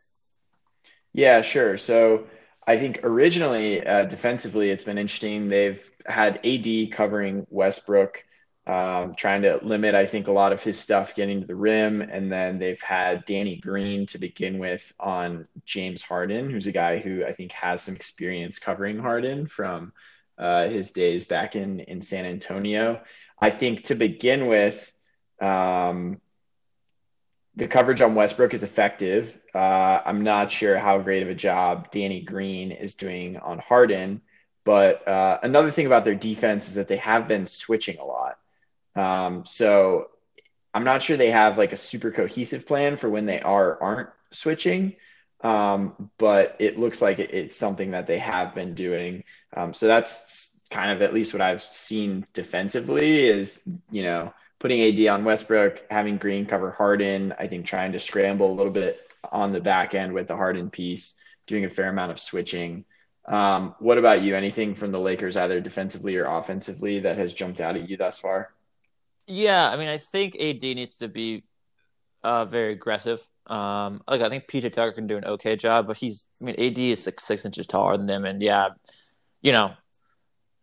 Yeah, 1.13 1.41
sure. 1.41 1.77
So 1.77 2.27
I 2.67 2.77
think 2.77 3.01
originally 3.03 3.85
uh, 3.85 4.05
defensively, 4.05 4.69
it's 4.71 4.83
been 4.83 4.97
interesting. 4.97 5.49
They've 5.49 5.83
had 6.05 6.45
AD 6.45 6.91
covering 6.91 7.45
Westbrook 7.49 8.25
um, 8.67 9.13
trying 9.13 9.43
to 9.43 9.59
limit, 9.61 9.93
I 9.93 10.07
think, 10.07 10.27
a 10.27 10.31
lot 10.31 10.51
of 10.51 10.63
his 10.63 10.79
stuff 10.79 11.13
getting 11.13 11.41
to 11.41 11.47
the 11.47 11.55
rim. 11.55 12.01
And 12.01 12.31
then 12.31 12.57
they've 12.57 12.81
had 12.81 13.23
Danny 13.25 13.57
Green 13.57 14.07
to 14.07 14.17
begin 14.17 14.57
with 14.57 14.91
on 14.99 15.45
James 15.65 16.01
Harden, 16.01 16.49
who's 16.49 16.65
a 16.65 16.71
guy 16.71 16.97
who 16.97 17.23
I 17.23 17.31
think 17.31 17.51
has 17.51 17.83
some 17.83 17.95
experience 17.95 18.57
covering 18.57 18.97
Harden 18.97 19.45
from 19.45 19.93
uh, 20.39 20.67
his 20.67 20.91
days 20.91 21.25
back 21.25 21.55
in, 21.55 21.81
in 21.81 22.01
San 22.01 22.25
Antonio. 22.25 23.01
I 23.39 23.51
think 23.51 23.83
to 23.85 23.95
begin 23.95 24.47
with, 24.47 24.91
um, 25.39 26.19
the 27.55 27.67
coverage 27.67 28.01
on 28.01 28.15
Westbrook 28.15 28.53
is 28.53 28.63
effective. 28.63 29.39
Uh, 29.53 30.01
I'm 30.05 30.23
not 30.23 30.51
sure 30.51 30.77
how 30.77 30.99
great 30.99 31.23
of 31.23 31.29
a 31.29 31.35
job 31.35 31.89
Danny 31.91 32.21
Green 32.21 32.71
is 32.71 32.95
doing 32.95 33.37
on 33.37 33.59
Harden. 33.59 34.21
But 34.65 35.07
uh, 35.07 35.39
another 35.43 35.71
thing 35.71 35.85
about 35.85 36.05
their 36.05 36.15
defense 36.15 36.67
is 36.67 36.75
that 36.75 36.87
they 36.87 36.97
have 36.97 37.27
been 37.27 37.45
switching 37.45 37.97
a 37.99 38.05
lot. 38.05 38.37
Um, 38.95 39.45
so 39.45 40.09
I'm 40.73 40.83
not 40.83 41.01
sure 41.03 41.15
they 41.15 41.31
have 41.31 41.57
like 41.57 41.71
a 41.71 41.77
super 41.77 42.11
cohesive 42.11 42.67
plan 42.67 42.97
for 42.97 43.09
when 43.09 43.25
they 43.25 43.39
are 43.39 43.81
aren't 43.81 44.09
switching. 44.31 44.95
Um, 45.41 46.09
but 46.17 46.55
it 46.59 46.79
looks 46.79 47.01
like 47.01 47.19
it, 47.19 47.33
it's 47.33 47.55
something 47.55 47.91
that 47.91 48.07
they 48.07 48.17
have 48.17 48.55
been 48.55 48.73
doing. 48.73 49.23
Um, 49.55 49.73
so 49.73 49.87
that's 49.87 50.63
kind 50.71 50.91
of 50.91 51.01
at 51.01 51.13
least 51.13 51.33
what 51.33 51.41
I've 51.41 51.61
seen 51.61 52.25
defensively 52.33 53.27
is 53.27 53.61
you 53.91 54.03
know 54.03 54.33
putting 54.65 54.81
AD 54.81 55.07
on 55.13 55.23
Westbrook, 55.23 55.83
having 55.91 56.17
Green 56.17 56.43
cover 56.43 56.71
Harden. 56.71 57.31
I 57.37 57.45
think 57.45 57.67
trying 57.67 57.91
to 57.91 57.99
scramble 57.99 58.51
a 58.51 58.55
little 58.55 58.71
bit 58.71 58.99
on 59.31 59.51
the 59.51 59.61
back 59.61 59.93
end 59.93 60.11
with 60.11 60.27
the 60.27 60.35
Harden 60.35 60.71
piece, 60.71 61.21
doing 61.45 61.65
a 61.65 61.69
fair 61.69 61.89
amount 61.89 62.11
of 62.11 62.19
switching. 62.19 62.83
Um, 63.27 63.75
what 63.77 63.99
about 63.99 64.23
you? 64.23 64.35
Anything 64.35 64.73
from 64.73 64.91
the 64.91 64.99
Lakers, 64.99 65.37
either 65.37 65.61
defensively 65.61 66.15
or 66.15 66.25
offensively, 66.25 66.99
that 67.01 67.15
has 67.15 67.31
jumped 67.31 67.61
out 67.61 67.75
at 67.75 67.87
you 67.87 67.95
thus 67.95 68.17
far? 68.17 68.55
Yeah, 69.27 69.69
I 69.69 69.77
mean, 69.77 69.87
I 69.87 69.99
think 69.99 70.35
AD 70.35 70.63
needs 70.63 70.97
to 70.97 71.09
be 71.09 71.43
uh, 72.23 72.45
very 72.45 72.73
aggressive. 72.73 73.21
Um, 73.45 74.01
like 74.09 74.21
I 74.21 74.29
think 74.29 74.47
PJ 74.47 74.73
Tucker 74.73 74.93
can 74.93 75.05
do 75.05 75.17
an 75.17 75.25
okay 75.25 75.57
job, 75.57 75.85
but 75.85 75.97
he's 75.97 76.27
I 76.41 76.45
mean 76.45 76.55
AD 76.57 76.79
is 76.79 77.03
six 77.03 77.23
six 77.23 77.45
inches 77.45 77.67
taller 77.67 77.97
than 77.97 78.07
them, 78.07 78.25
and 78.25 78.41
yeah, 78.41 78.69
you 79.43 79.51
know, 79.51 79.73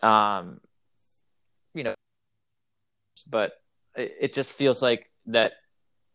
um, 0.02 0.60
you 1.72 1.84
know, 1.84 1.94
but 3.30 3.61
it, 3.96 4.16
it 4.20 4.34
just 4.34 4.52
feels 4.52 4.82
like 4.82 5.10
that 5.26 5.52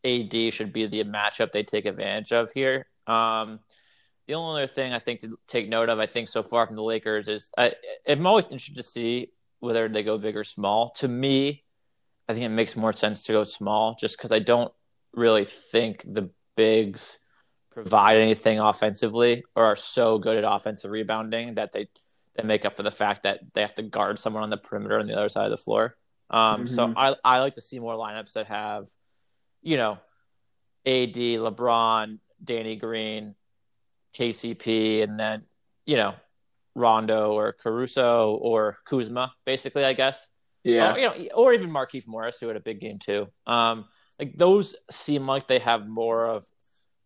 AD 0.04 0.54
should 0.54 0.74
be 0.74 0.88
the 0.88 1.04
matchup 1.04 1.52
they 1.52 1.63
take 1.63 1.86
advantage 1.86 2.32
of 2.32 2.52
here. 2.52 2.88
Um, 3.08 3.60
the 4.28 4.34
only 4.34 4.63
other 4.63 4.72
thing 4.72 4.94
I 4.94 5.00
think 5.00 5.22
to 5.22 5.38
take 5.48 5.70
note 5.70 5.90
of, 5.90 6.00
I 6.00 6.06
think 6.06 6.28
so 6.28 6.44
far 6.44 6.68
from 6.68 6.76
the 6.76 6.84
Lakers 6.84 7.28
is 7.28 7.50
I, 7.58 7.74
I'm 8.08 8.28
always 8.28 8.46
interested 8.46 8.76
to 8.76 8.84
see 8.84 9.32
whether 9.60 9.88
they 9.88 10.04
go 10.04 10.18
big 10.18 10.36
or 10.36 10.44
small. 10.44 10.92
To 10.98 11.08
me, 11.08 11.63
I 12.28 12.34
think 12.34 12.46
it 12.46 12.50
makes 12.50 12.76
more 12.76 12.94
sense 12.94 13.24
to 13.24 13.34
go 13.34 13.44
small 13.44 13.96
just 14.00 14.18
because 14.18 14.32
I 14.32 14.40
don't 14.40 14.72
really 15.13 15.46
think 15.46 16.04
the 16.06 16.30
bigs 16.56 17.20
provide 17.72 18.18
anything 18.18 18.60
offensively 18.60 19.44
or 19.56 19.66
are 19.66 19.76
so 19.76 20.18
good 20.18 20.36
at 20.36 20.44
offensive 20.52 20.92
rebounding 20.92 21.56
that 21.56 21.72
they 21.72 21.88
they 22.36 22.44
make 22.44 22.66
up 22.66 22.76
for 22.76 22.84
the 22.84 22.92
fact 22.92 23.24
that 23.24 23.40
they 23.54 23.62
have 23.62 23.76
to 23.76 23.84
guard 23.84 24.20
someone 24.20 24.44
on 24.44 24.50
the 24.50 24.58
perimeter 24.58 25.00
on 25.00 25.08
the 25.08 25.16
other 25.16 25.30
side 25.30 25.46
of 25.46 25.52
the 25.52 25.58
floor. 25.58 25.96
Um, 26.30 26.66
mm-hmm. 26.66 26.74
So 26.74 26.94
I 26.96 27.16
I 27.24 27.40
like 27.40 27.56
to 27.56 27.62
see 27.62 27.80
more 27.80 27.96
lineups 27.96 28.34
that 28.34 28.48
have, 28.48 28.88
you 29.62 29.78
know, 29.78 30.00
AD, 30.86 31.16
LeBron, 31.16 32.20
Danny 32.44 32.76
Green, 32.76 33.36
KCP, 34.16 35.04
and 35.04 35.20
then 35.20 35.44
you 35.86 35.98
know 35.98 36.16
Rondo 36.76 37.32
or 37.32 37.54
Caruso 37.54 38.36
or 38.36 38.78
Kuzma, 38.86 39.34
basically, 39.46 39.84
I 39.84 39.94
guess. 39.94 40.28
Yeah. 40.63 40.94
Or, 40.94 41.00
you 41.00 41.08
know, 41.08 41.28
or 41.34 41.54
even 41.54 41.70
Markieff 41.70 42.08
Morris, 42.08 42.40
who 42.40 42.48
had 42.48 42.58
a 42.58 42.62
big 42.62 42.80
game 42.80 43.00
too. 43.00 43.28
Um, 43.46 43.86
like 44.20 44.38
those 44.38 44.76
seem 44.92 45.28
like 45.28 45.48
they 45.48 45.60
have 45.60 45.88
more 45.88 46.28
of 46.28 46.46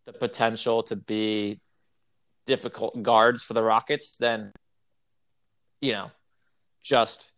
the 0.06 0.14
potential 0.14 0.84
to 0.84 0.96
be 0.96 1.62
difficult 2.48 3.02
guards 3.02 3.44
for 3.44 3.54
the 3.54 3.64
Rockets 3.64 4.18
than 4.18 4.52
you 5.80 5.94
know 5.94 6.12
just 6.84 7.32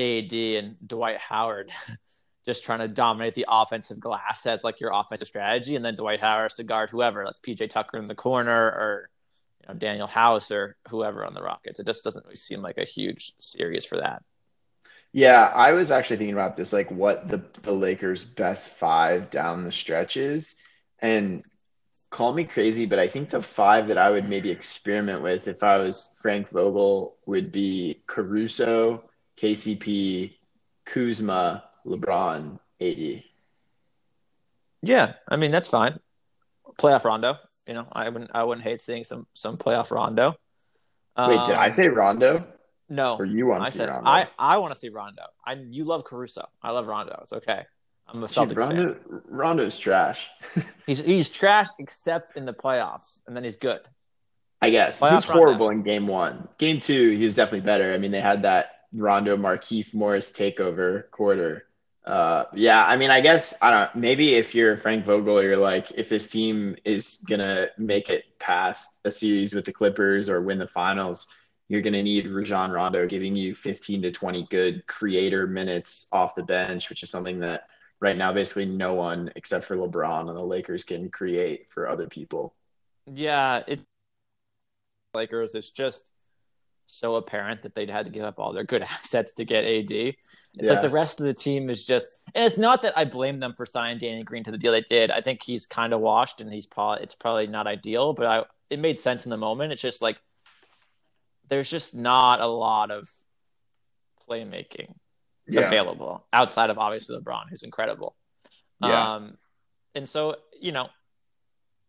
AD 0.00 0.32
and 0.32 0.88
Dwight 0.88 1.18
Howard 1.18 1.70
just 2.46 2.64
trying 2.64 2.80
to 2.80 2.88
dominate 2.88 3.34
the 3.34 3.46
offensive 3.48 4.00
glass 4.00 4.46
as 4.46 4.64
like 4.64 4.80
your 4.80 4.92
offensive 4.92 5.28
strategy, 5.28 5.76
and 5.76 5.84
then 5.84 5.94
Dwight 5.94 6.20
Howard 6.20 6.52
to 6.52 6.64
guard 6.64 6.90
whoever, 6.90 7.24
like 7.24 7.36
PJ 7.46 7.70
Tucker 7.70 7.98
in 7.98 8.08
the 8.08 8.14
corner 8.14 8.66
or 8.66 9.10
you 9.60 9.72
know 9.72 9.78
Danuel 9.78 10.08
House 10.08 10.50
or 10.50 10.76
whoever 10.88 11.24
on 11.24 11.34
the 11.34 11.42
Rockets. 11.42 11.78
It 11.78 11.86
just 11.86 12.02
doesn't 12.04 12.24
really 12.24 12.36
seem 12.36 12.62
like 12.62 12.78
a 12.78 12.84
huge 12.84 13.34
series 13.38 13.84
for 13.84 13.98
that. 13.98 14.22
Yeah, 15.12 15.50
I 15.54 15.72
was 15.72 15.90
actually 15.90 16.18
thinking 16.18 16.34
about 16.34 16.56
this, 16.56 16.72
like 16.72 16.90
what 16.90 17.28
the 17.28 17.42
the 17.62 17.72
Lakers' 17.72 18.24
best 18.24 18.72
five 18.72 19.30
down 19.30 19.64
the 19.64 19.72
stretch 19.72 20.16
is, 20.16 20.56
and 21.00 21.44
call 22.10 22.32
me 22.32 22.44
crazy, 22.44 22.86
but 22.86 22.98
I 22.98 23.06
think 23.06 23.30
the 23.30 23.40
five 23.42 23.88
that 23.88 23.98
I 23.98 24.10
would 24.10 24.28
maybe 24.28 24.50
experiment 24.50 25.22
with 25.22 25.46
if 25.46 25.62
I 25.62 25.78
was 25.78 26.18
Frank 26.20 26.48
Vogel 26.48 27.16
would 27.26 27.52
be 27.52 28.02
Caruso, 28.06 29.09
KCP, 29.40 30.36
Kuzma, 30.84 31.64
LeBron, 31.86 32.58
AD. 32.80 33.22
Yeah, 34.82 35.12
I 35.28 35.36
mean 35.36 35.50
that's 35.50 35.68
fine. 35.68 35.98
Playoff 36.78 37.04
Rondo, 37.04 37.36
you 37.66 37.74
know, 37.74 37.86
I 37.92 38.08
wouldn't 38.08 38.30
I 38.34 38.44
wouldn't 38.44 38.66
hate 38.66 38.82
seeing 38.82 39.04
some 39.04 39.26
some 39.34 39.56
playoff 39.56 39.90
Rondo. 39.90 40.36
Wait, 41.18 41.46
did 41.46 41.56
I 41.56 41.66
um, 41.66 41.70
say 41.70 41.88
Rondo? 41.88 42.46
No, 42.88 43.16
or 43.16 43.24
you 43.24 43.46
want 43.46 43.62
to 43.62 43.66
I 43.66 43.70
see 43.70 43.78
said, 43.78 43.88
Rondo? 43.88 44.08
I 44.08 44.28
I 44.38 44.58
want 44.58 44.72
to 44.74 44.78
see 44.78 44.88
Rondo. 44.88 45.22
I 45.44 45.54
you 45.54 45.84
love 45.84 46.04
Caruso. 46.04 46.48
I 46.62 46.70
love 46.70 46.86
Rondo. 46.86 47.18
It's 47.22 47.32
okay. 47.32 47.64
I'm 48.08 48.22
a 48.24 48.26
Celtics 48.26 48.48
Dude, 48.48 48.56
Rondo, 48.56 48.94
fan. 48.94 49.22
Rondo's 49.28 49.78
trash. 49.78 50.28
he's 50.86 50.98
he's 50.98 51.28
trash 51.28 51.68
except 51.78 52.36
in 52.36 52.46
the 52.46 52.54
playoffs, 52.54 53.22
and 53.26 53.36
then 53.36 53.44
he's 53.44 53.56
good. 53.56 53.80
I 54.62 54.70
guess 54.70 55.00
Playoff 55.00 55.14
he's 55.14 55.24
horrible 55.24 55.68
Rondo. 55.68 55.80
in 55.80 55.82
game 55.82 56.06
one. 56.06 56.48
Game 56.58 56.80
two, 56.80 57.10
he 57.10 57.24
was 57.24 57.34
definitely 57.34 57.60
better. 57.60 57.94
I 57.94 57.98
mean, 57.98 58.10
they 58.10 58.20
had 58.20 58.42
that 58.42 58.79
Rondo 58.92 59.36
Markieff 59.36 59.94
Morris 59.94 60.30
takeover 60.30 61.10
quarter. 61.10 61.66
Uh, 62.04 62.44
yeah, 62.54 62.84
I 62.86 62.96
mean, 62.96 63.10
I 63.10 63.20
guess 63.20 63.54
I 63.60 63.70
don't. 63.70 63.94
Maybe 63.94 64.34
if 64.34 64.54
you're 64.54 64.76
Frank 64.76 65.04
Vogel, 65.04 65.42
you're 65.42 65.56
like, 65.56 65.90
if 65.92 66.08
this 66.08 66.28
team 66.28 66.74
is 66.84 67.24
gonna 67.28 67.68
make 67.78 68.08
it 68.08 68.24
past 68.38 69.00
a 69.04 69.10
series 69.10 69.54
with 69.54 69.64
the 69.64 69.72
Clippers 69.72 70.28
or 70.28 70.42
win 70.42 70.58
the 70.58 70.66
finals, 70.66 71.26
you're 71.68 71.82
to 71.82 72.02
need 72.02 72.26
Rajon 72.26 72.72
Rondo 72.72 73.06
giving 73.06 73.36
you 73.36 73.54
15 73.54 74.02
to 74.02 74.10
20 74.10 74.46
good 74.50 74.86
creator 74.88 75.46
minutes 75.46 76.08
off 76.10 76.34
the 76.34 76.42
bench, 76.42 76.90
which 76.90 77.04
is 77.04 77.10
something 77.10 77.38
that 77.40 77.68
right 78.00 78.16
now 78.16 78.32
basically 78.32 78.64
no 78.64 78.94
one 78.94 79.30
except 79.36 79.66
for 79.66 79.76
LeBron 79.76 80.28
and 80.28 80.36
the 80.36 80.42
Lakers 80.42 80.82
can 80.82 81.10
create 81.10 81.70
for 81.70 81.88
other 81.88 82.08
people. 82.08 82.54
Yeah, 83.06 83.62
it 83.68 83.80
Lakers 85.14 85.54
it's 85.54 85.70
just 85.70 86.12
so 86.98 87.16
apparent 87.16 87.62
that 87.62 87.74
they'd 87.74 87.90
had 87.90 88.06
to 88.06 88.12
give 88.12 88.24
up 88.24 88.38
all 88.38 88.52
their 88.52 88.64
good 88.64 88.82
assets 88.82 89.32
to 89.34 89.44
get 89.44 89.64
AD. 89.64 89.90
It's 89.90 90.16
yeah. 90.54 90.72
like 90.72 90.82
the 90.82 90.90
rest 90.90 91.20
of 91.20 91.26
the 91.26 91.34
team 91.34 91.70
is 91.70 91.84
just 91.84 92.06
and 92.34 92.44
it's 92.44 92.58
not 92.58 92.82
that 92.82 92.96
I 92.96 93.04
blame 93.04 93.40
them 93.40 93.54
for 93.56 93.66
signing 93.66 93.98
Danny 93.98 94.22
Green 94.22 94.44
to 94.44 94.50
the 94.50 94.58
deal 94.58 94.72
they 94.72 94.82
did. 94.82 95.10
I 95.10 95.20
think 95.20 95.42
he's 95.42 95.66
kind 95.66 95.92
of 95.92 96.00
washed 96.00 96.40
and 96.40 96.52
he's 96.52 96.66
probably 96.66 97.02
it's 97.02 97.14
probably 97.14 97.46
not 97.46 97.66
ideal, 97.66 98.12
but 98.12 98.26
I 98.26 98.44
it 98.70 98.78
made 98.78 98.98
sense 99.00 99.26
in 99.26 99.30
the 99.30 99.36
moment. 99.36 99.72
It's 99.72 99.82
just 99.82 100.02
like 100.02 100.18
there's 101.48 101.68
just 101.68 101.94
not 101.94 102.40
a 102.40 102.46
lot 102.46 102.90
of 102.90 103.08
playmaking 104.28 104.94
yeah. 105.46 105.62
available 105.62 106.26
outside 106.32 106.70
of 106.70 106.78
obviously 106.78 107.16
LeBron, 107.18 107.50
who's 107.50 107.62
incredible. 107.62 108.16
Yeah. 108.80 109.14
Um, 109.14 109.36
and 109.94 110.08
so, 110.08 110.36
you 110.58 110.72
know, 110.72 110.88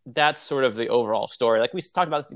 that's 0.05 0.41
sort 0.41 0.63
of 0.63 0.75
the 0.75 0.89
overall 0.89 1.27
story. 1.27 1.59
Like 1.59 1.73
we 1.73 1.81
talked 1.81 2.07
about 2.07 2.31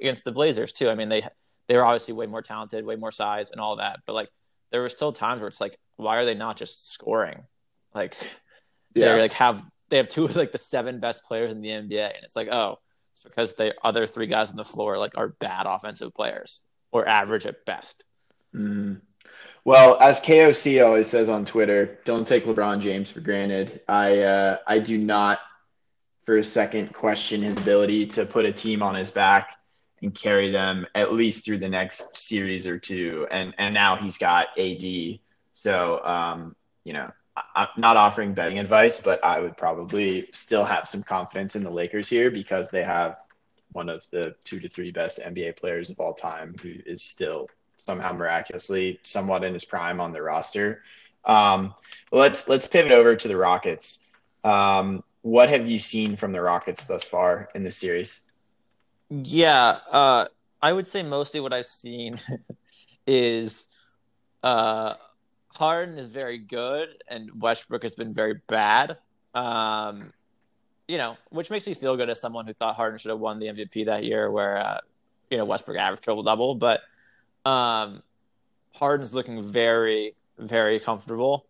against 0.00 0.24
the 0.24 0.32
Blazers 0.32 0.72
too. 0.72 0.88
I 0.88 0.94
mean, 0.94 1.08
they 1.08 1.26
they 1.68 1.76
were 1.76 1.84
obviously 1.84 2.14
way 2.14 2.26
more 2.26 2.42
talented, 2.42 2.84
way 2.84 2.96
more 2.96 3.12
size, 3.12 3.50
and 3.50 3.60
all 3.60 3.76
that. 3.76 4.00
But 4.06 4.14
like, 4.14 4.30
there 4.72 4.80
were 4.80 4.88
still 4.88 5.12
times 5.12 5.40
where 5.40 5.48
it's 5.48 5.60
like, 5.60 5.78
why 5.96 6.16
are 6.16 6.24
they 6.24 6.34
not 6.34 6.56
just 6.56 6.90
scoring? 6.92 7.44
Like, 7.94 8.16
yeah. 8.94 9.14
they 9.14 9.20
like 9.20 9.32
have 9.34 9.62
they 9.90 9.98
have 9.98 10.08
two 10.08 10.24
of 10.24 10.36
like 10.36 10.52
the 10.52 10.58
seven 10.58 11.00
best 11.00 11.24
players 11.24 11.52
in 11.52 11.60
the 11.60 11.68
NBA, 11.68 12.14
and 12.14 12.24
it's 12.24 12.36
like, 12.36 12.48
oh, 12.50 12.78
it's 13.12 13.20
because 13.20 13.54
the 13.54 13.74
other 13.84 14.06
three 14.06 14.26
guys 14.26 14.50
on 14.50 14.56
the 14.56 14.64
floor 14.64 14.98
like 14.98 15.16
are 15.16 15.28
bad 15.28 15.66
offensive 15.66 16.14
players 16.14 16.62
or 16.90 17.06
average 17.06 17.46
at 17.46 17.64
best. 17.64 18.04
Mm-hmm. 18.54 18.94
Well, 19.64 19.98
as 20.00 20.20
KOC 20.20 20.84
always 20.84 21.06
says 21.06 21.28
on 21.28 21.44
Twitter, 21.44 21.98
don't 22.04 22.26
take 22.26 22.44
LeBron 22.44 22.80
James 22.80 23.10
for 23.10 23.20
granted. 23.20 23.82
I 23.88 24.20
uh, 24.20 24.58
I 24.66 24.78
do 24.78 24.96
not 24.96 25.40
for 26.24 26.38
a 26.38 26.44
second 26.44 26.94
question 26.94 27.42
his 27.42 27.56
ability 27.56 28.06
to 28.06 28.24
put 28.24 28.44
a 28.44 28.52
team 28.52 28.82
on 28.82 28.94
his 28.94 29.10
back 29.10 29.57
and 30.02 30.14
carry 30.14 30.50
them 30.50 30.86
at 30.94 31.12
least 31.12 31.44
through 31.44 31.58
the 31.58 31.68
next 31.68 32.16
series 32.16 32.66
or 32.66 32.78
two. 32.78 33.26
And 33.30 33.54
and 33.58 33.74
now 33.74 33.96
he's 33.96 34.18
got 34.18 34.48
AD. 34.58 35.18
So 35.52 36.04
um, 36.04 36.54
you 36.84 36.92
know, 36.92 37.10
I'm 37.54 37.68
not 37.76 37.96
offering 37.96 38.34
betting 38.34 38.58
advice, 38.58 38.98
but 38.98 39.22
I 39.24 39.40
would 39.40 39.56
probably 39.56 40.28
still 40.32 40.64
have 40.64 40.88
some 40.88 41.02
confidence 41.02 41.56
in 41.56 41.62
the 41.62 41.70
Lakers 41.70 42.08
here 42.08 42.30
because 42.30 42.70
they 42.70 42.82
have 42.82 43.16
one 43.72 43.88
of 43.88 44.04
the 44.10 44.34
two 44.44 44.60
to 44.60 44.68
three 44.68 44.90
best 44.90 45.20
NBA 45.20 45.56
players 45.56 45.90
of 45.90 46.00
all 46.00 46.14
time 46.14 46.54
who 46.62 46.74
is 46.86 47.02
still 47.02 47.48
somehow 47.76 48.12
miraculously 48.12 48.98
somewhat 49.02 49.44
in 49.44 49.52
his 49.52 49.64
prime 49.64 50.00
on 50.00 50.12
the 50.12 50.22
roster. 50.22 50.82
Um, 51.24 51.74
let's 52.10 52.48
let's 52.48 52.68
pivot 52.68 52.92
over 52.92 53.14
to 53.14 53.28
the 53.28 53.36
Rockets. 53.36 54.00
Um, 54.44 55.04
what 55.22 55.48
have 55.48 55.68
you 55.68 55.78
seen 55.78 56.16
from 56.16 56.32
the 56.32 56.40
Rockets 56.40 56.84
thus 56.84 57.04
far 57.04 57.48
in 57.54 57.62
the 57.62 57.70
series? 57.70 58.20
Yeah, 59.10 59.78
uh, 59.90 60.26
I 60.60 60.72
would 60.72 60.88
say 60.88 61.02
mostly 61.02 61.40
what 61.40 61.52
I've 61.52 61.66
seen 61.66 62.18
is 63.06 63.68
uh, 64.42 64.94
Harden 65.48 65.98
is 65.98 66.08
very 66.08 66.38
good 66.38 67.02
and 67.08 67.30
Westbrook 67.40 67.82
has 67.82 67.94
been 67.94 68.12
very 68.12 68.40
bad. 68.48 68.98
Um, 69.34 70.12
you 70.86 70.98
know, 70.98 71.16
which 71.30 71.50
makes 71.50 71.66
me 71.66 71.74
feel 71.74 71.96
good 71.96 72.08
as 72.08 72.20
someone 72.20 72.46
who 72.46 72.54
thought 72.54 72.74
Harden 72.74 72.98
should 72.98 73.10
have 73.10 73.20
won 73.20 73.38
the 73.38 73.46
MVP 73.46 73.86
that 73.86 74.04
year, 74.04 74.32
where 74.32 74.56
uh, 74.56 74.80
you 75.30 75.36
know 75.36 75.44
Westbrook 75.44 75.76
averaged 75.76 76.02
triple 76.02 76.22
double, 76.22 76.54
but 76.54 76.80
um, 77.44 78.02
Harden's 78.72 79.14
looking 79.14 79.50
very, 79.52 80.14
very 80.38 80.80
comfortable 80.80 81.46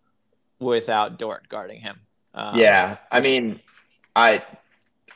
without 0.59 1.19
Dort 1.19 1.49
guarding 1.49 1.81
him. 1.81 2.01
Um, 2.35 2.59
yeah, 2.59 2.99
I 3.13 3.21
mean, 3.21 3.61
I 4.17 4.43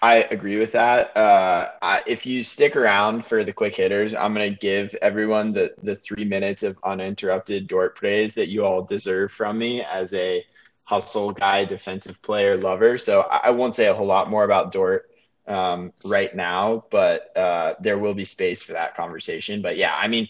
I 0.02 0.16
agree 0.32 0.58
with 0.58 0.72
that. 0.72 1.16
Uh, 1.16 1.70
I, 1.80 2.02
if 2.06 2.26
you 2.26 2.42
stick 2.42 2.74
around 2.76 3.24
for 3.24 3.44
the 3.44 3.52
quick 3.52 3.76
hitters, 3.76 4.14
I'm 4.14 4.34
going 4.34 4.52
to 4.52 4.58
give 4.58 4.94
everyone 5.00 5.52
the 5.52 5.74
the 5.82 5.94
three 5.94 6.24
minutes 6.24 6.64
of 6.64 6.78
uninterrupted 6.84 7.68
Dort 7.68 7.94
praise 7.96 8.34
that 8.34 8.48
you 8.48 8.64
all 8.64 8.82
deserve 8.82 9.30
from 9.30 9.58
me 9.58 9.82
as 9.84 10.12
a 10.14 10.44
hustle 10.88 11.32
guy, 11.32 11.64
defensive 11.64 12.20
player, 12.22 12.56
lover. 12.56 12.98
So 12.98 13.22
I, 13.30 13.40
I 13.44 13.50
won't 13.50 13.76
say 13.76 13.86
a 13.86 13.94
whole 13.94 14.06
lot 14.06 14.28
more 14.28 14.42
about 14.44 14.72
Dort 14.72 15.08
um, 15.46 15.92
right 16.04 16.34
now, 16.34 16.84
but 16.90 17.36
uh, 17.36 17.74
there 17.80 17.98
will 17.98 18.14
be 18.14 18.24
space 18.24 18.60
for 18.62 18.72
that 18.72 18.96
conversation. 18.96 19.62
But 19.62 19.76
yeah, 19.76 19.94
I 19.96 20.08
mean, 20.08 20.26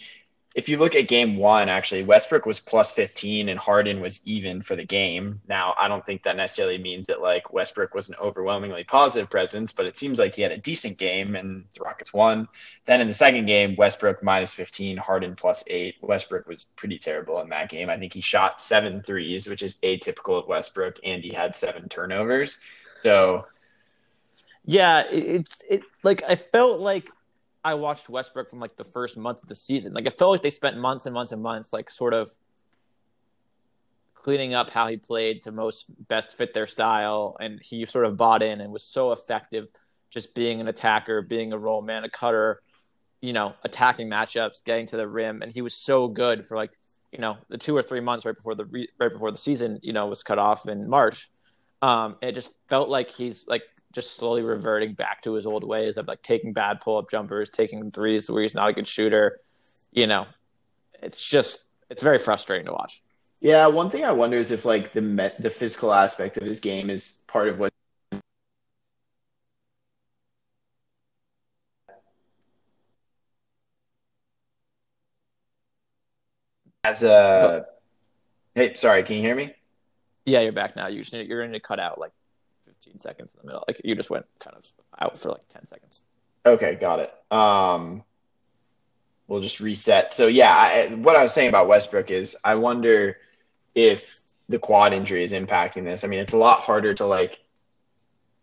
if 0.55 0.69
you 0.69 0.77
look 0.77 0.95
at 0.95 1.09
game 1.09 1.37
one, 1.37 1.69
actually, 1.69 2.03
Westbrook 2.03 2.45
was 2.45 2.61
plus 2.61 2.93
15 2.93 3.49
and 3.49 3.59
Harden 3.59 4.01
was 4.01 4.21
even 4.27 4.61
for 4.61 4.77
the 4.77 4.85
game. 4.85 5.41
Now, 5.49 5.75
I 5.79 5.89
don't 5.89 6.05
think 6.05 6.23
that 6.23 6.37
necessarily 6.37 6.77
means 6.77 7.07
that 7.07 7.23
like 7.23 7.53
Westbrook 7.53 7.95
was 7.95 8.11
an 8.11 8.17
overwhelmingly 8.21 8.85
positive 8.85 9.31
presence, 9.31 9.73
but 9.73 9.87
it 9.87 9.97
seems 9.97 10.19
like 10.19 10.35
he 10.35 10.43
had 10.43 10.53
a 10.53 10.59
decent 10.59 10.99
game 10.99 11.37
and 11.37 11.65
the 11.75 11.83
Rockets 11.83 12.13
won. 12.13 12.49
Then 12.85 13.01
in 13.01 13.07
the 13.07 13.15
second 13.15 13.47
game, 13.47 13.77
Westbrook 13.77 14.23
minus 14.23 14.53
15, 14.53 14.99
Harden 14.99 15.35
plus 15.37 15.65
eight. 15.69 15.97
Westbrook 16.03 16.47
was 16.47 16.67
pretty 16.77 16.99
terrible 16.99 17.41
in 17.41 17.49
that 17.49 17.71
game. 17.71 17.89
I 17.89 17.97
think 17.97 18.13
he 18.13 18.21
shot 18.21 18.61
seven 18.61 19.03
threes, 19.03 19.49
which 19.49 19.63
is 19.63 19.79
atypical 19.83 20.39
of 20.39 20.49
Westbrook, 20.49 20.99
and 21.05 21.23
he 21.23 21.33
had 21.33 21.57
seven 21.57 21.89
turnovers. 21.89 22.59
So, 22.97 23.47
yeah, 24.65 25.05
it's 25.11 25.63
it 25.69 25.83
like 26.03 26.23
I 26.29 26.37
felt 26.37 26.81
like 26.81 27.11
I 27.65 27.75
watched 27.75 28.09
Westbrook 28.09 28.51
from 28.51 28.61
like 28.61 28.77
the 28.77 28.85
first 28.85 29.17
month 29.17 29.43
of 29.43 29.49
the 29.49 29.55
season. 29.55 29.93
Like 29.93 30.07
it 30.07 30.19
felt 30.19 30.33
like 30.33 30.43
they 30.43 30.51
spent 30.51 30.77
months 30.77 31.07
and 31.07 31.15
months 31.15 31.33
and 31.33 31.43
months 31.43 31.73
like 31.73 31.91
sort 31.91 32.15
of 32.15 32.31
cleaning 34.15 34.55
up 34.55 34.71
how 34.71 34.87
he 34.87 34.97
played 34.97 35.43
to 35.43 35.53
most 35.53 35.87
best 36.09 36.37
fit 36.37 36.55
their 36.55 36.67
style 36.67 37.37
and 37.41 37.61
he 37.61 37.85
sort 37.85 38.05
of 38.05 38.17
bought 38.17 38.43
in 38.43 38.61
and 38.61 38.73
was 38.73 38.85
so 38.85 39.13
effective 39.13 39.69
just 40.11 40.35
being 40.35 40.61
an 40.61 40.69
attacker, 40.69 41.23
being 41.23 41.53
a 41.53 41.59
roll 41.59 41.83
man, 41.83 42.05
a 42.05 42.11
cutter, 42.11 42.61
you 43.21 43.33
know, 43.33 43.55
attacking 43.65 44.09
matchups, 44.09 44.65
getting 44.65 44.87
to 44.87 44.97
the 44.97 45.09
rim 45.09 45.43
and 45.43 45.53
he 45.53 45.63
was 45.63 45.75
so 45.75 46.09
good 46.09 46.45
for 46.47 46.57
like, 46.57 46.73
you 47.13 47.19
know, 47.19 47.37
the 47.49 47.59
2 47.59 47.77
or 47.77 47.83
3 47.83 48.01
months 48.01 48.25
right 48.25 48.37
before 48.37 48.55
the 48.55 48.65
right 48.99 49.13
before 49.13 49.31
the 49.31 49.39
season, 49.39 49.79
you 49.83 49.93
know, 49.93 50.07
was 50.07 50.23
cut 50.23 50.39
off 50.39 50.69
in 50.69 50.89
March. 50.89 51.29
Um, 51.81 52.17
it 52.23 52.33
just 52.33 52.51
felt 52.69 52.89
like 52.89 53.11
he's 53.11 53.47
like 53.49 53.63
just 53.93 54.16
slowly 54.16 54.43
reverting 54.43 54.95
back 54.95 55.22
to 55.22 55.34
his 55.34 55.47
old 55.47 55.64
ways 55.64 55.97
of 55.97 56.09
like 56.09 56.22
taking 56.22 56.53
bad 56.53 56.80
pull 56.80 56.97
up 56.97 57.11
jumpers, 57.11 57.49
taking 57.51 57.90
threes 57.90 58.30
where 58.30 58.43
he's 58.43 58.55
not 58.55 58.68
a 58.68 58.72
good 58.72 58.86
shooter. 58.86 59.40
You 59.93 60.07
know, 60.07 60.26
it's 61.03 61.26
just 61.26 61.64
it's 61.90 62.03
very 62.03 62.18
frustrating 62.18 62.66
to 62.66 62.72
watch. 62.72 63.03
Yeah, 63.40 63.66
one 63.66 63.90
thing 63.90 64.05
I 64.05 64.12
wonder 64.12 64.38
is 64.38 64.51
if 64.51 64.64
like 64.64 64.93
the 64.93 65.01
met, 65.03 65.43
the 65.43 65.51
physical 65.51 65.93
aspect 65.93 66.38
of 66.38 66.45
his 66.45 66.61
game 66.61 66.90
is 66.90 67.24
part 67.26 67.49
of 67.49 67.59
what. 67.59 67.72
As 76.84 77.05
a, 77.05 77.64
hey, 78.55 78.74
sorry, 78.74 79.05
can 79.05 79.16
you 79.16 79.22
hear 79.22 79.36
me? 79.36 79.55
Yeah, 80.24 80.40
you're 80.40 80.53
back 80.53 80.74
now. 80.74 80.88
You 80.88 81.05
you're 81.12 81.40
going 81.40 81.53
to 81.53 81.61
cut 81.61 81.78
out 81.78 81.99
like 81.99 82.12
15 82.83 82.99
seconds 82.99 83.35
in 83.35 83.41
the 83.41 83.47
middle. 83.47 83.64
Like 83.66 83.80
you 83.85 83.95
just 83.95 84.11
went 84.11 84.26
kind 84.41 84.57
of 84.57 84.66
out 85.01 85.18
for 85.18 85.30
like 85.30 85.49
10 85.53 85.66
seconds. 85.66 86.07
Okay, 86.45 86.74
got 86.74 86.99
it. 86.99 87.12
Um, 87.30 88.03
we'll 89.26 89.41
just 89.41 89.61
reset. 89.61 90.12
So 90.12 90.26
yeah, 90.26 90.55
I, 90.55 90.95
what 90.95 91.16
I 91.16 91.22
was 91.22 91.33
saying 91.33 91.49
about 91.49 91.68
Westbrook 91.68 92.11
is 92.11 92.37
I 92.45 92.55
wonder 92.57 93.18
if 93.74 94.20
the 94.49 94.59
quad 94.59 94.93
injury 94.93 95.24
is 95.24 95.33
impacting 95.33 95.85
this. 95.85 96.05
I 96.05 96.09
mean, 96.09 96.18
it's 96.18 96.33
a 96.33 96.39
lot 96.39 96.61
harder 96.61 96.95
to 96.95 97.07
like 97.07 97.41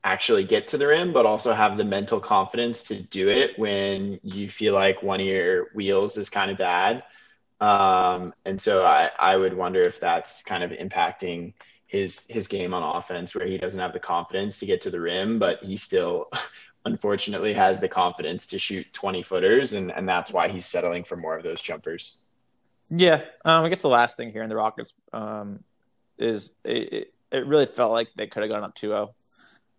actually 0.03 0.45
get 0.45 0.67
to 0.69 0.77
the 0.77 0.87
rim, 0.87 1.11
but 1.11 1.25
also 1.25 1.53
have 1.53 1.77
the 1.77 1.83
mental 1.83 2.19
confidence 2.19 2.83
to 2.85 3.01
do 3.01 3.29
it 3.29 3.59
when 3.59 4.19
you 4.23 4.49
feel 4.49 4.73
like 4.73 5.03
one 5.03 5.19
of 5.19 5.27
your 5.27 5.67
wheels 5.73 6.17
is 6.17 6.29
kind 6.29 6.49
of 6.49 6.57
bad. 6.57 7.03
Um, 7.59 8.33
and 8.45 8.61
so 8.61 8.85
I, 8.85 9.09
I 9.19 9.35
would 9.35 9.53
wonder 9.53 9.83
if 9.83 9.99
that's 9.99 10.41
kind 10.43 10.63
of 10.63 10.71
impacting 10.71 11.53
his 11.89 12.27
his 12.29 12.47
game 12.47 12.73
on 12.73 12.83
offense 12.83 13.33
where 13.33 13.47
he 13.47 13.57
doesn't 13.57 13.79
have 13.79 13.93
the 13.93 13.99
confidence 13.99 14.59
to 14.59 14.65
get 14.67 14.79
to 14.79 14.91
the 14.91 15.01
rim, 15.01 15.39
but 15.39 15.61
he 15.63 15.75
still 15.75 16.29
unfortunately 16.85 17.51
has 17.53 17.79
the 17.79 17.89
confidence 17.89 18.45
to 18.45 18.59
shoot 18.59 18.85
20 18.93 19.23
footers 19.23 19.73
and, 19.73 19.91
and 19.91 20.07
that's 20.07 20.31
why 20.31 20.47
he's 20.47 20.65
settling 20.65 21.03
for 21.03 21.17
more 21.17 21.35
of 21.35 21.43
those 21.43 21.61
jumpers. 21.61 22.19
Yeah. 22.89 23.23
Um, 23.43 23.65
I 23.65 23.69
guess 23.69 23.81
the 23.81 23.89
last 23.89 24.17
thing 24.17 24.31
here 24.31 24.43
in 24.43 24.49
the 24.49 24.55
Rockets 24.55 24.93
um, 25.11 25.63
is 26.17 26.51
it, 26.63 27.11
it 27.31 27.45
really 27.47 27.65
felt 27.65 27.91
like 27.91 28.09
they 28.15 28.27
could 28.27 28.43
have 28.43 28.51
gone 28.51 28.63
up 28.63 28.75
2-0 28.77 29.09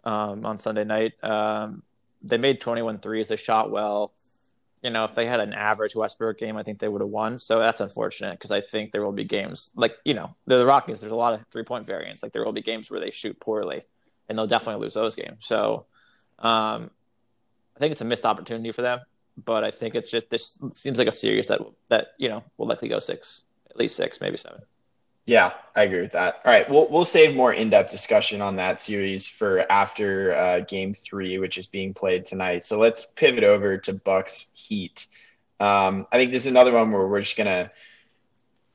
um, 0.05 0.45
on 0.45 0.59
Sunday 0.59 0.85
night. 0.85 1.13
Um, 1.25 1.83
they 2.23 2.39
made 2.39 2.61
21 2.61 2.99
threes. 2.99 3.29
They 3.29 3.37
shot 3.37 3.71
well 3.71 4.13
you 4.83 4.91
know, 4.91 5.05
if 5.05 5.15
they 5.15 5.27
had 5.27 5.41
an 5.41 5.53
average 5.53 5.95
Westbrook 5.95 6.39
game, 6.39 6.57
I 6.57 6.63
think 6.63 6.79
they 6.79 6.89
would 6.89 7.03
have 7.03 7.11
won. 7.11 7.39
So 7.39 7.59
that's 7.59 7.81
unfortunate 7.81 8.33
because 8.33 8.51
I 8.51 8.61
think 8.61 8.93
there 8.93 9.05
will 9.05 9.13
be 9.13 9.25
games 9.25 9.71
like 9.75 9.97
you 10.05 10.15
know 10.15 10.35
the 10.47 10.65
Rockies. 10.65 11.01
There's 11.01 11.13
a 11.13 11.17
lot 11.17 11.35
of 11.35 11.41
three 11.51 11.65
point 11.65 11.85
variance. 11.85 12.23
Like 12.23 12.33
there 12.33 12.45
will 12.45 12.53
be 12.53 12.63
games 12.63 12.91
where 12.91 13.01
they 13.01 13.11
shoot 13.11 13.39
poorly, 13.41 13.83
and 14.29 14.39
they'll 14.39 14.47
definitely 14.47 14.83
lose 14.83 14.95
those 14.95 15.15
games. 15.15 15.39
So 15.41 15.87
um, 16.39 16.91
I 17.77 17.81
think 17.81 17.93
it's 17.93 18.01
a 18.01 18.07
missed 18.07 18.25
opportunity 18.25 18.73
for 18.73 18.83
them. 18.83 19.01
But 19.43 19.65
I 19.65 19.71
think 19.71 19.95
it's 19.95 20.11
just 20.11 20.31
this 20.31 20.59
seems 20.75 20.99
like 20.99 21.09
a 21.09 21.13
series 21.13 21.47
that 21.49 21.61
that 21.89 22.09
you 22.19 22.29
know 22.29 22.43
will 22.57 22.67
likely 22.67 22.89
go 22.89 22.99
six, 23.01 23.43
at 23.69 23.77
least 23.77 23.97
six, 23.97 24.21
maybe 24.21 24.37
seven. 24.37 24.63
Yeah, 25.31 25.53
I 25.77 25.85
agree 25.85 26.01
with 26.01 26.11
that. 26.11 26.41
All 26.45 26.53
right, 26.53 26.69
we'll 26.69 26.89
we'll 26.91 27.05
save 27.05 27.37
more 27.37 27.53
in 27.53 27.71
depth 27.71 27.93
discussion 27.93 28.43
on 28.43 28.57
that 28.57 28.81
series 28.81 29.29
for 29.29 29.65
after 29.71 30.35
uh, 30.35 30.59
Game 30.63 30.93
Three, 30.93 31.39
which 31.39 31.57
is 31.57 31.69
being 31.69 31.95
played 31.95 32.25
tonight. 32.25 32.65
So 32.65 32.81
let's 32.81 33.05
pivot 33.05 33.45
over 33.45 33.79
to 33.79 33.93
Bucks 33.93 34.51
Heat. 34.57 35.07
Um, 35.61 36.09
I 36.11 36.17
think 36.17 36.33
this 36.33 36.43
is 36.43 36.51
another 36.51 36.73
one 36.73 36.91
where 36.91 37.07
we're 37.07 37.21
just 37.21 37.37
gonna 37.37 37.71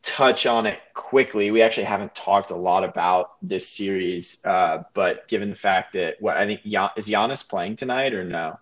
touch 0.01 0.45
on 0.45 0.65
it 0.65 0.79
quickly. 0.93 1.51
We 1.51 1.61
actually 1.61 1.87
haven't 1.87 2.15
talked 2.15 2.51
a 2.51 2.55
lot 2.55 2.85
about 2.85 3.31
this 3.41 3.67
series, 3.67 4.37
uh, 4.45 4.83
but 4.93 5.27
given 5.27 5.49
the 5.49 5.57
fact 5.57 5.91
that 5.91 6.21
what 6.21 6.37
I 6.37 6.45
think 6.45 6.61
is 6.63 7.09
Giannis 7.09 7.45
playing 7.49 7.75
tonight 7.75 8.13
or 8.13 8.23
no? 8.23 8.57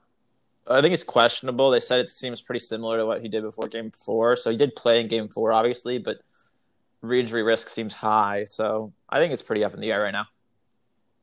I 0.65 0.81
think 0.81 0.95
it's 0.95 1.03
questionable. 1.03 1.69
They 1.69 1.79
said 1.79 1.99
it 1.99 2.09
seems 2.09 2.41
pretty 2.41 2.65
similar 2.65 2.97
to 2.97 3.05
what 3.05 3.21
he 3.21 3.27
did 3.27 3.43
before 3.43 3.67
Game 3.67 3.91
Four. 3.91 4.35
So 4.35 4.49
he 4.49 4.57
did 4.57 4.75
play 4.75 4.99
in 4.99 5.07
Game 5.09 5.27
Four, 5.27 5.51
obviously, 5.51 5.99
but 5.99 6.21
re-injury 7.03 7.43
risk 7.43 7.69
seems 7.69 7.93
high. 7.93 8.45
So 8.45 8.93
I 9.09 9.19
think 9.19 9.33
it's 9.33 9.41
pretty 9.41 9.63
up 9.63 9.73
in 9.73 9.81
the 9.81 9.91
air 9.91 10.01
right 10.01 10.11
now. 10.11 10.25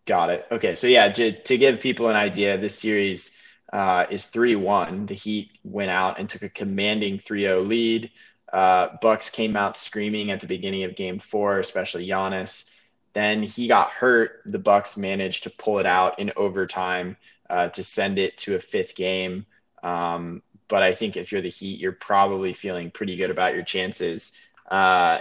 Got 0.06 0.30
it. 0.30 0.46
Okay, 0.50 0.76
so 0.76 0.86
yeah, 0.86 1.10
to, 1.10 1.32
to 1.32 1.58
give 1.58 1.80
people 1.80 2.08
an 2.08 2.16
idea, 2.16 2.58
this 2.58 2.78
series 2.78 3.32
uh, 3.72 4.06
is 4.10 4.26
3-1. 4.26 5.08
The 5.08 5.14
Heat 5.14 5.50
went 5.64 5.90
out 5.90 6.18
and 6.18 6.28
took 6.28 6.42
a 6.42 6.48
commanding 6.48 7.18
3-0 7.18 7.66
lead. 7.66 8.10
Uh, 8.52 8.88
Bucks 9.00 9.30
came 9.30 9.56
out 9.56 9.76
screaming 9.76 10.30
at 10.30 10.40
the 10.40 10.46
beginning 10.46 10.84
of 10.84 10.96
Game 10.96 11.18
Four, 11.18 11.60
especially 11.60 12.06
Giannis. 12.06 12.64
Then 13.12 13.42
he 13.42 13.68
got 13.68 13.90
hurt. 13.90 14.42
The 14.46 14.58
Bucks 14.58 14.96
managed 14.96 15.44
to 15.44 15.50
pull 15.50 15.78
it 15.78 15.86
out 15.86 16.18
in 16.18 16.32
overtime 16.36 17.16
uh, 17.48 17.68
to 17.68 17.84
send 17.84 18.18
it 18.18 18.36
to 18.38 18.56
a 18.56 18.60
fifth 18.60 18.96
game. 18.96 19.46
Um, 19.84 20.42
but 20.66 20.82
I 20.82 20.92
think 20.94 21.16
if 21.16 21.30
you're 21.30 21.40
the 21.40 21.48
Heat, 21.48 21.78
you're 21.78 21.92
probably 21.92 22.52
feeling 22.52 22.90
pretty 22.90 23.16
good 23.16 23.30
about 23.30 23.54
your 23.54 23.64
chances 23.64 24.32
uh, 24.70 25.18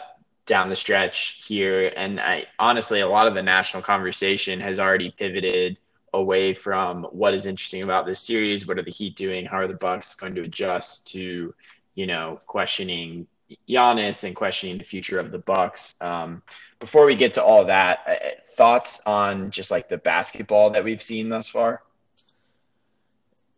down 0.50 0.68
the 0.68 0.76
stretch 0.76 1.43
here. 1.45 1.93
And 1.95 2.20
I 2.20 2.47
honestly, 2.58 3.02
a 3.02 3.08
lot 3.08 3.28
of 3.28 3.36
the 3.36 3.43
national 3.43 3.84
conversation 3.84 4.60
has 4.60 4.80
already 4.80 5.12
pivoted 5.12 5.80
away 6.14 6.56
from 6.56 7.04
what 7.12 7.36
is 7.36 7.45
interesting 7.45 7.84
about 7.84 8.08
this 8.08 8.20
series. 8.20 8.68
What 8.68 8.80
are 8.80 8.84
the 8.84 8.91
Heat 8.91 9.16
doing? 9.16 9.45
How 9.45 9.60
are 9.60 9.68
the 9.68 9.76
Bucks 9.76 10.16
going 10.16 10.34
to 10.36 10.41
adjust 10.41 11.08
to, 11.10 11.54
you 11.93 12.08
know, 12.08 12.41
questioning 12.47 13.28
Giannis 13.70 14.24
and 14.24 14.36
questioning 14.36 14.80
the 14.80 14.84
future 14.84 15.20
of 15.20 15.32
the 15.32 15.38
Bucks. 15.38 15.95
Um, 16.02 16.41
before 16.80 17.06
we 17.06 17.16
get 17.16 17.34
to 17.36 17.43
all 17.43 17.64
that, 17.66 18.00
uh, 18.08 18.41
thoughts 18.58 19.02
on 19.06 19.52
just 19.52 19.70
like 19.70 19.88
the 19.88 19.97
basketball 19.97 20.72
that 20.72 20.84
we've 20.84 21.02
seen 21.02 21.30
thus 21.30 21.47
far? 21.47 21.84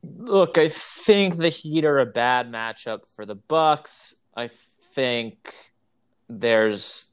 Look, 0.04 0.58
I 0.58 0.68
think 0.68 1.38
the 1.38 1.50
Heat 1.50 1.86
are 1.86 2.00
a 2.00 2.06
bad 2.06 2.52
matchup 2.52 3.06
for 3.16 3.26
the 3.26 3.36
Bucks. 3.36 4.16
I 4.36 4.50
think 4.94 5.54
there's 6.40 7.10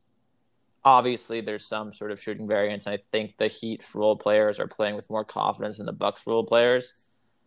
obviously 0.85 1.41
there's 1.41 1.67
some 1.67 1.93
sort 1.93 2.11
of 2.11 2.21
shooting 2.21 2.47
variance. 2.47 2.87
And 2.87 2.95
I 2.95 3.03
think 3.13 3.37
the 3.39 3.49
Heat 3.49 3.85
role 3.95 4.17
players 4.17 4.61
are 4.61 4.69
playing 4.69 4.95
with 4.95 5.11
more 5.11 5.25
confidence 5.25 5.79
than 5.79 5.87
the 5.87 5.93
Bucks 5.93 6.27
role 6.27 6.45
players. 6.45 6.95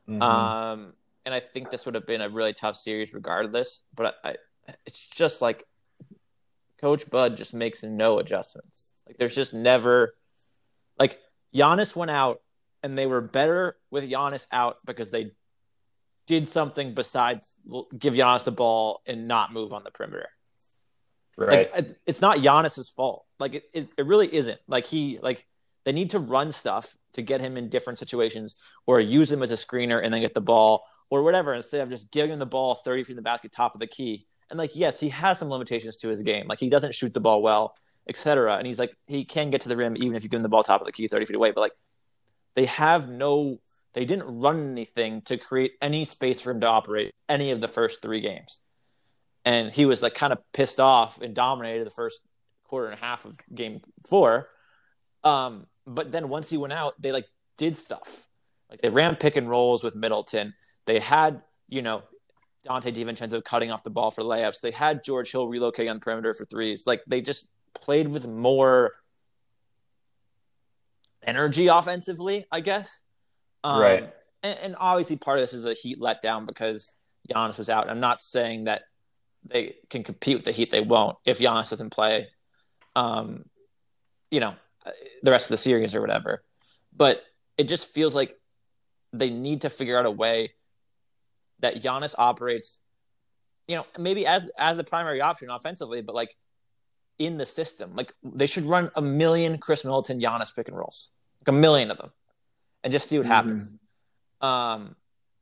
Mm-hmm. 0.07 0.21
Um, 0.21 0.93
and 1.25 1.33
I 1.33 1.39
think 1.39 1.71
this 1.71 1.85
would 1.85 1.95
have 1.95 2.05
been 2.05 2.21
a 2.21 2.29
really 2.29 2.53
tough 2.53 2.75
series 2.75 3.13
regardless. 3.13 3.81
But 3.95 4.15
I, 4.23 4.35
it's 4.85 4.99
just 4.99 5.41
like 5.41 5.65
Coach 6.79 7.09
Bud 7.09 7.37
just 7.37 7.53
makes 7.53 7.83
no 7.83 8.19
adjustments. 8.19 9.03
Like 9.07 9.17
there's 9.17 9.35
just 9.35 9.53
never 9.53 10.15
like 10.99 11.19
Giannis 11.55 11.95
went 11.95 12.11
out 12.11 12.41
and 12.83 12.97
they 12.97 13.05
were 13.05 13.21
better 13.21 13.77
with 13.89 14.09
Giannis 14.09 14.47
out 14.51 14.77
because 14.85 15.09
they 15.09 15.31
did 16.27 16.47
something 16.47 16.93
besides 16.93 17.55
give 17.97 18.13
Giannis 18.13 18.43
the 18.43 18.51
ball 18.51 19.01
and 19.05 19.27
not 19.27 19.53
move 19.53 19.73
on 19.73 19.83
the 19.83 19.91
perimeter. 19.91 20.29
Right. 21.37 21.73
Like, 21.73 21.95
it's 22.05 22.21
not 22.21 22.37
Giannis's 22.37 22.89
fault. 22.89 23.25
Like 23.39 23.55
it, 23.55 23.63
it, 23.73 23.89
it 23.97 24.05
really 24.05 24.33
isn't. 24.33 24.59
Like 24.67 24.85
he 24.85 25.19
like 25.21 25.45
they 25.85 25.91
need 25.91 26.11
to 26.11 26.19
run 26.19 26.51
stuff 26.51 26.95
to 27.13 27.21
get 27.21 27.41
him 27.41 27.57
in 27.57 27.69
different 27.69 27.99
situations 27.99 28.55
or 28.85 28.99
use 28.99 29.31
him 29.31 29.41
as 29.41 29.51
a 29.51 29.55
screener 29.55 30.03
and 30.03 30.13
then 30.13 30.21
get 30.21 30.33
the 30.33 30.41
ball 30.41 30.83
or 31.09 31.23
whatever 31.23 31.53
instead 31.53 31.81
of 31.81 31.89
just 31.89 32.11
giving 32.11 32.31
him 32.31 32.39
the 32.39 32.45
ball 32.45 32.75
30 32.75 33.03
feet 33.03 33.09
in 33.11 33.15
the 33.15 33.21
basket 33.21 33.51
top 33.51 33.73
of 33.73 33.79
the 33.79 33.87
key. 33.87 34.25
And 34.49 34.57
like 34.57 34.75
yes, 34.75 34.99
he 34.99 35.09
has 35.09 35.39
some 35.39 35.49
limitations 35.49 35.97
to 35.97 36.09
his 36.09 36.21
game. 36.21 36.47
Like 36.47 36.59
he 36.59 36.69
doesn't 36.69 36.95
shoot 36.95 37.13
the 37.13 37.19
ball 37.19 37.41
well, 37.41 37.75
etc. 38.07 38.57
And 38.57 38.67
he's 38.67 38.79
like 38.79 38.95
he 39.07 39.25
can 39.25 39.49
get 39.49 39.61
to 39.61 39.69
the 39.69 39.77
rim 39.77 39.95
even 39.97 40.15
if 40.15 40.23
you 40.23 40.29
give 40.29 40.39
him 40.39 40.43
the 40.43 40.49
ball 40.49 40.63
top 40.63 40.81
of 40.81 40.85
the 40.85 40.91
key 40.91 41.07
30 41.07 41.25
feet 41.25 41.35
away. 41.35 41.51
But 41.51 41.61
like 41.61 41.73
they 42.55 42.65
have 42.65 43.09
no 43.09 43.59
they 43.93 44.05
didn't 44.05 44.39
run 44.39 44.71
anything 44.71 45.21
to 45.23 45.37
create 45.37 45.73
any 45.81 46.05
space 46.05 46.41
for 46.41 46.51
him 46.51 46.61
to 46.61 46.67
operate 46.67 47.13
any 47.27 47.51
of 47.51 47.59
the 47.61 47.67
first 47.67 48.01
three 48.01 48.21
games 48.21 48.61
and 49.45 49.71
he 49.71 49.85
was 49.85 50.01
like 50.01 50.13
kind 50.13 50.33
of 50.33 50.39
pissed 50.53 50.79
off 50.79 51.21
and 51.21 51.33
dominated 51.33 51.85
the 51.85 51.91
first 51.91 52.19
quarter 52.65 52.87
and 52.87 52.99
a 52.99 53.03
half 53.03 53.25
of 53.25 53.37
game 53.53 53.81
four. 54.07 54.49
Um, 55.23 55.67
but 55.85 56.11
then 56.11 56.29
once 56.29 56.49
he 56.49 56.57
went 56.57 56.73
out, 56.73 56.99
they 57.01 57.11
like 57.11 57.27
did 57.57 57.75
stuff. 57.75 58.27
Like 58.69 58.81
they 58.81 58.89
ran 58.89 59.15
pick 59.15 59.35
and 59.35 59.49
rolls 59.49 59.83
with 59.83 59.95
Middleton. 59.95 60.53
They 60.85 60.99
had, 60.99 61.41
you 61.67 61.81
know, 61.81 62.03
Donte 62.67 62.93
DiVincenzo 62.93 63.43
cutting 63.43 63.71
off 63.71 63.83
the 63.83 63.89
ball 63.89 64.11
for 64.11 64.21
layups. 64.23 64.61
They 64.61 64.71
had 64.71 65.03
George 65.03 65.31
Hill 65.31 65.47
relocating 65.47 65.89
on 65.89 65.97
the 65.97 65.99
perimeter 65.99 66.33
for 66.33 66.45
threes. 66.45 66.85
Like 66.85 67.01
they 67.07 67.21
just 67.21 67.49
played 67.73 68.07
with 68.07 68.27
more 68.27 68.93
energy 71.23 71.67
offensively, 71.67 72.45
I 72.51 72.61
guess. 72.61 73.01
Um, 73.63 73.81
right. 73.81 74.13
And, 74.43 74.59
and, 74.59 74.75
obviously, 74.79 75.17
part 75.17 75.37
of 75.37 75.43
this 75.43 75.53
is 75.53 75.65
a 75.65 75.73
Heat 75.73 75.99
letdown 75.99 76.47
because 76.47 76.95
Giannis 77.29 77.57
was 77.57 77.69
out. 77.69 77.89
I'm 77.89 77.99
not 77.99 78.21
saying 78.21 78.63
that 78.63 78.83
they 79.45 79.75
can 79.89 80.03
compete 80.03 80.37
with 80.37 80.45
the 80.45 80.51
Heat, 80.51 80.71
they 80.71 80.81
won't 80.81 81.17
if 81.25 81.39
Giannis 81.39 81.69
doesn't 81.69 81.91
play. 81.91 82.27
Um, 82.95 83.45
you 84.29 84.39
know, 84.39 84.55
the 85.23 85.31
rest 85.31 85.45
of 85.45 85.49
the 85.51 85.57
series 85.57 85.95
or 85.95 86.01
whatever. 86.01 86.43
But 86.95 87.23
it 87.57 87.65
just 87.65 87.93
feels 87.93 88.15
like 88.15 88.37
they 89.13 89.29
need 89.29 89.61
to 89.61 89.69
figure 89.69 89.97
out 89.97 90.05
a 90.05 90.11
way 90.11 90.53
that 91.59 91.81
Giannis 91.81 92.15
operates, 92.17 92.79
you 93.67 93.75
know, 93.75 93.85
maybe 93.97 94.25
as 94.25 94.43
as 94.57 94.77
the 94.77 94.83
primary 94.83 95.21
option 95.21 95.49
offensively, 95.49 96.01
but 96.01 96.15
like 96.15 96.35
in 97.21 97.37
the 97.37 97.45
system. 97.45 97.95
Like 97.95 98.13
they 98.23 98.47
should 98.47 98.65
run 98.65 98.91
a 98.95 99.01
million 99.01 99.57
Khris 99.57 99.83
Middleton 99.83 100.19
Giannis 100.19 100.53
pick 100.55 100.67
and 100.67 100.77
rolls, 100.77 101.09
like 101.41 101.55
a 101.55 101.57
million 101.57 101.91
of 101.91 101.97
them, 101.97 102.11
and 102.83 102.91
just 102.91 103.07
see 103.07 103.17
what 103.17 103.23
mm-hmm. 103.27 103.31
happens. 103.31 103.75
Um, 104.41 104.95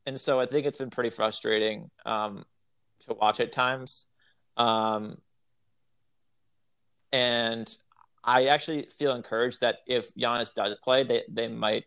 and 0.05 0.19
so 0.19 0.39
I 0.39 0.45
think 0.45 0.65
it's 0.65 0.77
been 0.77 0.89
pretty 0.89 1.09
frustrating. 1.09 1.89
Um, 2.05 2.45
to 3.09 3.15
watch 3.15 3.39
at 3.39 3.51
times. 3.51 4.05
Um, 4.57 5.17
and 7.11 7.75
I 8.23 8.47
actually 8.47 8.87
feel 8.97 9.15
encouraged 9.15 9.61
that 9.61 9.79
if 9.87 10.13
Giannis 10.15 10.53
does 10.53 10.75
play, 10.83 11.03
they, 11.03 11.23
they 11.29 11.47
might 11.47 11.85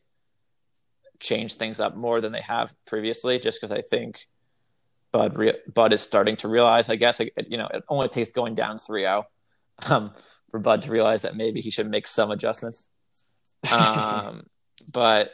change 1.21 1.55
things 1.55 1.81
up 1.81 1.97
more 1.97 2.21
than 2.21 2.33
they 2.33 2.41
have 2.41 2.75
previously, 2.87 3.39
just 3.39 3.61
because 3.61 3.73
I 3.73 3.83
think 3.83 4.21
Bud 5.13 5.37
re- 5.37 5.59
Bud 5.73 5.93
is 5.93 6.01
starting 6.01 6.37
to 6.39 6.49
realize. 6.49 6.89
I 6.89 6.97
guess 6.97 7.21
it, 7.21 7.33
you 7.49 7.59
know 7.59 7.69
it 7.73 7.85
only 7.89 8.09
takes 8.09 8.33
going 8.33 8.55
down 8.55 8.77
3-0 8.77 9.25
um, 9.89 10.13
for 10.51 10.59
Bud 10.59 10.83
to 10.83 10.91
realize 10.91 11.23
that 11.23 11.37
maybe 11.37 11.61
he 11.61 11.71
should 11.71 11.89
make 11.89 12.07
some 12.07 12.31
adjustments. 12.31 12.89
Um, 13.71 14.47
but 14.91 15.31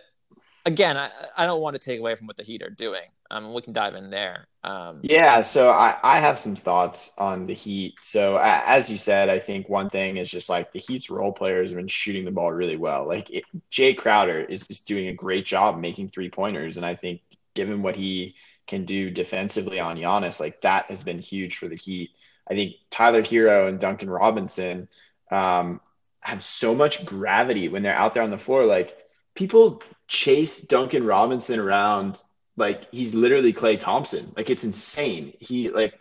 again, 0.68 0.98
I, 0.98 1.10
I 1.36 1.46
don't 1.46 1.62
want 1.62 1.74
to 1.74 1.80
take 1.80 1.98
away 1.98 2.14
from 2.14 2.26
what 2.26 2.36
the 2.36 2.42
Heat 2.42 2.62
are 2.62 2.70
doing. 2.70 3.04
Um, 3.30 3.54
we 3.54 3.62
can 3.62 3.72
dive 3.72 3.94
in 3.94 4.10
there. 4.10 4.46
Um, 4.64 5.00
yeah, 5.02 5.40
so 5.40 5.70
I, 5.70 5.96
I 6.02 6.20
have 6.20 6.38
some 6.38 6.54
thoughts 6.54 7.12
on 7.16 7.46
the 7.46 7.54
Heat. 7.54 7.94
So 8.00 8.36
uh, 8.36 8.62
as 8.66 8.90
you 8.90 8.98
said, 8.98 9.30
I 9.30 9.38
think 9.38 9.68
one 9.68 9.88
thing 9.88 10.18
is 10.18 10.30
just 10.30 10.48
like 10.48 10.72
the 10.72 10.78
Heat's 10.78 11.08
role 11.10 11.32
players 11.32 11.70
have 11.70 11.78
been 11.78 11.88
shooting 11.88 12.24
the 12.24 12.30
ball 12.30 12.52
really 12.52 12.76
well. 12.76 13.06
Like 13.06 13.30
it, 13.30 13.44
Jae 13.72 13.96
Crowder 13.96 14.40
is, 14.40 14.68
is 14.68 14.80
doing 14.80 15.08
a 15.08 15.14
great 15.14 15.46
job 15.46 15.80
making 15.80 16.08
three 16.08 16.30
pointers, 16.30 16.76
and 16.76 16.84
I 16.84 16.94
think 16.94 17.22
given 17.54 17.82
what 17.82 17.96
he 17.96 18.34
can 18.66 18.84
do 18.84 19.10
defensively 19.10 19.80
on 19.80 19.96
Giannis, 19.96 20.38
like 20.38 20.60
that 20.60 20.86
has 20.90 21.02
been 21.02 21.18
huge 21.18 21.56
for 21.56 21.68
the 21.68 21.76
Heat. 21.76 22.10
I 22.50 22.54
think 22.54 22.74
Tyler 22.90 23.22
Herro 23.22 23.68
and 23.68 23.80
Duncan 23.80 24.10
Robinson 24.10 24.88
um, 25.30 25.80
have 26.20 26.42
so 26.42 26.74
much 26.74 27.06
gravity 27.06 27.68
when 27.68 27.82
they're 27.82 27.94
out 27.94 28.12
there 28.12 28.22
on 28.22 28.30
the 28.30 28.38
floor. 28.38 28.64
Like 28.64 28.96
people 29.34 29.82
chase 30.08 30.62
Duncan 30.62 31.04
Robinson 31.04 31.60
around 31.60 32.22
like 32.56 32.90
he's 32.92 33.14
literally 33.14 33.52
Klay 33.52 33.78
Thompson. 33.78 34.32
Like 34.36 34.50
it's 34.50 34.64
insane. 34.64 35.34
He 35.38 35.70
like 35.70 35.94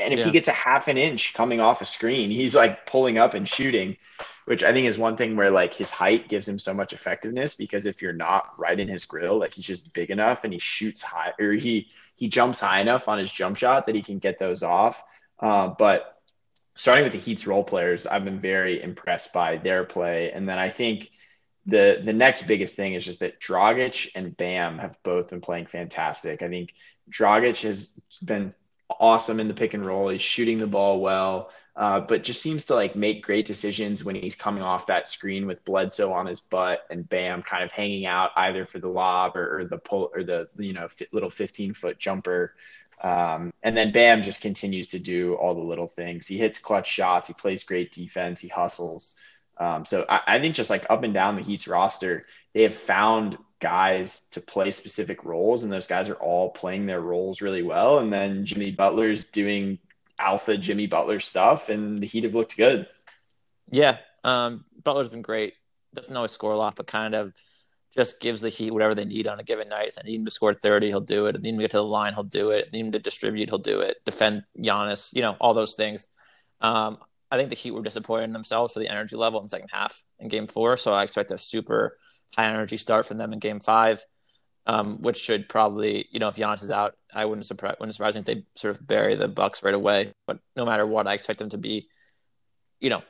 and 0.00 0.14
if 0.14 0.20
yeah. 0.20 0.26
he 0.26 0.30
gets 0.30 0.48
a 0.48 0.52
half 0.52 0.88
an 0.88 0.96
inch 0.96 1.34
coming 1.34 1.60
off 1.60 1.82
a 1.82 1.84
screen, 1.84 2.30
he's 2.30 2.54
like 2.54 2.86
pulling 2.86 3.18
up 3.18 3.34
and 3.34 3.48
shooting, 3.48 3.96
which 4.44 4.62
I 4.62 4.72
think 4.72 4.86
is 4.86 4.98
one 4.98 5.16
thing 5.16 5.36
where 5.36 5.50
like 5.50 5.74
his 5.74 5.90
height 5.90 6.28
gives 6.28 6.46
him 6.46 6.58
so 6.58 6.72
much 6.72 6.92
effectiveness 6.92 7.54
because 7.54 7.84
if 7.84 8.00
you're 8.00 8.12
not 8.12 8.52
right 8.58 8.78
in 8.78 8.88
his 8.88 9.06
grill, 9.06 9.38
like 9.38 9.54
he's 9.54 9.66
just 9.66 9.92
big 9.92 10.10
enough 10.10 10.44
and 10.44 10.52
he 10.52 10.58
shoots 10.58 11.02
high 11.02 11.32
or 11.38 11.52
he 11.52 11.88
he 12.16 12.28
jumps 12.28 12.60
high 12.60 12.80
enough 12.80 13.08
on 13.08 13.18
his 13.18 13.32
jump 13.32 13.56
shot 13.56 13.86
that 13.86 13.94
he 13.94 14.02
can 14.02 14.18
get 14.18 14.38
those 14.38 14.62
off. 14.62 15.02
Uh, 15.40 15.68
but 15.68 16.20
starting 16.76 17.04
with 17.04 17.12
the 17.12 17.18
Heat's 17.18 17.46
role 17.46 17.64
players, 17.64 18.06
I've 18.06 18.24
been 18.24 18.40
very 18.40 18.82
impressed 18.82 19.32
by 19.32 19.56
their 19.56 19.84
play, 19.84 20.30
and 20.32 20.48
then 20.48 20.58
I 20.58 20.70
think 20.70 21.10
the 21.66 22.00
the 22.04 22.12
next 22.12 22.42
biggest 22.42 22.76
thing 22.76 22.94
is 22.94 23.04
just 23.04 23.20
that 23.20 23.40
Dragic 23.40 24.10
and 24.14 24.36
Bam 24.36 24.78
have 24.78 24.96
both 25.02 25.30
been 25.30 25.40
playing 25.40 25.66
fantastic. 25.66 26.42
I 26.42 26.48
think 26.48 26.74
Dragic 27.10 27.62
has 27.62 28.00
been 28.24 28.54
awesome 29.00 29.40
in 29.40 29.48
the 29.48 29.54
pick 29.54 29.74
and 29.74 29.84
roll. 29.84 30.08
He's 30.08 30.20
shooting 30.22 30.58
the 30.58 30.66
ball 30.66 31.00
well, 31.00 31.50
uh, 31.76 32.00
but 32.00 32.22
just 32.22 32.42
seems 32.42 32.66
to 32.66 32.74
like 32.74 32.94
make 32.96 33.24
great 33.24 33.46
decisions 33.46 34.04
when 34.04 34.14
he's 34.14 34.34
coming 34.34 34.62
off 34.62 34.86
that 34.86 35.08
screen 35.08 35.46
with 35.46 35.64
Bledsoe 35.64 36.12
on 36.12 36.26
his 36.26 36.40
butt 36.40 36.84
and 36.90 37.08
Bam 37.08 37.42
kind 37.42 37.64
of 37.64 37.72
hanging 37.72 38.06
out 38.06 38.30
either 38.36 38.66
for 38.66 38.78
the 38.78 38.88
lob 38.88 39.36
or, 39.36 39.60
or 39.60 39.64
the 39.64 39.78
pull 39.78 40.10
or 40.14 40.22
the 40.22 40.48
you 40.58 40.74
know 40.74 40.88
little 41.12 41.30
15 41.30 41.74
foot 41.74 41.98
jumper. 41.98 42.54
Um, 43.02 43.52
and 43.62 43.76
then 43.76 43.92
Bam 43.92 44.22
just 44.22 44.40
continues 44.40 44.88
to 44.90 44.98
do 44.98 45.34
all 45.34 45.54
the 45.54 45.60
little 45.60 45.88
things. 45.88 46.26
He 46.26 46.38
hits 46.38 46.58
clutch 46.58 46.88
shots. 46.88 47.28
He 47.28 47.34
plays 47.34 47.64
great 47.64 47.90
defense. 47.90 48.40
He 48.40 48.48
hustles. 48.48 49.16
Um, 49.58 49.84
so 49.84 50.04
I, 50.08 50.20
I, 50.26 50.40
think 50.40 50.54
just 50.54 50.70
like 50.70 50.84
up 50.90 51.04
and 51.04 51.14
down 51.14 51.36
the 51.36 51.42
Heat's 51.42 51.68
roster, 51.68 52.24
they 52.54 52.62
have 52.62 52.74
found 52.74 53.38
guys 53.60 54.26
to 54.32 54.40
play 54.40 54.70
specific 54.70 55.24
roles, 55.24 55.62
and 55.62 55.72
those 55.72 55.86
guys 55.86 56.08
are 56.08 56.16
all 56.16 56.50
playing 56.50 56.86
their 56.86 57.00
roles 57.00 57.40
really 57.40 57.62
well. 57.62 58.00
And 58.00 58.12
then 58.12 58.44
Jimmy 58.44 58.72
Butler's 58.72 59.24
doing 59.24 59.78
alpha 60.18 60.56
Jimmy 60.56 60.86
Butler 60.86 61.20
stuff, 61.20 61.68
and 61.68 61.98
the 61.98 62.06
Heat 62.06 62.24
have 62.24 62.34
looked 62.34 62.56
good. 62.56 62.88
Yeah, 63.70 63.98
um, 64.24 64.64
Butler's 64.82 65.08
been 65.08 65.22
great. 65.22 65.54
Doesn't 65.94 66.16
always 66.16 66.32
score 66.32 66.52
a 66.52 66.56
lot, 66.56 66.76
but 66.76 66.86
kind 66.86 67.14
of 67.14 67.32
just 67.94 68.20
gives 68.20 68.40
the 68.40 68.48
Heat 68.48 68.72
whatever 68.72 68.94
they 68.94 69.04
need 69.04 69.28
on 69.28 69.38
a 69.38 69.44
given 69.44 69.68
night. 69.68 69.88
If 69.88 69.94
they 69.94 70.02
need 70.02 70.20
him 70.20 70.24
to 70.24 70.30
score 70.30 70.52
30, 70.52 70.88
he'll 70.88 71.00
do 71.00 71.26
it. 71.26 71.36
If 71.36 71.42
they 71.42 71.50
need 71.50 71.54
him 71.54 71.58
to 71.60 71.64
get 71.64 71.70
to 71.72 71.76
the 71.78 71.84
line, 71.84 72.12
he'll 72.12 72.24
do 72.24 72.50
it. 72.50 72.66
If 72.66 72.72
they 72.72 72.78
need 72.78 72.86
him 72.86 72.92
to 72.92 72.98
distribute, 72.98 73.48
he'll 73.48 73.58
do 73.58 73.80
it. 73.80 73.98
Defend 74.04 74.42
Giannis, 74.58 75.14
you 75.14 75.22
know, 75.22 75.36
all 75.40 75.54
those 75.54 75.74
things. 75.74 76.08
Um, 76.60 76.98
I 77.34 77.38
think 77.38 77.50
the 77.50 77.56
Heat 77.56 77.72
were 77.72 77.82
disappointed 77.82 78.24
in 78.24 78.32
themselves 78.32 78.72
for 78.72 78.78
the 78.78 78.88
energy 78.88 79.16
level 79.16 79.40
in 79.40 79.48
second 79.48 79.68
half 79.72 80.02
in 80.18 80.28
Game 80.28 80.46
Four. 80.46 80.76
So 80.76 80.92
I 80.92 81.02
expect 81.02 81.30
a 81.30 81.38
super 81.38 81.98
high 82.34 82.46
energy 82.46 82.76
start 82.76 83.06
from 83.06 83.18
them 83.18 83.32
in 83.32 83.38
Game 83.38 83.60
Five, 83.60 84.02
um, 84.66 85.02
which 85.02 85.18
should 85.18 85.48
probably, 85.48 86.06
you 86.10 86.20
know, 86.20 86.28
if 86.28 86.36
Giannis 86.36 86.62
is 86.62 86.70
out, 86.70 86.94
I 87.12 87.24
wouldn't 87.24 87.46
surprise 87.46 87.76
wouldn't 87.78 87.94
surprise 87.94 88.14
me 88.14 88.20
if 88.20 88.26
they 88.26 88.44
sort 88.56 88.74
of 88.74 88.86
bury 88.86 89.14
the 89.14 89.28
Bucks 89.28 89.62
right 89.62 89.74
away. 89.74 90.12
But 90.26 90.38
no 90.56 90.64
matter 90.64 90.86
what, 90.86 91.06
I 91.06 91.14
expect 91.14 91.38
them 91.38 91.50
to 91.50 91.58
be 91.58 91.88
you 92.84 92.90
know, 92.90 93.02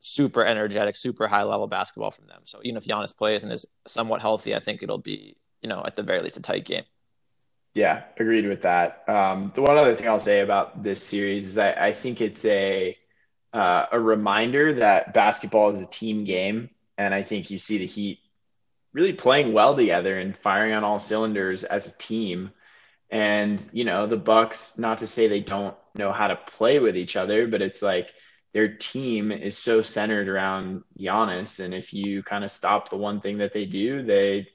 super 0.00 0.44
energetic, 0.44 0.96
super 0.96 1.28
high 1.28 1.44
level 1.44 1.68
basketball 1.68 2.10
from 2.10 2.26
them. 2.26 2.42
So 2.44 2.58
even 2.64 2.76
if 2.76 2.84
Giannis 2.84 3.16
plays 3.16 3.44
and 3.44 3.52
is 3.52 3.64
somewhat 3.86 4.20
healthy, 4.20 4.52
I 4.54 4.58
think 4.58 4.82
it'll 4.82 4.98
be, 4.98 5.36
you 5.62 5.68
know, 5.68 5.82
at 5.86 5.94
the 5.94 6.02
very 6.02 6.18
least 6.18 6.36
a 6.36 6.42
tight 6.42 6.64
game. 6.64 6.82
Yeah, 7.74 8.02
agreed 8.18 8.48
with 8.48 8.62
that. 8.62 9.08
Um, 9.08 9.52
the 9.54 9.62
one 9.62 9.76
other 9.76 9.94
thing 9.94 10.08
I'll 10.08 10.18
say 10.18 10.40
about 10.40 10.82
this 10.82 11.06
series 11.06 11.46
is 11.46 11.56
I, 11.56 11.70
I 11.72 11.92
think 11.92 12.20
it's 12.20 12.44
a 12.44 12.98
uh, 13.52 13.86
a 13.90 13.98
reminder 13.98 14.74
that 14.74 15.14
basketball 15.14 15.70
is 15.70 15.80
a 15.80 15.86
team 15.86 16.24
game, 16.24 16.70
and 16.96 17.14
I 17.14 17.22
think 17.22 17.50
you 17.50 17.58
see 17.58 17.78
the 17.78 17.86
Heat 17.86 18.18
really 18.92 19.12
playing 19.12 19.52
well 19.52 19.76
together 19.76 20.18
and 20.18 20.36
firing 20.36 20.72
on 20.72 20.84
all 20.84 20.98
cylinders 20.98 21.64
as 21.64 21.86
a 21.86 21.98
team. 21.98 22.50
And 23.10 23.64
you 23.72 23.84
know, 23.84 24.06
the 24.06 24.16
Bucks. 24.16 24.78
Not 24.78 24.98
to 24.98 25.06
say 25.06 25.26
they 25.26 25.40
don't 25.40 25.76
know 25.96 26.12
how 26.12 26.28
to 26.28 26.36
play 26.36 26.78
with 26.78 26.96
each 26.96 27.16
other, 27.16 27.48
but 27.48 27.62
it's 27.62 27.82
like 27.82 28.12
their 28.52 28.76
team 28.76 29.32
is 29.32 29.56
so 29.58 29.82
centered 29.82 30.28
around 30.28 30.82
Giannis, 30.98 31.64
and 31.64 31.74
if 31.74 31.92
you 31.92 32.22
kind 32.22 32.44
of 32.44 32.50
stop 32.50 32.88
the 32.88 32.96
one 32.96 33.20
thing 33.20 33.38
that 33.38 33.52
they 33.52 33.64
do, 33.66 34.02
they 34.02 34.48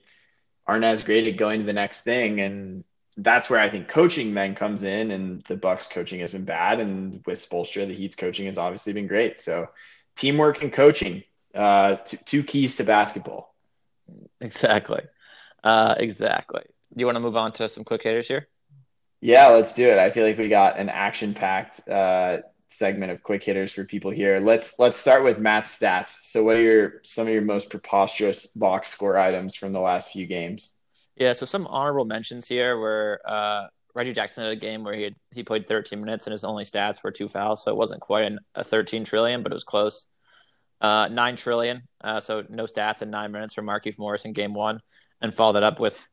aren't 0.66 0.84
as 0.84 1.04
great 1.04 1.26
at 1.28 1.36
going 1.36 1.60
to 1.60 1.66
the 1.66 1.72
next 1.72 2.02
thing. 2.02 2.40
And 2.40 2.84
that's 3.16 3.48
where 3.48 3.60
I 3.60 3.70
think 3.70 3.88
coaching 3.88 4.34
then 4.34 4.54
comes 4.54 4.84
in, 4.84 5.10
and 5.10 5.42
the 5.44 5.56
Bucks 5.56 5.88
coaching 5.88 6.20
has 6.20 6.32
been 6.32 6.44
bad, 6.44 6.80
and 6.80 7.22
with 7.26 7.38
Spoelstra, 7.38 7.86
the 7.86 7.94
Heat's 7.94 8.16
coaching 8.16 8.46
has 8.46 8.58
obviously 8.58 8.92
been 8.92 9.06
great. 9.06 9.40
So, 9.40 9.68
teamwork 10.16 10.62
and 10.62 10.72
coaching, 10.72 11.22
uh, 11.54 11.96
two, 11.96 12.18
two 12.18 12.42
keys 12.42 12.76
to 12.76 12.84
basketball. 12.84 13.54
Exactly, 14.40 15.02
uh, 15.64 15.94
exactly. 15.98 16.62
Do 16.94 17.00
you 17.00 17.06
want 17.06 17.16
to 17.16 17.20
move 17.20 17.36
on 17.36 17.52
to 17.52 17.68
some 17.68 17.84
quick 17.84 18.02
hitters 18.02 18.28
here? 18.28 18.48
Yeah, 19.20 19.48
let's 19.48 19.72
do 19.72 19.88
it. 19.88 19.98
I 19.98 20.10
feel 20.10 20.26
like 20.26 20.38
we 20.38 20.48
got 20.48 20.78
an 20.78 20.90
action-packed 20.90 21.88
uh, 21.88 22.38
segment 22.68 23.12
of 23.12 23.22
quick 23.22 23.42
hitters 23.42 23.72
for 23.72 23.84
people 23.84 24.10
here. 24.10 24.38
Let's 24.40 24.78
let's 24.78 24.98
start 24.98 25.24
with 25.24 25.38
Matt's 25.38 25.76
stats. 25.76 26.10
So, 26.22 26.44
what 26.44 26.56
are 26.56 26.62
your 26.62 27.00
some 27.02 27.26
of 27.26 27.32
your 27.32 27.42
most 27.42 27.70
preposterous 27.70 28.46
box 28.46 28.88
score 28.88 29.16
items 29.16 29.54
from 29.54 29.72
the 29.72 29.80
last 29.80 30.12
few 30.12 30.26
games? 30.26 30.75
Yeah, 31.16 31.32
so 31.32 31.46
some 31.46 31.66
honorable 31.66 32.04
mentions 32.04 32.46
here 32.46 32.76
were 32.76 33.20
uh, 33.26 33.66
Reggie 33.94 34.12
Jackson 34.12 34.44
had 34.44 34.52
a 34.52 34.56
game 34.56 34.84
where 34.84 34.94
he 34.94 35.02
had, 35.04 35.14
he 35.34 35.42
played 35.42 35.66
13 35.66 35.98
minutes 35.98 36.26
and 36.26 36.32
his 36.32 36.44
only 36.44 36.64
stats 36.64 37.02
were 37.02 37.10
two 37.10 37.28
fouls, 37.28 37.64
so 37.64 37.70
it 37.70 37.76
wasn't 37.76 38.02
quite 38.02 38.26
an, 38.26 38.38
a 38.54 38.62
13 38.62 39.04
trillion, 39.04 39.42
but 39.42 39.50
it 39.50 39.54
was 39.54 39.64
close. 39.64 40.06
Uh, 40.82 41.08
nine 41.10 41.34
trillion, 41.34 41.82
uh, 42.04 42.20
so 42.20 42.44
no 42.50 42.64
stats 42.64 43.00
in 43.00 43.08
nine 43.08 43.32
minutes 43.32 43.54
for 43.54 43.62
Markieff 43.62 43.98
Morris 43.98 44.26
in 44.26 44.34
game 44.34 44.52
one, 44.52 44.80
and 45.22 45.34
followed 45.34 45.54
that 45.54 45.62
up 45.62 45.80
with 45.80 46.06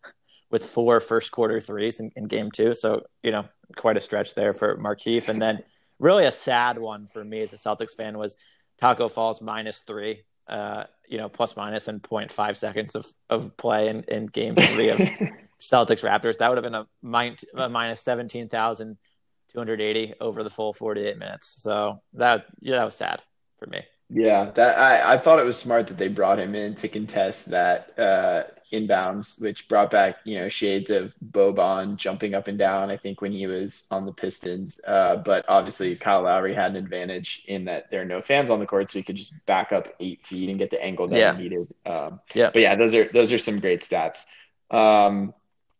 with 0.49 0.65
four 0.65 1.01
first 1.01 1.31
quarter 1.31 1.59
threes 1.59 1.99
in, 1.99 2.11
in 2.15 2.23
game 2.23 2.49
two. 2.49 2.73
So 2.73 3.01
you 3.23 3.31
know, 3.31 3.43
quite 3.75 3.97
a 3.97 3.99
stretch 3.99 4.35
there 4.35 4.53
for 4.53 4.77
Markieff, 4.77 5.27
and 5.27 5.41
then 5.41 5.61
really 5.99 6.23
a 6.23 6.31
sad 6.31 6.79
one 6.79 7.07
for 7.07 7.25
me 7.25 7.41
as 7.41 7.51
a 7.51 7.57
Celtics 7.57 7.93
fan 7.93 8.17
was 8.17 8.37
Tacko 8.81 9.11
Fall's 9.11 9.41
minus 9.41 9.81
three 9.81 10.23
uh, 10.47 10.85
you 11.07 11.17
know, 11.17 11.29
plus 11.29 11.55
and 11.55 11.87
in 11.87 11.99
0.5 11.99 12.55
seconds 12.55 12.95
of, 12.95 13.05
of 13.29 13.55
play 13.57 13.89
in, 13.89 14.01
in 14.03 14.25
game 14.25 14.55
three 14.55 14.89
of 14.89 14.97
Celtics 15.59 16.01
Raptors. 16.01 16.37
That 16.37 16.49
would 16.49 16.57
have 16.57 16.63
been 16.63 16.73
a, 16.75 16.87
min- 17.01 17.37
a 17.55 17.69
minus 17.69 18.01
17,280 18.01 20.13
over 20.19 20.43
the 20.43 20.49
full 20.49 20.73
48 20.73 21.17
minutes. 21.17 21.61
So 21.61 22.01
that, 22.13 22.45
yeah, 22.59 22.77
that 22.77 22.85
was 22.85 22.95
sad 22.95 23.21
for 23.59 23.67
me. 23.67 23.83
Yeah, 24.16 24.51
that 24.51 24.78
I, 24.78 25.16
I 25.16 25.18
thought 25.18 25.39
it 25.39 25.45
was 25.45 25.57
smart 25.57 25.88
that 25.88 25.97
they 25.97 26.07
brought 26.07 26.39
him 26.39 26.53
in 26.53 26.76
to 26.76 26.88
contest 26.88 27.49
that 27.49 27.97
uh, 27.97 28.43
inbounds, 28.72 29.41
which 29.41 29.68
brought 29.68 29.89
back 29.89 30.18
you 30.24 30.38
know 30.38 30.49
shades 30.49 30.91
of 30.91 31.16
Boban 31.32 31.95
jumping 31.95 32.36
up 32.36 32.47
and 32.47 32.55
down. 32.55 32.91
I 32.91 32.97
think 32.97 33.22
when 33.22 33.32
he 33.32 33.47
was 33.47 33.88
on 33.89 34.05
the 34.05 34.14
Pistons, 34.14 34.80
uh, 34.86 35.16
but 35.16 35.45
obviously 35.47 35.95
Kyle 35.95 36.22
Lowry 36.22 36.53
had 36.53 36.72
an 36.72 36.78
advantage 36.78 37.43
in 37.47 37.66
that 37.66 37.89
there 37.89 38.03
are 38.03 38.05
no 38.05 38.22
fans 38.22 38.51
on 38.51 38.59
the 38.59 38.68
court, 38.68 38.91
so 38.91 38.99
he 38.99 39.03
could 39.03 39.16
just 39.16 39.43
back 39.47 39.72
up 39.72 39.88
eight 39.99 40.24
feet 40.28 40.47
and 40.47 40.59
get 40.59 40.70
the 40.70 40.84
angle 40.84 41.07
that 41.07 41.18
yeah. 41.18 41.36
he 41.36 41.41
needed. 41.41 41.68
Um, 41.88 42.20
yeah, 42.36 42.51
but 42.53 42.61
yeah, 42.61 42.76
those 42.76 42.93
are 42.93 43.05
those 43.05 43.34
are 43.34 43.39
some 43.39 43.59
great 43.59 43.82
stats. 43.82 44.28
Um, 44.70 45.34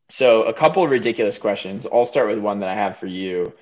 so 0.10 0.46
a 0.46 0.54
couple 0.54 0.84
of 0.84 0.90
ridiculous 0.90 1.38
questions. 1.38 1.86
I'll 1.86 2.08
start 2.08 2.30
with 2.30 2.40
one 2.40 2.62
that 2.62 2.70
I 2.70 2.74
have 2.74 2.98
for 2.98 3.08
you. 3.08 3.54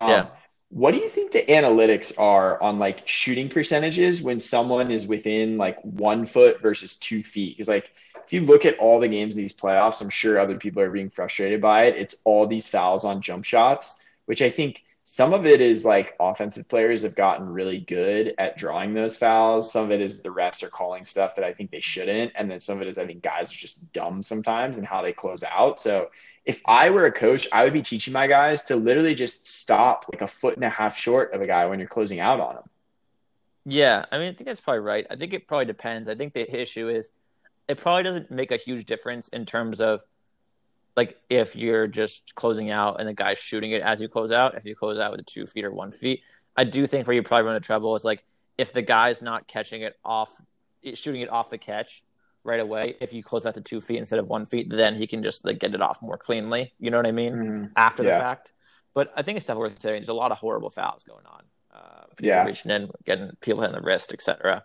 Um, 0.00 0.10
yeah. 0.10 0.26
What 0.70 0.94
do 0.94 1.00
you 1.00 1.08
think 1.08 1.32
the 1.32 1.42
analytics 1.42 2.12
are 2.16 2.62
on 2.62 2.78
like 2.78 3.06
shooting 3.06 3.48
percentages 3.48 4.22
when 4.22 4.38
someone 4.38 4.90
is 4.90 5.04
within 5.04 5.58
like 5.58 5.80
one 5.82 6.26
foot 6.26 6.62
versus 6.62 6.94
two 6.94 7.24
feet? 7.24 7.56
Because 7.56 7.68
like 7.68 7.92
if 8.24 8.32
you 8.32 8.42
look 8.42 8.64
at 8.64 8.78
all 8.78 9.00
the 9.00 9.08
games 9.08 9.36
in 9.36 9.42
these 9.42 9.52
playoffs, 9.52 10.00
I'm 10.00 10.10
sure 10.10 10.38
other 10.38 10.56
people 10.56 10.80
are 10.80 10.90
being 10.90 11.10
frustrated 11.10 11.60
by 11.60 11.86
it. 11.86 11.96
It's 11.96 12.16
all 12.24 12.46
these 12.46 12.68
fouls 12.68 13.04
on 13.04 13.20
jump 13.20 13.44
shots, 13.44 14.00
which 14.26 14.42
I 14.42 14.50
think 14.50 14.84
some 15.12 15.34
of 15.34 15.44
it 15.44 15.60
is 15.60 15.84
like 15.84 16.14
offensive 16.20 16.68
players 16.68 17.02
have 17.02 17.16
gotten 17.16 17.48
really 17.48 17.80
good 17.80 18.32
at 18.38 18.56
drawing 18.56 18.94
those 18.94 19.16
fouls. 19.16 19.72
Some 19.72 19.86
of 19.86 19.90
it 19.90 20.00
is 20.00 20.22
the 20.22 20.28
refs 20.28 20.62
are 20.62 20.68
calling 20.68 21.04
stuff 21.04 21.34
that 21.34 21.44
I 21.44 21.52
think 21.52 21.72
they 21.72 21.80
shouldn't. 21.80 22.30
And 22.36 22.48
then 22.48 22.60
some 22.60 22.76
of 22.76 22.82
it 22.82 22.86
is 22.86 22.96
I 22.96 23.06
think 23.06 23.20
guys 23.20 23.52
are 23.52 23.56
just 23.56 23.92
dumb 23.92 24.22
sometimes 24.22 24.78
and 24.78 24.86
how 24.86 25.02
they 25.02 25.12
close 25.12 25.42
out. 25.42 25.80
So 25.80 26.12
if 26.44 26.62
I 26.64 26.90
were 26.90 27.06
a 27.06 27.12
coach, 27.12 27.48
I 27.50 27.64
would 27.64 27.72
be 27.72 27.82
teaching 27.82 28.12
my 28.12 28.28
guys 28.28 28.62
to 28.66 28.76
literally 28.76 29.16
just 29.16 29.48
stop 29.48 30.06
like 30.12 30.22
a 30.22 30.28
foot 30.28 30.54
and 30.54 30.64
a 30.64 30.70
half 30.70 30.96
short 30.96 31.34
of 31.34 31.40
a 31.40 31.46
guy 31.46 31.66
when 31.66 31.80
you're 31.80 31.88
closing 31.88 32.20
out 32.20 32.38
on 32.38 32.58
him. 32.58 32.70
Yeah, 33.64 34.04
I 34.12 34.18
mean, 34.18 34.28
I 34.28 34.34
think 34.34 34.46
that's 34.46 34.60
probably 34.60 34.78
right. 34.78 35.08
I 35.10 35.16
think 35.16 35.32
it 35.32 35.48
probably 35.48 35.66
depends. 35.66 36.08
I 36.08 36.14
think 36.14 36.34
the 36.34 36.48
issue 36.56 36.88
is 36.88 37.10
it 37.66 37.78
probably 37.78 38.04
doesn't 38.04 38.30
make 38.30 38.52
a 38.52 38.56
huge 38.56 38.86
difference 38.86 39.26
in 39.26 39.44
terms 39.44 39.80
of 39.80 40.04
like 41.00 41.16
if 41.30 41.56
you're 41.56 41.86
just 41.86 42.34
closing 42.34 42.70
out 42.70 43.00
and 43.00 43.08
the 43.08 43.14
guy's 43.14 43.38
shooting 43.38 43.70
it 43.70 43.80
as 43.80 44.02
you 44.02 44.08
close 44.08 44.30
out. 44.30 44.54
If 44.54 44.66
you 44.66 44.74
close 44.74 44.98
out 44.98 45.12
with 45.12 45.24
two 45.24 45.46
feet 45.46 45.64
or 45.64 45.72
one 45.72 45.92
feet, 45.92 46.20
I 46.54 46.64
do 46.64 46.86
think 46.86 47.06
where 47.06 47.16
you 47.16 47.22
probably 47.22 47.46
run 47.46 47.56
into 47.56 47.66
trouble 47.66 47.96
is 47.96 48.04
like 48.04 48.22
if 48.58 48.74
the 48.74 48.82
guy's 48.82 49.22
not 49.22 49.48
catching 49.48 49.80
it 49.80 49.96
off, 50.04 50.30
shooting 50.92 51.22
it 51.22 51.30
off 51.30 51.48
the 51.48 51.56
catch, 51.56 52.04
right 52.44 52.60
away. 52.60 52.96
If 53.00 53.14
you 53.14 53.22
close 53.22 53.46
out 53.46 53.54
to 53.54 53.62
two 53.62 53.80
feet 53.80 53.96
instead 53.96 54.18
of 54.18 54.28
one 54.28 54.44
feet, 54.44 54.68
then 54.68 54.94
he 54.94 55.06
can 55.06 55.22
just 55.22 55.42
like 55.42 55.58
get 55.58 55.74
it 55.74 55.80
off 55.80 56.02
more 56.02 56.18
cleanly. 56.18 56.74
You 56.78 56.90
know 56.90 56.98
what 56.98 57.06
I 57.06 57.12
mean? 57.12 57.32
Mm-hmm. 57.32 57.64
After 57.76 58.02
yeah. 58.02 58.14
the 58.14 58.20
fact. 58.20 58.52
But 58.92 59.10
I 59.16 59.22
think 59.22 59.36
it's 59.38 59.46
definitely 59.46 59.70
worth 59.70 59.80
saying. 59.80 60.00
There's 60.00 60.08
a 60.08 60.14
lot 60.14 60.32
of 60.32 60.38
horrible 60.38 60.68
fouls 60.68 61.04
going 61.04 61.24
on. 61.24 61.42
Uh, 61.72 62.04
yeah, 62.20 62.44
reaching 62.44 62.70
in, 62.72 62.90
getting 63.06 63.30
people 63.40 63.62
hitting 63.62 63.76
the 63.76 63.82
wrist, 63.82 64.12
etc. 64.12 64.64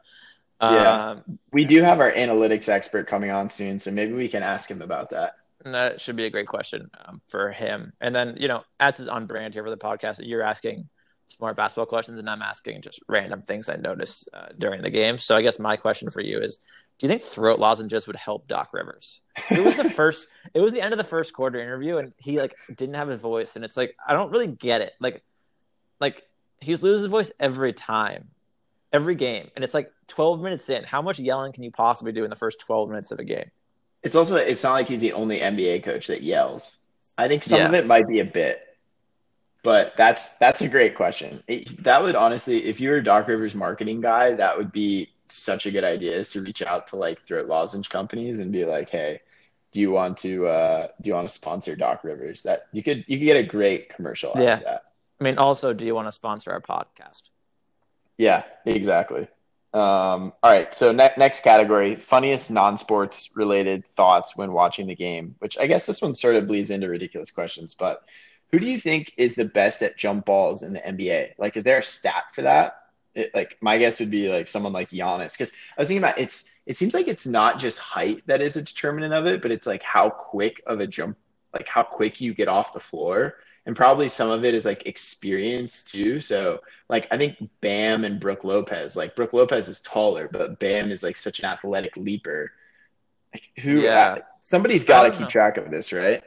Yeah, 0.62 1.10
um, 1.10 1.40
we 1.54 1.64
do 1.64 1.82
have 1.82 2.00
our 2.00 2.12
analytics 2.12 2.68
expert 2.68 3.08
coming 3.08 3.30
on 3.30 3.50
soon, 3.50 3.78
so 3.78 3.92
maybe 3.92 4.14
we 4.14 4.28
can 4.28 4.42
ask 4.42 4.70
him 4.70 4.82
about 4.82 5.12
that. 5.12 5.36
That 5.66 6.00
should 6.00 6.16
be 6.16 6.26
a 6.26 6.30
great 6.30 6.48
question 6.48 6.90
um, 7.06 7.22
for 7.28 7.52
him. 7.52 7.92
And 8.00 8.14
then 8.14 8.38
you 8.40 8.48
know, 8.48 8.64
as 8.80 9.00
is 9.00 9.08
on 9.08 9.26
brand 9.26 9.54
here 9.54 9.64
for 9.64 9.70
the 9.70 9.78
podcast, 9.78 10.20
you're 10.20 10.44
asking 10.44 10.88
smart 11.30 11.58
basketball 11.58 11.88
questions, 11.88 12.20
and 12.20 12.30
I'm 12.30 12.44
asking 12.44 12.82
just 12.82 13.00
random 13.08 13.42
things 13.42 13.68
I 13.68 13.76
noticed 13.76 14.30
uh, 14.34 14.48
during 14.58 14.82
the 14.82 14.92
game. 14.92 15.18
So 15.18 15.36
I 15.36 15.42
guess 15.42 15.58
my 15.58 15.76
question 15.76 16.12
for 16.12 16.22
you 16.22 16.40
is: 16.40 16.60
do 16.98 17.08
you 17.08 17.10
think 17.10 17.24
throat 17.24 17.60
lozenges 17.60 18.08
would 18.08 18.16
help 18.16 18.48
Doc 18.48 18.70
Rivers? 18.74 19.22
It 19.50 19.64
was 19.64 19.76
the 19.76 19.90
first. 19.96 20.28
it 20.54 20.62
was 20.62 20.72
the 20.72 20.82
end 20.82 20.94
of 20.94 20.98
the 20.98 21.04
first 21.04 21.34
quarter 21.34 21.60
interview, 21.60 21.98
and 21.98 22.14
he 22.18 22.40
like 22.40 22.56
didn't 22.76 22.96
have 22.96 23.08
his 23.08 23.22
voice, 23.22 23.56
and 23.56 23.66
it's 23.66 23.76
like 23.76 23.96
I 24.08 24.14
don't 24.14 24.32
really 24.32 24.48
get 24.48 24.82
it. 24.82 24.94
Like, 25.00 25.24
like 26.00 26.24
he's 26.60 26.84
loses 26.84 27.04
his 27.04 27.12
voice 27.12 27.32
every 27.40 27.74
time, 27.74 28.30
every 28.94 29.16
game, 29.16 29.50
and 29.56 29.64
it's 29.64 29.74
like 29.74 29.92
12 30.10 30.42
minutes 30.42 30.70
in. 30.70 30.84
How 30.84 31.02
much 31.02 31.20
yelling 31.20 31.54
can 31.54 31.64
you 31.64 31.72
possibly 31.72 32.12
do 32.12 32.24
in 32.24 32.30
the 32.30 32.36
first 32.36 32.60
12 32.60 32.90
minutes 32.90 33.12
of 33.12 33.20
a 33.20 33.24
game? 33.24 33.50
It's 34.06 34.16
also 34.16 34.36
it's 34.36 34.64
not 34.64 34.74
like 34.74 34.88
he's 34.88 35.02
the 35.02 35.14
only 35.14 35.40
NBA 35.40 35.84
coach 35.84 36.08
that 36.08 36.22
yells. 36.22 36.78
I 37.18 37.28
think 37.28 37.44
some 37.44 37.60
yeah. 37.60 37.68
of 37.68 37.74
it 37.74 37.88
might 37.88 38.08
be 38.08 38.20
a 38.20 38.26
bit, 38.26 38.78
but 39.64 39.94
that's 39.98 40.38
that's 40.38 40.62
a 40.62 40.70
great 40.70 40.94
question. 40.94 41.44
It, 41.48 41.84
that 41.84 42.04
would 42.04 42.16
honestly, 42.16 42.66
if 42.66 42.80
you 42.80 42.92
were 42.92 43.02
Doc 43.02 43.28
Rivers 43.28 43.56
marketing 43.56 44.02
guy, 44.02 44.34
that 44.34 44.56
would 44.56 44.72
be 44.72 45.10
such 45.28 45.66
a 45.66 45.72
good 45.72 45.84
idea 45.84 46.16
is 46.16 46.30
to 46.34 46.42
reach 46.42 46.62
out 46.62 46.86
to 46.88 46.98
like 46.98 47.20
throat 47.26 47.48
lozenge 47.48 47.90
companies 47.90 48.40
and 48.40 48.52
be 48.52 48.64
like, 48.64 48.90
hey, 48.90 49.22
do 49.72 49.82
you 49.82 49.90
want 49.90 50.20
to 50.20 50.46
uh, 50.46 50.88
do 51.02 51.08
you 51.10 51.16
want 51.16 51.28
to 51.28 51.34
sponsor 51.34 51.76
Doc 51.76 52.04
Rivers? 52.04 52.44
That 52.44 52.68
you 52.72 52.84
could 52.84 53.04
you 53.08 53.18
could 53.18 53.26
get 53.26 53.38
a 53.38 53.44
great 53.44 53.90
commercial 53.90 54.34
yeah. 54.36 54.58
that. 54.58 54.92
I 55.20 55.24
mean, 55.24 55.40
also, 55.40 55.74
do 55.74 55.84
you 55.84 55.96
want 55.96 56.08
to 56.10 56.12
sponsor 56.12 56.52
our 56.52 56.62
podcast? 56.62 57.24
Yeah, 58.18 58.44
exactly. 58.66 59.28
Um, 59.76 60.32
all 60.42 60.52
right, 60.52 60.74
so 60.74 60.92
ne- 60.92 61.14
next 61.18 61.42
category: 61.42 61.96
funniest 61.96 62.50
non-sports 62.50 63.32
related 63.36 63.86
thoughts 63.86 64.38
when 64.38 64.54
watching 64.54 64.88
the 64.88 64.96
game. 64.96 65.36
Which 65.40 65.58
I 65.58 65.68
guess 65.68 65.86
this 65.86 66.02
one 66.02 66.14
sort 66.14 66.36
of 66.36 66.48
bleeds 66.48 66.72
into 66.72 66.88
ridiculous 66.90 67.32
questions, 67.32 67.76
but 67.76 68.04
who 68.52 68.60
do 68.60 68.66
you 68.66 68.80
think 68.80 69.14
is 69.18 69.36
the 69.36 69.46
best 69.46 69.82
at 69.82 69.98
jump 69.98 70.26
balls 70.26 70.64
in 70.64 70.74
the 70.74 70.80
NBA? 70.80 71.34
Like, 71.38 71.58
is 71.58 71.64
there 71.64 71.80
a 71.80 71.84
stat 71.84 72.26
for 72.34 72.42
that? 72.44 72.86
it, 73.16 73.34
like 73.34 73.58
my 73.62 73.78
guess 73.78 74.00
would 74.00 74.12
be 74.12 74.30
like 74.30 74.48
someone 74.48 74.74
like 74.74 74.90
Giannis 74.92 75.32
because 75.32 75.52
I 75.78 75.82
was 75.82 75.88
thinking 75.88 76.04
about 76.04 76.20
it's 76.20 76.50
it 76.66 76.78
seems 76.78 76.94
like 76.94 77.08
it's 77.08 77.26
not 77.26 77.60
just 77.60 77.80
height 77.80 78.22
that 78.28 78.42
is 78.42 78.58
a 78.58 78.62
determinant 78.62 79.14
of 79.14 79.26
it, 79.26 79.42
but 79.42 79.52
it's 79.52 79.68
like 79.68 79.84
how 79.84 80.10
quick 80.10 80.62
of 80.68 80.80
a 80.80 80.88
jump, 80.88 81.18
like 81.54 81.68
how 81.68 81.84
quick 81.84 82.20
you 82.22 82.34
get 82.34 82.48
off 82.48 82.74
the 82.74 82.80
floor. 82.80 83.36
And 83.66 83.76
probably 83.76 84.10
some 84.10 84.30
of 84.30 84.46
it 84.46 84.54
is 84.54 84.66
like 84.66 84.86
experience 84.86 85.84
too. 85.84 86.20
So 86.20 86.62
like 86.88 87.08
I 87.12 87.18
think 87.18 87.38
Bam 87.62 88.04
and 88.04 88.20
Brook 88.20 88.44
Lopez, 88.44 88.96
like 88.96 89.16
Brook 89.16 89.34
Lopez 89.34 89.68
is 89.70 89.80
taller, 89.80 90.30
but 90.32 90.60
Bam 90.60 90.92
is 90.92 91.02
like 91.02 91.18
such 91.18 91.40
an 91.40 91.46
athletic 91.46 91.98
leaper. 91.98 92.52
Like 93.34 93.50
who 93.60 93.82
yeah. 93.82 94.00
Uh, 94.00 94.20
somebody's 94.40 94.84
got 94.84 95.04
to 95.04 95.12
keep 95.12 95.22
know. 95.22 95.28
track 95.28 95.58
of 95.58 95.72
this, 95.72 95.92
right? 95.92 96.24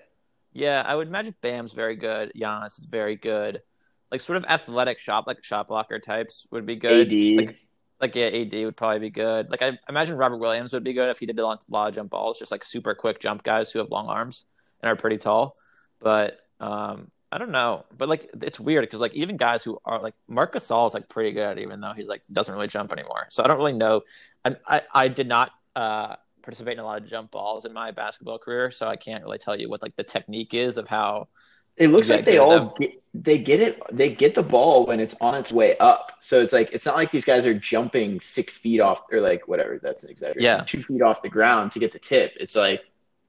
Yeah, 0.53 0.82
I 0.84 0.97
would 0.97 1.07
imagine 1.07 1.34
Bam's 1.41 1.72
very 1.72 1.95
good. 1.95 2.32
Giannis 2.36 2.78
is 2.78 2.86
very 2.86 3.14
good. 3.14 3.62
like 4.11 4.20
sort 4.20 4.36
of 4.36 4.45
athletic 4.47 4.99
shot 4.99 5.26
like 5.26 5.45
shot 5.45 5.68
blocker 5.68 6.01
types 6.01 6.47
would 6.51 6.66
be 6.66 6.76
good. 6.76 7.07
AD. 7.07 7.47
Like, 7.47 7.57
like 8.01 8.14
yeah, 8.14 8.26
AD 8.26 8.53
would 8.64 8.76
probably 8.76 9.01
be 9.01 9.11
good. 9.11 9.51
Like 9.51 9.62
I 9.62 9.78
imagine 9.89 10.16
Robert 10.16 10.39
Williams 10.39 10.72
would 10.72 10.84
be 10.84 10.93
good 10.93 11.11
if 11.11 11.18
he 11.18 11.26
did 11.26 11.39
a 11.39 11.45
lot, 11.45 11.64
a 11.68 11.72
lot 11.72 11.89
of 11.89 11.95
jump 11.95 12.11
balls, 12.11 12.39
just 12.39 12.51
like 12.51 12.64
super 12.64 12.95
quick 12.95 13.20
jump 13.20 13.43
guys 13.43 13.70
who 13.70 13.78
have 13.78 13.91
long 13.91 14.09
arms 14.09 14.45
and 14.82 14.91
are 14.91 14.97
pretty 14.97 15.18
tall. 15.18 15.57
But 16.01 16.39
um, 16.61 17.11
I 17.30 17.38
don't 17.38 17.50
know. 17.50 17.84
But 17.96 18.08
like 18.08 18.30
it's 18.42 18.58
weird 18.58 18.82
because 18.84 19.00
like 19.00 19.14
even 19.14 19.36
guys 19.36 19.62
who 19.62 19.78
are 19.84 20.00
like 20.00 20.14
Marc 20.28 20.54
Gasol 20.54 20.86
is 20.86 20.94
like 20.94 21.08
pretty 21.08 21.32
good, 21.32 21.58
even 21.58 21.80
though 21.80 21.92
he's 21.94 22.08
like 22.08 22.22
doesn't 22.32 22.54
really 22.54 22.68
jump 22.68 22.92
anymore. 22.92 23.26
So 23.30 23.44
I 23.44 23.48
don't 23.48 23.58
really 23.58 23.72
know. 23.74 24.02
I 24.44 24.56
I, 24.66 24.82
I 24.94 25.08
did 25.08 25.28
not 25.28 25.52
uh, 25.76 26.16
participate 26.42 26.74
in 26.74 26.78
a 26.80 26.84
lot 26.84 27.02
of 27.02 27.08
jump 27.08 27.30
balls 27.30 27.64
in 27.64 27.72
my 27.72 27.90
basketball 27.90 28.38
career, 28.38 28.70
so 28.70 28.88
I 28.88 28.96
can't 28.96 29.22
really 29.24 29.38
tell 29.38 29.58
you 29.58 29.68
what 29.68 29.82
like 29.82 29.96
the 29.96 30.04
technique 30.04 30.54
is 30.54 30.78
of 30.78 30.88
how 30.88 31.28
It 31.76 31.88
looks 31.88 32.10
like 32.10 32.24
they 32.24 32.38
all 32.38 32.50
them. 32.50 32.70
get 32.78 32.92
they 33.14 33.38
get 33.38 33.60
it 33.60 33.80
they 33.92 34.12
get 34.14 34.34
the 34.34 34.42
ball 34.42 34.86
when 34.86 35.00
it's 35.00 35.14
on 35.20 35.34
its 35.34 35.52
way 35.52 35.76
up. 35.78 36.12
So 36.20 36.40
it's 36.40 36.52
like 36.52 36.72
it's 36.72 36.86
not 36.86 36.96
like 36.96 37.10
these 37.10 37.24
guys 37.24 37.46
are 37.46 37.54
jumping 37.54 38.20
six 38.20 38.56
feet 38.56 38.80
off 38.80 39.02
or 39.12 39.20
like 39.20 39.46
whatever, 39.48 39.78
that's 39.82 40.04
an 40.04 40.10
exaggeration. 40.10 40.42
Yeah. 40.44 40.64
Two 40.66 40.82
feet 40.82 41.02
off 41.02 41.22
the 41.22 41.28
ground 41.28 41.72
to 41.72 41.78
get 41.78 41.92
the 41.92 41.98
tip. 41.98 42.32
It's 42.40 42.56
like 42.56 42.82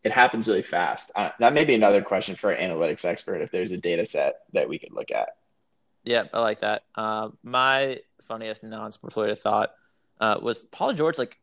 it 0.04 0.12
happens 0.12 0.48
really 0.48 0.64
fast. 0.64 1.12
Uh, 1.16 1.30
that 1.40 1.54
may 1.54 1.66
be 1.66 1.76
another 1.76 2.02
question 2.02 2.36
for 2.36 2.52
an 2.52 2.72
analytics 2.72 3.06
expert 3.06 3.42
if 3.42 3.52
there's 3.52 3.72
a 3.72 3.78
data 3.78 4.06
set 4.06 4.42
that 4.54 4.70
we 4.70 4.80
could 4.80 4.94
look 4.94 5.12
at. 5.12 5.30
Yeah, 6.04 6.26
I 6.34 6.40
like 6.40 6.62
that. 6.62 6.84
Uh, 6.96 7.30
my 7.44 8.00
funniest 8.24 8.64
non-sports 8.64 9.18
related 9.18 9.40
thought 9.40 9.72
uh, 10.20 10.40
was 10.42 10.64
Paul 10.66 10.94
George 10.94 11.18
like 11.18 11.38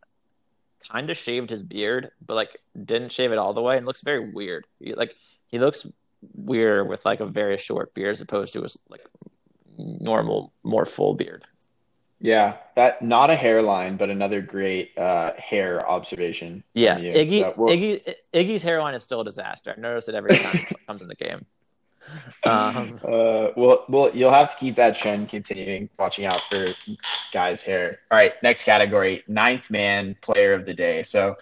kind 0.88 1.10
of 1.10 1.16
shaved 1.16 1.50
his 1.50 1.62
beard, 1.62 2.10
but 2.24 2.34
like 2.34 2.58
didn't 2.84 3.12
shave 3.12 3.32
it 3.32 3.38
all 3.38 3.52
the 3.54 3.62
way, 3.62 3.76
and 3.76 3.86
looks 3.86 4.02
very 4.02 4.30
weird. 4.30 4.66
He, 4.78 4.94
like 4.94 5.14
he 5.48 5.58
looks 5.58 5.86
weird 6.34 6.88
with 6.88 7.04
like 7.04 7.20
a 7.20 7.26
very 7.26 7.58
short 7.58 7.94
beard 7.94 8.12
as 8.12 8.20
opposed 8.20 8.52
to 8.54 8.62
his 8.62 8.78
like 8.88 9.04
normal, 9.78 10.52
more 10.62 10.86
full 10.86 11.14
beard. 11.14 11.44
Yeah, 12.20 12.56
that 12.76 13.02
not 13.02 13.28
a 13.28 13.36
hairline, 13.36 13.96
but 13.96 14.08
another 14.08 14.40
great 14.40 14.96
uh, 14.96 15.32
hair 15.36 15.86
observation. 15.88 16.64
Yeah. 16.72 16.98
Iggy, 16.98 17.40
So 17.40 17.52
Iggy, 17.58 18.14
Iggy's 18.32 18.62
hairline 18.62 18.94
is 18.94 19.02
still 19.02 19.20
a 19.20 19.24
disaster. 19.24 19.74
I 19.76 19.80
notice 19.80 20.08
it 20.08 20.14
every 20.14 20.34
time 20.36 20.54
it 20.70 20.86
comes 20.86 21.02
in 21.02 21.08
the 21.08 21.14
game. 21.14 21.44
Um, 22.44 23.00
Uh, 23.04 23.48
well, 23.56 23.84
well, 23.88 24.10
you'll 24.14 24.30
have 24.30 24.50
to 24.52 24.56
keep 24.56 24.76
that 24.76 24.96
trend 24.96 25.28
continuing. 25.28 25.90
Watching 25.98 26.24
out 26.24 26.40
for 26.42 26.68
guys' 27.32 27.62
hair. 27.62 27.98
All 28.10 28.16
right, 28.18 28.32
next 28.42 28.64
category: 28.64 29.22
ninth 29.28 29.70
man 29.70 30.16
player 30.22 30.54
of 30.54 30.64
the 30.64 30.74
day. 30.74 31.02
So, 31.02 31.36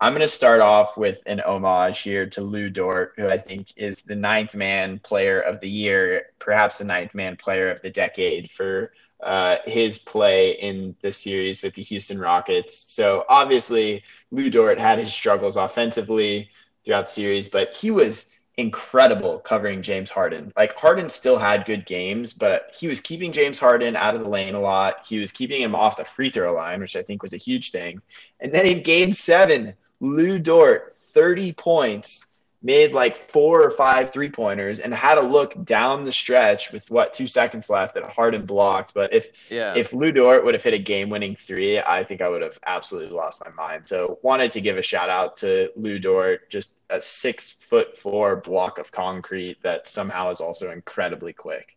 I'm 0.00 0.12
going 0.12 0.20
to 0.20 0.28
start 0.28 0.60
off 0.60 0.96
with 0.96 1.22
an 1.26 1.40
homage 1.40 2.00
here 2.00 2.26
to 2.26 2.40
Lu 2.40 2.70
Dort, 2.70 3.14
who 3.16 3.28
I 3.28 3.36
think 3.36 3.72
is 3.76 4.02
the 4.02 4.14
ninth 4.14 4.54
man 4.54 4.98
player 5.00 5.40
of 5.40 5.60
the 5.60 5.68
year, 5.68 6.26
perhaps 6.38 6.78
the 6.78 6.84
ninth 6.84 7.14
man 7.14 7.36
player 7.36 7.70
of 7.70 7.82
the 7.82 7.90
decade 7.90 8.50
for 8.50 8.92
uh, 9.22 9.58
his 9.66 9.98
play 9.98 10.52
in 10.52 10.96
the 11.02 11.12
series 11.12 11.62
with 11.62 11.74
the 11.74 11.82
Houston 11.82 12.18
Rockets. 12.18 12.92
So, 12.92 13.24
obviously, 13.28 14.02
Lu 14.30 14.50
Dort 14.50 14.78
had 14.78 14.98
his 14.98 15.12
struggles 15.12 15.56
offensively 15.56 16.50
throughout 16.84 17.06
the 17.06 17.12
series, 17.12 17.48
but 17.48 17.74
he 17.74 17.90
was 17.90 18.34
incredible 18.56 19.38
covering 19.38 19.82
James 19.82 20.10
Harden. 20.10 20.52
Like 20.56 20.76
Harden 20.76 21.08
still 21.08 21.38
had 21.38 21.64
good 21.64 21.86
games, 21.86 22.32
but 22.32 22.74
he 22.78 22.88
was 22.88 23.00
keeping 23.00 23.32
James 23.32 23.58
Harden 23.58 23.96
out 23.96 24.14
of 24.14 24.22
the 24.22 24.28
lane 24.28 24.54
a 24.54 24.60
lot. 24.60 25.06
He 25.06 25.18
was 25.18 25.32
keeping 25.32 25.62
him 25.62 25.74
off 25.74 25.96
the 25.96 26.04
free 26.04 26.28
throw 26.28 26.52
line, 26.52 26.80
which 26.80 26.96
I 26.96 27.02
think 27.02 27.22
was 27.22 27.32
a 27.32 27.38
huge 27.38 27.70
thing. 27.70 28.02
And 28.40 28.52
then 28.52 28.66
in 28.66 28.82
game 28.82 29.12
seven, 29.12 29.74
Lu 30.00 30.38
Dort, 30.38 30.92
30 30.92 31.52
points, 31.52 32.26
made 32.62 32.92
like 32.92 33.16
four 33.16 33.62
or 33.62 33.70
five 33.70 34.10
three 34.10 34.28
pointers, 34.28 34.80
and 34.80 34.92
had 34.92 35.18
a 35.18 35.22
look 35.22 35.64
down 35.64 36.04
the 36.04 36.12
stretch 36.12 36.72
with 36.72 36.90
what 36.90 37.14
two 37.14 37.26
seconds 37.26 37.70
left 37.70 37.94
that 37.94 38.04
Harden 38.04 38.44
blocked. 38.44 38.92
But 38.94 39.12
if 39.12 39.50
yeah, 39.50 39.74
if 39.74 39.92
Lu 39.92 40.12
Dort 40.12 40.44
would 40.44 40.54
have 40.54 40.62
hit 40.62 40.74
a 40.74 40.78
game-winning 40.78 41.36
three, 41.36 41.78
I 41.78 42.04
think 42.04 42.20
I 42.20 42.28
would 42.28 42.42
have 42.42 42.58
absolutely 42.66 43.16
lost 43.16 43.42
my 43.44 43.50
mind. 43.52 43.88
So 43.88 44.18
wanted 44.22 44.50
to 44.52 44.60
give 44.60 44.76
a 44.76 44.82
shout 44.82 45.08
out 45.08 45.36
to 45.38 45.70
Lu 45.76 45.98
Dort, 45.98 46.50
just 46.50 46.74
a 46.90 47.00
six 47.00 47.50
foot 47.50 47.96
four 47.96 48.36
block 48.36 48.78
of 48.78 48.92
concrete 48.92 49.62
that 49.62 49.88
somehow 49.88 50.30
is 50.30 50.40
also 50.40 50.70
incredibly 50.70 51.32
quick. 51.32 51.76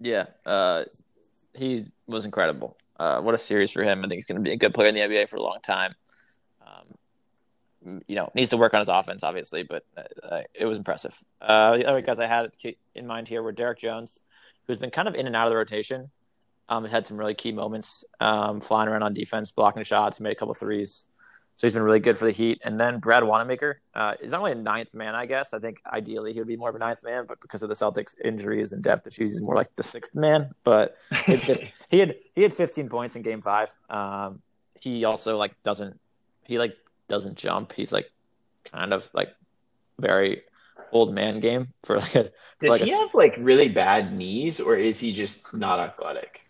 Yeah, 0.00 0.26
uh, 0.46 0.84
he 1.54 1.86
was 2.06 2.24
incredible. 2.24 2.76
Uh, 2.98 3.20
what 3.20 3.34
a 3.34 3.38
series 3.38 3.70
for 3.70 3.84
him! 3.84 4.04
I 4.04 4.08
think 4.08 4.18
he's 4.18 4.26
going 4.26 4.42
to 4.42 4.42
be 4.42 4.52
a 4.52 4.56
good 4.56 4.74
player 4.74 4.88
in 4.88 4.94
the 4.94 5.02
NBA 5.02 5.28
for 5.28 5.36
a 5.36 5.42
long 5.42 5.58
time. 5.62 5.94
Um, 6.60 6.84
you 7.84 8.16
know, 8.16 8.30
needs 8.34 8.50
to 8.50 8.56
work 8.56 8.74
on 8.74 8.80
his 8.80 8.88
offense, 8.88 9.22
obviously, 9.22 9.62
but 9.62 9.84
uh, 9.96 10.40
it 10.54 10.66
was 10.66 10.76
impressive. 10.76 11.16
Uh, 11.40 11.76
the 11.76 11.86
other 11.86 12.00
guys 12.00 12.18
I 12.18 12.26
had 12.26 12.50
in 12.94 13.06
mind 13.06 13.28
here 13.28 13.42
were 13.42 13.52
Derrick 13.52 13.78
Jones, 13.78 14.18
who's 14.66 14.78
been 14.78 14.90
kind 14.90 15.08
of 15.08 15.14
in 15.14 15.26
and 15.26 15.36
out 15.36 15.46
of 15.46 15.52
the 15.52 15.56
rotation. 15.56 16.10
Um, 16.70 16.84
has 16.84 16.92
had 16.92 17.06
some 17.06 17.16
really 17.16 17.34
key 17.34 17.52
moments, 17.52 18.04
um, 18.20 18.60
flying 18.60 18.90
around 18.90 19.02
on 19.02 19.14
defense, 19.14 19.52
blocking 19.52 19.84
shots, 19.84 20.20
made 20.20 20.32
a 20.32 20.34
couple 20.34 20.52
threes. 20.52 21.06
So 21.56 21.66
he's 21.66 21.72
been 21.72 21.82
really 21.82 21.98
good 21.98 22.18
for 22.18 22.26
the 22.26 22.30
Heat. 22.30 22.60
And 22.62 22.78
then 22.78 23.00
Brad 23.00 23.24
Wanamaker 23.24 23.80
uh, 23.94 24.14
is 24.20 24.30
not 24.30 24.40
only 24.40 24.52
a 24.52 24.54
ninth 24.54 24.94
man, 24.94 25.14
I 25.14 25.26
guess. 25.26 25.54
I 25.54 25.58
think 25.58 25.80
ideally 25.90 26.32
he 26.32 26.38
would 26.38 26.46
be 26.46 26.56
more 26.56 26.68
of 26.68 26.76
a 26.76 26.78
ninth 26.78 27.02
man, 27.02 27.24
but 27.26 27.40
because 27.40 27.62
of 27.62 27.68
the 27.68 27.74
Celtics' 27.74 28.14
injuries 28.22 28.72
and 28.72 28.82
depth 28.82 29.06
issues, 29.06 29.32
he's 29.32 29.42
more 29.42 29.56
like 29.56 29.74
the 29.74 29.82
sixth 29.82 30.14
man. 30.14 30.52
But 30.62 30.98
he 31.24 31.36
had, 31.36 31.72
he 31.90 31.98
had 31.98 32.14
he 32.34 32.42
had 32.42 32.52
15 32.52 32.88
points 32.88 33.16
in 33.16 33.22
Game 33.22 33.40
Five. 33.40 33.74
Um, 33.90 34.40
he 34.80 35.04
also 35.04 35.36
like 35.36 35.60
doesn't 35.64 35.98
he 36.44 36.58
like 36.58 36.76
doesn't 37.08 37.36
jump. 37.36 37.72
He's 37.72 37.92
like 37.92 38.10
kind 38.70 38.92
of 38.92 39.10
like 39.14 39.30
very 39.98 40.42
old 40.92 41.14
man 41.14 41.40
game 41.40 41.68
for 41.84 41.98
like 41.98 42.14
a. 42.14 42.26
Does 42.60 42.70
like 42.70 42.80
he 42.82 42.92
a- 42.92 42.96
have 42.96 43.14
like 43.14 43.34
really 43.38 43.68
bad 43.68 44.12
knees, 44.12 44.60
or 44.60 44.76
is 44.76 45.00
he 45.00 45.12
just 45.12 45.54
not 45.54 45.80
athletic? 45.80 46.40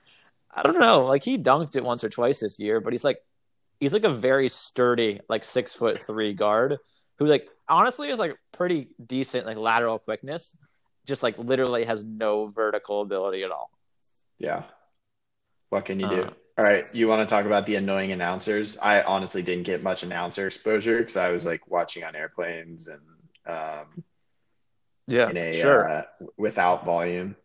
I 0.52 0.62
don't 0.62 0.80
know. 0.80 1.06
Like 1.06 1.22
he 1.22 1.38
dunked 1.38 1.76
it 1.76 1.84
once 1.84 2.02
or 2.02 2.08
twice 2.08 2.40
this 2.40 2.58
year, 2.58 2.80
but 2.80 2.92
he's 2.92 3.04
like 3.04 3.18
he's 3.80 3.92
like 3.92 4.04
a 4.04 4.10
very 4.10 4.48
sturdy, 4.48 5.20
like 5.28 5.44
six 5.44 5.74
foot 5.74 6.00
three 6.00 6.34
guard 6.34 6.78
who 7.18 7.26
like 7.26 7.48
honestly 7.68 8.08
is 8.08 8.18
like 8.18 8.36
pretty 8.52 8.88
decent 9.04 9.46
like 9.46 9.56
lateral 9.56 9.98
quickness, 9.98 10.56
just 11.06 11.22
like 11.22 11.38
literally 11.38 11.84
has 11.84 12.04
no 12.04 12.46
vertical 12.46 13.02
ability 13.02 13.44
at 13.44 13.50
all. 13.50 13.70
Yeah. 14.38 14.64
What 15.68 15.84
can 15.84 16.00
you 16.00 16.08
do? 16.08 16.22
Uh, 16.22 16.30
All 16.58 16.64
right, 16.64 16.84
you 16.92 17.06
want 17.06 17.20
to 17.26 17.32
talk 17.32 17.46
about 17.46 17.66
the 17.66 17.76
annoying 17.76 18.10
announcers? 18.10 18.76
I 18.78 19.02
honestly 19.02 19.42
didn't 19.42 19.62
get 19.62 19.80
much 19.80 20.02
announcer 20.02 20.44
exposure 20.48 20.98
because 20.98 21.16
I 21.16 21.30
was 21.30 21.46
like 21.46 21.70
watching 21.70 22.02
on 22.02 22.16
airplanes 22.16 22.88
and 22.88 23.00
um, 23.46 24.02
Yeah, 25.06 25.30
in 25.30 25.36
a 25.36 25.52
sure. 25.52 25.88
uh, 25.88 26.02
without 26.36 26.84
volume. 26.84 27.36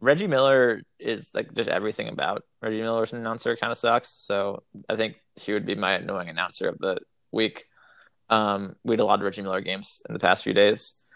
Reggie 0.00 0.26
Miller 0.26 0.82
is 0.98 1.30
like 1.32 1.54
just 1.54 1.68
everything 1.68 2.08
about 2.08 2.42
Reggie 2.60 2.80
Miller 2.80 3.04
as 3.04 3.12
an 3.12 3.20
announcer 3.20 3.56
kind 3.56 3.70
of 3.70 3.78
sucks. 3.78 4.08
So 4.08 4.64
I 4.88 4.96
think 4.96 5.20
he 5.36 5.52
would 5.52 5.64
be 5.64 5.76
my 5.76 5.92
annoying 5.92 6.28
announcer 6.28 6.70
of 6.70 6.78
the 6.78 6.98
week. 7.30 7.66
Um, 8.30 8.74
we 8.82 8.94
had 8.94 9.00
a 9.00 9.04
lot 9.04 9.20
of 9.20 9.24
Reggie 9.24 9.42
Miller 9.42 9.60
games 9.60 10.02
in 10.08 10.12
the 10.12 10.18
past 10.18 10.42
few 10.42 10.54
days. 10.54 11.08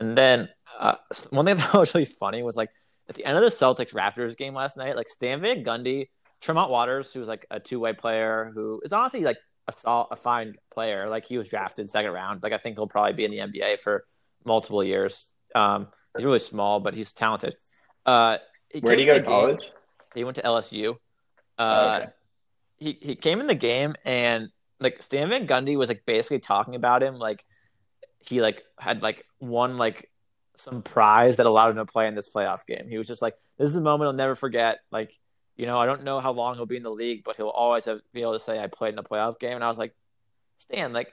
And 0.00 0.18
then 0.18 0.48
uh, 0.76 0.96
one 1.28 1.46
thing 1.46 1.56
that 1.58 1.72
was 1.72 1.94
really 1.94 2.04
funny 2.04 2.42
was 2.42 2.56
like 2.56 2.70
at 3.08 3.14
the 3.14 3.24
end 3.24 3.36
of 3.36 3.44
the 3.44 3.50
Celtics 3.50 3.92
Raptors 3.92 4.36
game 4.36 4.54
last 4.54 4.76
night, 4.76 4.96
like 4.96 5.08
Stan 5.08 5.40
Van 5.40 5.62
Gundy, 5.62 6.08
Tremont 6.40 6.70
Waters, 6.70 7.12
who 7.12 7.20
was 7.20 7.28
like 7.28 7.46
a 7.50 7.60
two 7.60 7.80
way 7.80 7.92
player, 7.92 8.50
who 8.54 8.80
is 8.84 8.92
honestly 8.92 9.20
like 9.24 9.38
a, 9.68 9.72
sol- 9.72 10.08
a 10.10 10.16
fine 10.16 10.56
player. 10.72 11.06
Like 11.06 11.24
he 11.26 11.36
was 11.38 11.48
drafted 11.48 11.88
second 11.90 12.12
round. 12.12 12.42
Like 12.42 12.52
I 12.52 12.58
think 12.58 12.76
he'll 12.76 12.86
probably 12.86 13.12
be 13.12 13.24
in 13.24 13.30
the 13.30 13.38
NBA 13.38 13.80
for 13.80 14.04
multiple 14.44 14.82
years. 14.82 15.32
Um, 15.54 15.88
he's 16.16 16.24
really 16.24 16.38
small, 16.38 16.80
but 16.80 16.94
he's 16.94 17.12
talented. 17.12 17.54
Uh, 18.06 18.38
Where 18.80 18.96
did 18.96 19.00
he 19.00 19.06
go 19.06 19.14
to 19.14 19.20
the 19.20 19.26
game- 19.26 19.30
college? 19.30 19.72
he 20.14 20.24
went 20.24 20.36
to 20.36 20.42
LSU. 20.42 20.96
Oh, 21.58 21.64
Uh, 21.64 21.98
okay. 22.02 22.10
he 22.78 22.98
he 23.00 23.14
came 23.16 23.40
in 23.40 23.46
the 23.46 23.54
game 23.54 23.94
and 24.04 24.48
like 24.80 25.02
Stan 25.02 25.28
Van 25.28 25.46
Gundy 25.46 25.76
was 25.76 25.88
like 25.88 26.04
basically 26.06 26.38
talking 26.40 26.74
about 26.74 27.02
him 27.02 27.16
like 27.16 27.44
he 28.18 28.40
like 28.40 28.62
had 28.78 29.02
like 29.02 29.24
won 29.40 29.76
like 29.76 30.10
some 30.56 30.82
prize 30.82 31.36
that 31.36 31.46
allowed 31.46 31.70
him 31.70 31.76
to 31.76 31.86
play 31.86 32.06
in 32.08 32.14
this 32.14 32.28
playoff 32.28 32.66
game. 32.66 32.86
He 32.88 32.98
was 32.98 33.06
just 33.08 33.22
like, 33.22 33.34
"This 33.58 33.68
is 33.70 33.76
a 33.76 33.80
moment 33.80 34.08
I'll 34.08 34.12
never 34.14 34.34
forget." 34.34 34.78
Like, 34.90 35.18
you 35.60 35.66
know, 35.66 35.76
I 35.76 35.84
don't 35.86 36.04
know 36.04 36.20
how 36.20 36.32
long 36.32 36.54
he'll 36.56 36.64
be 36.74 36.76
in 36.78 36.82
the 36.82 36.90
league, 36.90 37.22
but 37.24 37.36
he'll 37.36 37.48
always 37.48 37.84
have, 37.84 38.00
be 38.14 38.22
able 38.22 38.32
to 38.32 38.40
say 38.40 38.58
I 38.58 38.66
played 38.66 38.94
in 38.94 38.98
a 38.98 39.02
playoff 39.02 39.38
game. 39.38 39.54
And 39.54 39.62
I 39.62 39.68
was 39.68 39.76
like, 39.76 39.94
Stan, 40.58 40.92
like, 40.92 41.12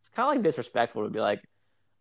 it's 0.00 0.08
kind 0.10 0.28
of 0.28 0.34
like 0.34 0.42
disrespectful 0.42 1.04
to 1.04 1.10
be 1.10 1.20
like, 1.20 1.42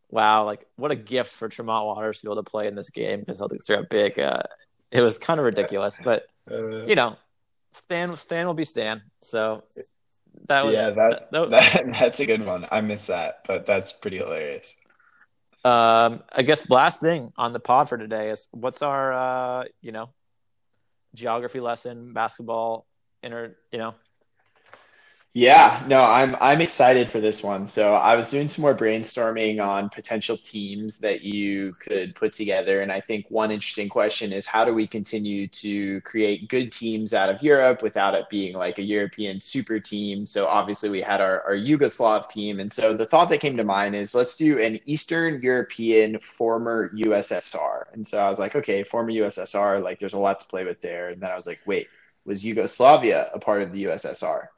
"Wow, 0.10 0.46
like 0.46 0.66
what 0.78 0.92
a 0.92 0.96
gift 0.96 1.32
for 1.34 1.50
Tremont 1.50 1.86
Waters 1.86 2.20
to 2.20 2.26
be 2.26 2.32
able 2.32 2.44
to 2.44 2.50
play 2.50 2.68
in 2.68 2.76
this 2.76 2.90
game 2.90 3.20
because 3.20 3.40
Celtics 3.42 3.70
are 3.70 3.84
big." 3.84 4.18
Uh, 4.20 4.44
it 4.92 5.02
was 5.02 5.18
kind 5.18 5.40
of 5.40 5.46
ridiculous, 5.46 6.00
but 6.04 6.24
Uh, 6.50 6.86
you 6.86 6.96
know, 6.96 7.18
Stan 7.74 8.16
Stan 8.16 8.46
will 8.48 8.54
be 8.54 8.64
Stan. 8.66 9.02
So 9.22 9.64
that 10.48 10.64
was 10.66 10.76
yeah, 10.76 10.92
that, 10.92 11.32
that- 11.32 11.50
that 11.50 11.86
that's 12.00 12.20
a 12.22 12.26
good 12.26 12.46
one. 12.46 12.68
I 12.72 12.82
miss 12.82 13.08
that, 13.08 13.42
but 13.48 13.66
that's 13.66 13.92
pretty 13.92 14.18
hilarious. 14.18 14.76
um 15.66 16.22
I 16.32 16.44
guess 16.44 16.70
last 16.70 17.02
thing 17.02 17.34
on 17.38 17.52
the 17.54 17.60
pod 17.60 17.90
for 17.90 17.98
today 17.98 18.30
is 18.30 18.48
what's 18.52 18.82
our 18.82 19.12
uh 19.14 19.64
you 19.82 19.92
know 19.92 20.10
geography 21.16 21.60
lesson, 21.60 22.14
basketball 22.14 22.88
inner 23.24 23.56
you 23.72 23.80
know 23.80 23.96
Yeah, 25.38 25.84
no, 25.90 26.02
I'm 26.02 26.34
I'm 26.40 26.62
excited 26.62 27.10
for 27.10 27.20
this 27.20 27.44
one. 27.44 27.68
So 27.68 27.92
I 27.94 28.16
was 28.16 28.30
doing 28.30 28.48
some 28.48 28.62
more 28.62 28.74
brainstorming 28.74 29.62
on 29.62 29.90
potential 29.90 30.38
teams 30.38 30.98
that 31.00 31.24
you 31.24 31.74
could 31.74 32.16
put 32.16 32.32
together, 32.32 32.82
and 32.82 32.90
I 32.90 33.02
think 33.02 33.26
one 33.30 33.52
interesting 33.52 33.90
question 33.90 34.32
is 34.32 34.46
how 34.46 34.64
do 34.64 34.74
we 34.74 34.88
continue 34.88 35.48
to 35.50 36.00
create 36.02 36.48
good 36.48 36.72
teams 36.72 37.14
out 37.14 37.30
of 37.30 37.44
Europe 37.44 37.82
without 37.82 38.16
it 38.16 38.30
being 38.30 38.56
like 38.56 38.78
a 38.80 38.82
European 38.82 39.42
super 39.42 39.78
team? 39.78 40.26
So 40.26 40.48
obviously 40.48 40.90
we 40.90 41.02
had 41.02 41.20
our, 41.20 41.42
our 41.42 41.56
Yugoslav 41.56 42.30
team, 42.30 42.62
and 42.62 42.72
so 42.72 42.94
the 42.94 43.06
thought 43.06 43.28
that 43.28 43.42
came 43.42 43.58
to 43.58 43.66
mind 43.66 43.94
is 43.94 44.16
let's 44.16 44.38
do 44.38 44.58
an 44.60 44.80
Eastern 44.86 45.42
European 45.42 46.18
former 46.20 46.92
USSR. 46.94 47.88
And 47.92 48.08
so 48.08 48.20
I 48.20 48.30
was 48.30 48.40
like, 48.40 48.56
okay, 48.56 48.84
former 48.86 49.12
USSR, 49.12 49.82
like 49.82 50.00
there's 50.00 50.14
a 50.14 50.18
lot 50.20 50.40
to 50.40 50.46
play 50.46 50.64
with 50.64 50.80
there. 50.80 51.10
And 51.10 51.22
then 51.22 51.30
I 51.30 51.36
was 51.36 51.46
like, 51.46 51.60
wait, 51.66 51.90
was 52.24 52.46
Yugoslavia 52.46 53.30
a 53.34 53.40
part 53.40 53.62
of 53.64 53.74
the 53.74 53.84
USSR? 53.84 54.55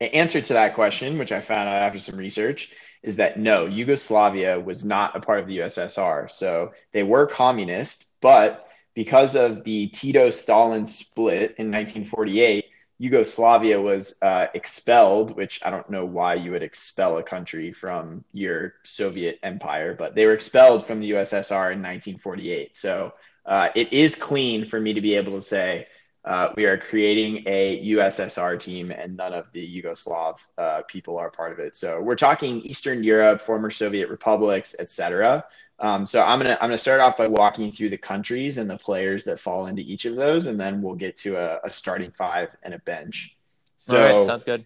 Answer 0.00 0.40
to 0.40 0.52
that 0.52 0.74
question, 0.74 1.18
which 1.18 1.32
I 1.32 1.40
found 1.40 1.68
out 1.68 1.80
after 1.80 1.98
some 1.98 2.16
research, 2.16 2.72
is 3.02 3.16
that 3.16 3.38
no, 3.38 3.66
Yugoslavia 3.66 4.58
was 4.58 4.84
not 4.84 5.16
a 5.16 5.20
part 5.20 5.40
of 5.40 5.46
the 5.46 5.58
USSR. 5.58 6.30
So 6.30 6.72
they 6.92 7.02
were 7.02 7.26
communist, 7.26 8.20
but 8.20 8.68
because 8.94 9.34
of 9.36 9.64
the 9.64 9.88
Tito 9.88 10.30
Stalin 10.30 10.86
split 10.86 11.54
in 11.58 11.70
1948, 11.70 12.64
Yugoslavia 12.98 13.80
was 13.80 14.16
uh, 14.22 14.46
expelled, 14.54 15.36
which 15.36 15.60
I 15.64 15.70
don't 15.70 15.90
know 15.90 16.06
why 16.06 16.34
you 16.34 16.52
would 16.52 16.62
expel 16.62 17.18
a 17.18 17.22
country 17.22 17.72
from 17.72 18.24
your 18.32 18.74
Soviet 18.84 19.38
empire, 19.42 19.94
but 19.94 20.14
they 20.14 20.26
were 20.26 20.32
expelled 20.32 20.86
from 20.86 21.00
the 21.00 21.10
USSR 21.10 21.72
in 21.72 21.82
1948. 21.82 22.76
So 22.76 23.12
uh, 23.46 23.70
it 23.74 23.92
is 23.92 24.14
clean 24.14 24.64
for 24.64 24.80
me 24.80 24.94
to 24.94 25.00
be 25.00 25.16
able 25.16 25.34
to 25.34 25.42
say 25.42 25.86
uh, 26.24 26.52
we 26.56 26.64
are 26.64 26.78
creating 26.78 27.42
a 27.46 27.84
USSR 27.90 28.58
team, 28.58 28.90
and 28.90 29.16
none 29.16 29.34
of 29.34 29.52
the 29.52 29.82
Yugoslav 29.82 30.38
uh, 30.56 30.82
people 30.88 31.18
are 31.18 31.30
part 31.30 31.52
of 31.52 31.58
it. 31.58 31.76
So 31.76 32.02
we're 32.02 32.16
talking 32.16 32.62
Eastern 32.62 33.04
Europe, 33.04 33.42
former 33.42 33.70
Soviet 33.70 34.08
republics, 34.08 34.74
etc. 34.78 35.44
Um, 35.80 36.06
so 36.06 36.22
I'm 36.22 36.38
gonna 36.38 36.56
I'm 36.60 36.68
gonna 36.68 36.78
start 36.78 37.00
off 37.00 37.18
by 37.18 37.26
walking 37.26 37.70
through 37.70 37.90
the 37.90 37.98
countries 37.98 38.56
and 38.56 38.70
the 38.70 38.78
players 38.78 39.24
that 39.24 39.38
fall 39.38 39.66
into 39.66 39.82
each 39.82 40.06
of 40.06 40.16
those, 40.16 40.46
and 40.46 40.58
then 40.58 40.80
we'll 40.80 40.94
get 40.94 41.16
to 41.18 41.36
a, 41.36 41.60
a 41.64 41.70
starting 41.70 42.10
five 42.10 42.56
and 42.62 42.72
a 42.72 42.78
bench. 42.78 43.36
So, 43.76 44.18
right, 44.18 44.26
sounds 44.26 44.44
good. 44.44 44.64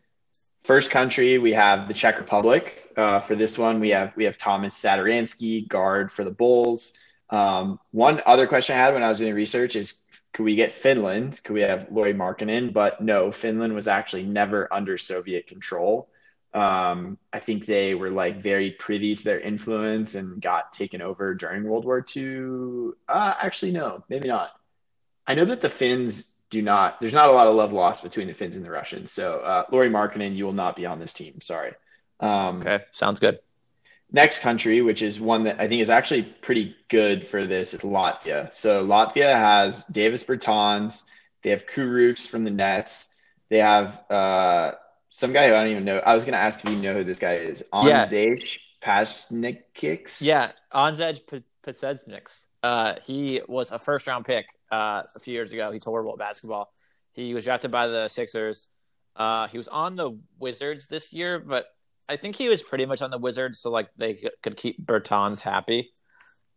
First 0.62 0.90
country 0.90 1.38
we 1.38 1.52
have 1.54 1.88
the 1.88 1.94
Czech 1.94 2.18
Republic. 2.18 2.92
Uh, 2.96 3.18
for 3.18 3.34
this 3.34 3.58
one, 3.58 3.80
we 3.80 3.88
have 3.88 4.14
we 4.16 4.22
have 4.24 4.38
Tomas 4.38 4.74
Satoransky, 4.74 5.66
guard 5.66 6.12
for 6.12 6.22
the 6.22 6.30
Bulls. 6.30 6.96
Um, 7.30 7.80
one 7.90 8.22
other 8.26 8.46
question 8.46 8.76
I 8.76 8.78
had 8.78 8.94
when 8.94 9.02
I 9.02 9.08
was 9.08 9.18
doing 9.18 9.34
research 9.34 9.76
is 9.76 10.04
could 10.38 10.44
we 10.44 10.54
get 10.54 10.70
Finland? 10.70 11.40
Could 11.42 11.54
we 11.54 11.62
have 11.62 11.88
Lauri 11.90 12.14
Markkanen? 12.14 12.72
But 12.72 13.00
no, 13.00 13.32
Finland 13.32 13.74
was 13.74 13.88
actually 13.88 14.22
never 14.22 14.72
under 14.72 14.96
Soviet 14.96 15.48
control. 15.48 16.08
Um, 16.54 17.18
I 17.32 17.40
think 17.40 17.66
they 17.66 17.96
were 17.96 18.10
like 18.10 18.40
very 18.40 18.70
privy 18.70 19.16
to 19.16 19.24
their 19.24 19.40
influence 19.40 20.14
and 20.14 20.40
got 20.40 20.72
taken 20.72 21.02
over 21.02 21.34
during 21.34 21.64
World 21.64 21.84
War 21.84 22.06
II. 22.16 22.92
Uh, 23.08 23.34
actually, 23.42 23.72
no, 23.72 24.04
maybe 24.08 24.28
not. 24.28 24.50
I 25.26 25.34
know 25.34 25.44
that 25.44 25.60
the 25.60 25.68
Finns 25.68 26.36
do 26.50 26.62
not. 26.62 27.00
There's 27.00 27.12
not 27.12 27.30
a 27.30 27.32
lot 27.32 27.48
of 27.48 27.56
love 27.56 27.72
lost 27.72 28.04
between 28.04 28.28
the 28.28 28.32
Finns 28.32 28.54
and 28.54 28.64
the 28.64 28.70
Russians. 28.70 29.10
So, 29.10 29.40
uh, 29.40 29.64
Lauri 29.72 29.90
Markkanen, 29.90 30.36
you 30.36 30.44
will 30.44 30.52
not 30.52 30.76
be 30.76 30.86
on 30.86 31.00
this 31.00 31.14
team. 31.14 31.40
Sorry. 31.40 31.72
Um, 32.20 32.60
okay, 32.60 32.84
sounds 32.92 33.18
good. 33.18 33.40
Next 34.10 34.38
country, 34.38 34.80
which 34.80 35.02
is 35.02 35.20
one 35.20 35.44
that 35.44 35.60
I 35.60 35.68
think 35.68 35.82
is 35.82 35.90
actually 35.90 36.22
pretty 36.22 36.74
good 36.88 37.26
for 37.26 37.46
this, 37.46 37.74
is 37.74 37.82
Latvia. 37.82 38.52
So 38.54 38.86
Latvia 38.86 39.34
has 39.34 39.84
Davis 39.84 40.24
Bertans. 40.24 41.04
They 41.42 41.50
have 41.50 41.66
Kurucs 41.66 42.26
from 42.26 42.44
the 42.44 42.50
Nets. 42.50 43.14
They 43.50 43.58
have 43.58 44.02
uh, 44.10 44.72
some 45.10 45.32
guy 45.32 45.48
who 45.48 45.54
I 45.54 45.62
don't 45.62 45.72
even 45.72 45.84
know. 45.84 45.98
I 45.98 46.14
was 46.14 46.24
going 46.24 46.32
to 46.32 46.38
ask 46.38 46.64
if 46.64 46.70
you 46.70 46.76
know 46.76 46.94
who 46.94 47.04
this 47.04 47.18
guy 47.18 47.34
is. 47.34 47.64
Anzej 47.72 48.58
yeah. 48.82 48.86
Pasecniks. 48.86 50.22
Yeah, 50.22 50.50
Anzej 50.72 51.20
Pasecniks. 51.66 52.44
Uh, 52.62 52.94
he 53.04 53.40
was 53.46 53.70
a 53.70 53.78
first 53.78 54.06
round 54.06 54.24
pick 54.24 54.46
uh, 54.70 55.02
a 55.14 55.18
few 55.18 55.34
years 55.34 55.52
ago. 55.52 55.70
He's 55.70 55.84
horrible 55.84 56.12
at 56.12 56.18
basketball. 56.18 56.72
He 57.12 57.34
was 57.34 57.44
drafted 57.44 57.70
by 57.70 57.88
the 57.88 58.08
Sixers. 58.08 58.68
Uh, 59.16 59.48
he 59.48 59.58
was 59.58 59.68
on 59.68 59.96
the 59.96 60.18
Wizards 60.38 60.86
this 60.86 61.12
year, 61.12 61.38
but 61.38 61.66
I 62.08 62.16
think 62.16 62.36
he 62.36 62.48
was 62.48 62.62
pretty 62.62 62.86
much 62.86 63.02
on 63.02 63.10
the 63.10 63.18
Wizards, 63.18 63.60
so 63.60 63.70
like 63.70 63.88
they 63.96 64.28
could 64.42 64.56
keep 64.56 64.84
Bertans 64.84 65.40
happy. 65.40 65.92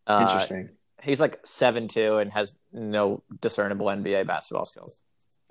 Uh, 0.06 0.20
Interesting. 0.22 0.70
He's 1.02 1.20
like 1.20 1.40
seven 1.44 1.88
two 1.88 2.18
and 2.18 2.32
has 2.32 2.56
no 2.72 3.22
discernible 3.40 3.86
NBA 3.86 4.26
basketball 4.26 4.64
skills. 4.64 5.02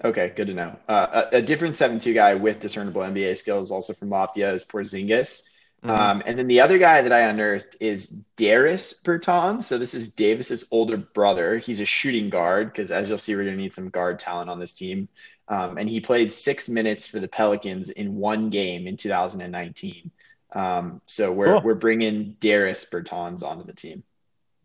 Okay, 0.03 0.33
good 0.35 0.47
to 0.47 0.53
know. 0.53 0.77
Uh, 0.87 1.25
a, 1.31 1.37
a, 1.37 1.41
different 1.41 1.75
seven 1.75 1.99
two 1.99 2.13
guy 2.13 2.33
with 2.33 2.59
discernible 2.59 3.01
NBA 3.01 3.37
skills, 3.37 3.69
also 3.69 3.93
from 3.93 4.09
Latvia, 4.09 4.53
is 4.53 4.65
Porzingis. 4.65 5.43
Mm-hmm. 5.83 5.89
Um, 5.89 6.23
and 6.25 6.37
then 6.37 6.47
the 6.47 6.61
other 6.61 6.77
guy 6.77 7.01
that 7.01 7.11
I 7.11 7.21
unearthed 7.21 7.75
is 7.79 8.07
Darius 8.37 9.01
Bertans. 9.03 9.63
So 9.63 9.77
this 9.77 9.93
is 9.95 10.09
Davis's 10.09 10.65
older 10.71 10.97
brother. 10.97 11.57
He's 11.57 11.81
a 11.81 11.85
shooting 11.85 12.29
guard 12.29 12.71
because, 12.71 12.91
as 12.91 13.09
you'll 13.09 13.17
see, 13.17 13.35
we're 13.35 13.43
going 13.43 13.55
to 13.55 13.61
need 13.61 13.73
some 13.73 13.89
guard 13.89 14.19
talent 14.19 14.49
on 14.49 14.59
this 14.59 14.73
team. 14.73 15.09
Um, 15.51 15.77
and 15.77 15.89
he 15.89 15.99
played 15.99 16.31
six 16.31 16.69
minutes 16.69 17.05
for 17.05 17.19
the 17.19 17.27
Pelicans 17.27 17.89
in 17.89 18.15
one 18.15 18.49
game 18.49 18.87
in 18.87 18.95
2019. 18.95 20.09
Um, 20.53 21.01
so 21.05 21.33
we're 21.33 21.47
cool. 21.47 21.61
we're 21.61 21.75
bringing 21.75 22.37
Darius 22.39 22.85
Bertans 22.85 23.43
onto 23.43 23.65
the 23.65 23.73
team. 23.73 24.01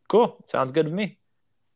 Cool, 0.09 0.45
sounds 0.49 0.71
good 0.71 0.87
to 0.87 0.93
me. 0.93 1.19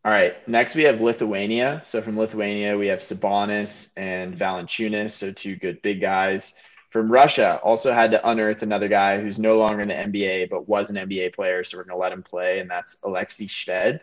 All 0.04 0.12
right, 0.12 0.48
next 0.48 0.76
we 0.76 0.84
have 0.84 1.00
Lithuania. 1.00 1.80
So 1.84 2.00
from 2.00 2.16
Lithuania 2.16 2.78
we 2.78 2.86
have 2.86 3.00
Sabonis 3.00 3.92
and 3.96 4.36
Valanciunas, 4.36 5.10
so 5.10 5.32
two 5.32 5.56
good 5.56 5.82
big 5.82 6.00
guys. 6.00 6.54
From 6.90 7.10
Russia, 7.10 7.60
also 7.64 7.92
had 7.92 8.12
to 8.12 8.28
unearth 8.28 8.62
another 8.62 8.88
guy 8.88 9.20
who's 9.20 9.38
no 9.40 9.58
longer 9.58 9.80
in 9.80 9.88
the 9.88 9.94
NBA 9.94 10.50
but 10.50 10.68
was 10.68 10.88
an 10.88 10.96
NBA 10.96 11.34
player, 11.34 11.64
so 11.64 11.76
we're 11.76 11.84
going 11.84 11.96
to 11.96 12.00
let 12.00 12.12
him 12.12 12.22
play, 12.22 12.60
and 12.60 12.70
that's 12.70 13.02
Alexei 13.02 13.46
Shved 13.46 14.02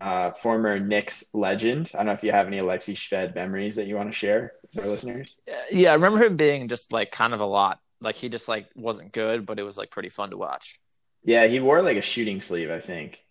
uh, 0.00 0.30
former 0.32 0.78
Knicks 0.78 1.24
legend. 1.34 1.90
I 1.94 1.98
don't 1.98 2.06
know 2.06 2.12
if 2.12 2.22
you 2.22 2.32
have 2.32 2.46
any 2.46 2.58
Alexi 2.58 2.94
Shved 2.94 3.34
memories 3.34 3.76
that 3.76 3.86
you 3.86 3.96
want 3.96 4.08
to 4.08 4.16
share 4.16 4.50
with 4.62 4.84
our 4.84 4.90
listeners. 4.90 5.38
Yeah, 5.70 5.90
I 5.90 5.94
remember 5.94 6.22
him 6.22 6.36
being 6.36 6.68
just 6.68 6.92
like 6.92 7.12
kind 7.12 7.34
of 7.34 7.40
a 7.40 7.46
lot. 7.46 7.80
Like 8.00 8.16
he 8.16 8.28
just 8.28 8.48
like 8.48 8.66
wasn't 8.74 9.12
good, 9.12 9.44
but 9.44 9.58
it 9.58 9.62
was 9.62 9.76
like 9.76 9.90
pretty 9.90 10.08
fun 10.08 10.30
to 10.30 10.36
watch. 10.36 10.78
Yeah, 11.24 11.46
he 11.46 11.60
wore 11.60 11.82
like 11.82 11.98
a 11.98 12.02
shooting 12.02 12.40
sleeve, 12.40 12.70
I 12.70 12.80
think. 12.80 13.22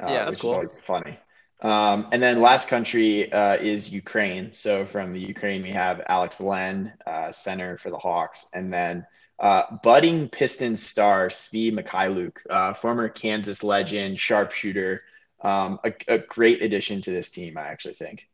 Uh, 0.00 0.08
yeah, 0.08 0.24
that's 0.24 0.32
which 0.32 0.40
cool. 0.42 0.50
is 0.50 0.54
always 0.54 0.80
funny. 0.80 1.18
Um, 1.62 2.08
and 2.12 2.22
then 2.22 2.40
last 2.40 2.68
country 2.68 3.30
uh, 3.32 3.56
is 3.56 3.90
Ukraine. 3.90 4.52
So 4.52 4.86
from 4.86 5.12
the 5.12 5.20
Ukraine, 5.20 5.62
we 5.62 5.70
have 5.72 6.02
Alex 6.06 6.40
Len, 6.40 6.92
uh, 7.06 7.32
center 7.32 7.76
for 7.76 7.90
the 7.90 7.98
Hawks, 7.98 8.46
and 8.54 8.72
then 8.72 9.06
uh, 9.38 9.76
budding 9.82 10.28
Pistons 10.28 10.82
star 10.82 11.28
Svi 11.28 11.72
Mykhailiuk, 11.72 12.36
uh, 12.48 12.74
former 12.74 13.08
Kansas 13.08 13.62
legend, 13.62 14.18
sharpshooter 14.18 15.02
um, 15.42 15.78
a, 15.84 15.92
a 16.08 16.18
great 16.18 16.62
addition 16.62 17.02
to 17.02 17.10
this 17.10 17.30
team, 17.30 17.56
I 17.56 17.62
actually 17.62 17.94
think. 17.94 18.28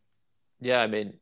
Yeah, 0.61 0.81
I 0.81 0.87
mean, 0.87 1.15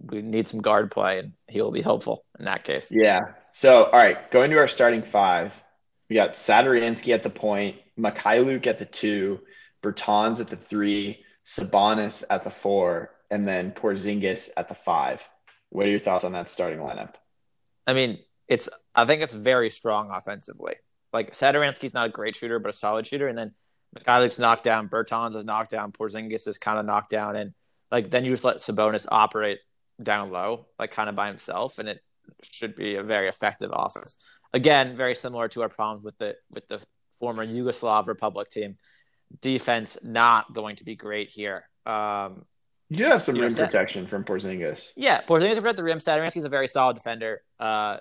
we 0.00 0.22
need 0.22 0.48
some 0.48 0.60
guard 0.60 0.90
play, 0.90 1.18
and 1.18 1.32
he 1.48 1.60
will 1.60 1.70
be 1.70 1.82
helpful 1.82 2.24
in 2.38 2.44
that 2.44 2.64
case. 2.64 2.90
Yeah. 2.90 3.20
So, 3.52 3.84
all 3.84 3.98
right, 3.98 4.30
going 4.30 4.50
to 4.50 4.58
our 4.58 4.68
starting 4.68 5.02
five, 5.02 5.52
we 6.08 6.14
got 6.14 6.32
Satoransky 6.32 7.14
at 7.14 7.22
the 7.22 7.30
point, 7.30 7.76
Mykhailiuk 7.98 8.66
at 8.66 8.78
the 8.78 8.84
two, 8.84 9.40
Bertans 9.82 10.40
at 10.40 10.48
the 10.48 10.56
three, 10.56 11.24
Sabonis 11.46 12.24
at 12.30 12.42
the 12.42 12.50
four, 12.50 13.10
and 13.30 13.46
then 13.46 13.72
Porzingis 13.72 14.50
at 14.56 14.68
the 14.68 14.74
five. 14.74 15.26
What 15.70 15.86
are 15.86 15.90
your 15.90 15.98
thoughts 16.00 16.24
on 16.24 16.32
that 16.32 16.48
starting 16.48 16.80
lineup? 16.80 17.14
I 17.86 17.92
mean, 17.92 18.18
it's 18.48 18.68
I 18.94 19.04
think 19.04 19.22
it's 19.22 19.34
very 19.34 19.70
strong 19.70 20.10
offensively. 20.10 20.74
Like 21.12 21.34
Satoransky's 21.34 21.94
not 21.94 22.06
a 22.06 22.10
great 22.10 22.36
shooter, 22.36 22.58
but 22.58 22.70
a 22.70 22.76
solid 22.76 23.06
shooter, 23.06 23.28
and 23.28 23.38
then 23.38 23.54
Mykhailiuk's 23.96 24.38
knocked 24.38 24.64
down, 24.64 24.88
Bertans 24.88 25.34
is 25.34 25.44
knocked 25.44 25.70
down, 25.70 25.92
Porzingis 25.92 26.46
is 26.46 26.58
kind 26.58 26.78
of 26.78 26.86
knocked 26.86 27.10
down, 27.10 27.36
and 27.36 27.52
like 27.90 28.10
then 28.10 28.24
you 28.24 28.32
just 28.32 28.44
let 28.44 28.56
Sabonis 28.56 29.06
operate 29.08 29.58
down 30.02 30.30
low, 30.30 30.66
like 30.78 30.92
kind 30.92 31.08
of 31.08 31.16
by 31.16 31.28
himself, 31.28 31.78
and 31.78 31.88
it 31.88 32.00
should 32.42 32.76
be 32.76 32.96
a 32.96 33.02
very 33.02 33.28
effective 33.28 33.70
offense. 33.72 34.16
Again, 34.52 34.96
very 34.96 35.14
similar 35.14 35.48
to 35.48 35.62
our 35.62 35.68
problems 35.68 36.04
with 36.04 36.16
the 36.18 36.36
with 36.50 36.68
the 36.68 36.80
former 37.18 37.46
Yugoslav 37.46 38.06
Republic 38.06 38.50
team. 38.50 38.76
Defense 39.40 39.96
not 40.02 40.52
going 40.52 40.76
to 40.76 40.84
be 40.84 40.96
great 40.96 41.28
here. 41.28 41.64
Um, 41.86 42.44
you 42.88 43.04
have 43.04 43.22
some 43.22 43.36
rim 43.36 43.54
protection 43.54 44.06
from 44.06 44.24
Porzingis. 44.24 44.90
Yeah, 44.96 45.22
Porzingis 45.22 45.56
protect 45.56 45.76
the 45.76 45.84
rim. 45.84 46.00
Satoransky's 46.00 46.44
a 46.44 46.48
very 46.48 46.66
solid 46.66 46.96
defender. 46.96 47.40
Uh, 47.58 47.98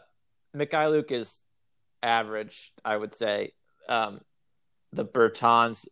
Mykhailiuk 0.56 1.12
is 1.12 1.40
average, 2.02 2.74
I 2.84 2.98
would 2.98 3.14
say. 3.14 3.54
Um, 3.88 4.22
the 4.94 5.06
Bertans 5.06 5.88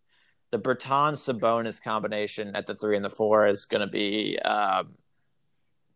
the 0.52 0.60
Bertans 0.60 1.28
Sabonis 1.28 1.82
combination 1.82 2.56
at 2.56 2.66
the 2.66 2.76
three 2.76 2.96
and 2.96 3.04
the 3.04 3.10
four 3.10 3.48
is 3.48 3.66
going 3.66 3.82
to 3.82 3.92
be 3.92 4.40
um, 4.40 4.96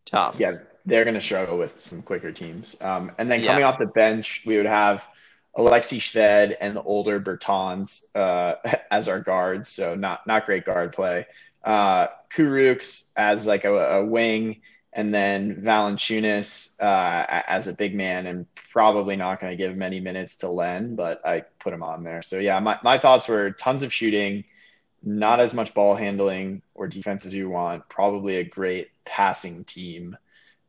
tough. 0.05 0.39
Yeah, 0.39 0.57
they're 0.85 1.05
going 1.05 1.15
to 1.15 1.21
struggle 1.21 1.57
with 1.57 1.79
some 1.79 2.01
quicker 2.01 2.31
teams. 2.31 2.75
Um, 2.81 3.11
and 3.17 3.31
then 3.31 3.43
coming 3.45 3.61
yeah. 3.61 3.69
off 3.69 3.79
the 3.79 3.87
bench, 3.87 4.43
we 4.45 4.57
would 4.57 4.65
have 4.65 5.07
Alexi 5.57 5.99
Shved 5.99 6.55
and 6.59 6.75
the 6.75 6.83
older 6.83 7.19
Bertans 7.19 8.03
uh, 8.15 8.55
as 8.91 9.07
our 9.07 9.21
guards. 9.21 9.69
So 9.69 9.95
not 9.95 10.25
not 10.27 10.45
great 10.45 10.65
guard 10.65 10.93
play. 10.93 11.25
Uh, 11.63 12.07
as 13.15 13.45
like 13.45 13.65
a, 13.65 13.73
a 13.73 14.05
wing, 14.05 14.61
and 14.93 15.13
then 15.13 15.61
Valanciunas 15.61 16.71
uh, 16.81 17.41
as 17.47 17.67
a 17.67 17.73
big 17.73 17.95
man, 17.95 18.27
and 18.27 18.45
probably 18.55 19.15
not 19.15 19.39
going 19.39 19.51
to 19.51 19.57
give 19.57 19.75
many 19.77 19.99
minutes 19.99 20.37
to 20.37 20.49
Len, 20.49 20.95
but 20.95 21.25
I 21.25 21.41
put 21.59 21.73
him 21.73 21.83
on 21.83 22.03
there. 22.03 22.21
So 22.21 22.39
yeah, 22.39 22.59
my, 22.59 22.77
my 22.83 22.97
thoughts 22.97 23.27
were 23.27 23.51
tons 23.51 23.83
of 23.83 23.93
shooting, 23.93 24.43
not 25.01 25.39
as 25.39 25.53
much 25.53 25.73
ball 25.73 25.95
handling 25.95 26.61
or 26.75 26.87
defense 26.87 27.25
as 27.25 27.33
you 27.33 27.49
want. 27.49 27.87
Probably 27.87 28.37
a 28.37 28.43
great 28.43 28.89
passing 29.05 29.63
team. 29.63 30.17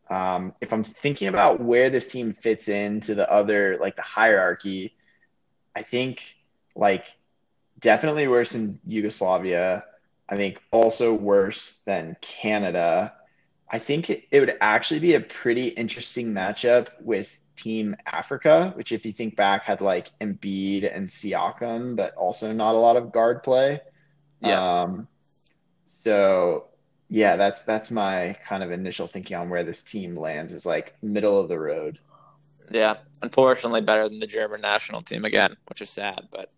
Um, 0.09 0.55
if 0.61 0.73
I'm 0.73 0.85
thinking 0.85 1.29
about 1.29 1.61
where 1.61 1.91
this 1.91 2.07
team 2.07 2.33
fits 2.33 2.69
into 2.69 3.15
the 3.15 3.31
other 3.31 3.77
like 3.81 3.97
the 3.97 4.03
hierarchy, 4.03 4.95
I 5.75 5.83
think 5.83 6.23
like 6.77 7.07
definitely 7.81 8.29
worse 8.29 8.53
than 8.53 8.79
Yugoslavia. 8.87 9.85
I 10.29 10.37
think 10.37 10.63
also 10.71 11.13
worse 11.13 11.83
than 11.85 12.17
Canada 12.21 13.15
I 13.73 13.79
think 13.79 14.11
it, 14.11 14.27
would 14.33 14.57
actually 14.61 15.01
be 15.01 15.15
a 15.15 15.21
pretty 15.21 15.69
interesting 15.69 16.33
matchup 16.33 16.89
with 17.01 17.41
Team 17.57 17.97
Africa, 18.05 18.73
which, 18.77 18.93
if 18.93 19.07
you 19.07 19.13
think 19.13 19.35
back, 19.35 19.63
had 19.63 19.81
like 19.81 20.11
Embiid 20.21 20.95
and 20.95 21.09
Siakam, 21.09 21.97
but 21.97 22.15
also 22.15 22.53
not 22.53 22.75
a 22.75 22.79
lot 22.79 22.97
of 22.97 23.13
guard 23.13 23.43
play. 23.43 23.81
Yeah. 24.43 24.83
Um, 24.83 25.09
so 25.87 26.67
yeah, 27.09 27.37
that's 27.37 27.63
that's 27.63 27.91
my 27.91 28.37
kind 28.45 28.63
of 28.63 28.73
initial 28.73 29.07
thinking 29.07 29.37
on 29.37 29.49
where 29.49 29.65
this 29.65 29.83
team 29.83 30.17
lands 30.17 30.53
is 30.53 30.67
like 30.67 30.95
middle 31.03 31.39
of 31.39 31.49
the 31.49 31.59
road. 31.59 31.99
Yeah, 32.71 32.97
unfortunately, 33.23 33.81
better 33.81 34.09
than 34.09 34.19
the 34.19 34.27
German 34.27 34.61
national 34.61 35.03
team 35.03 35.25
again, 35.25 35.57
which 35.69 35.81
is 35.81 35.91
sad, 35.91 36.29
but 36.31 36.51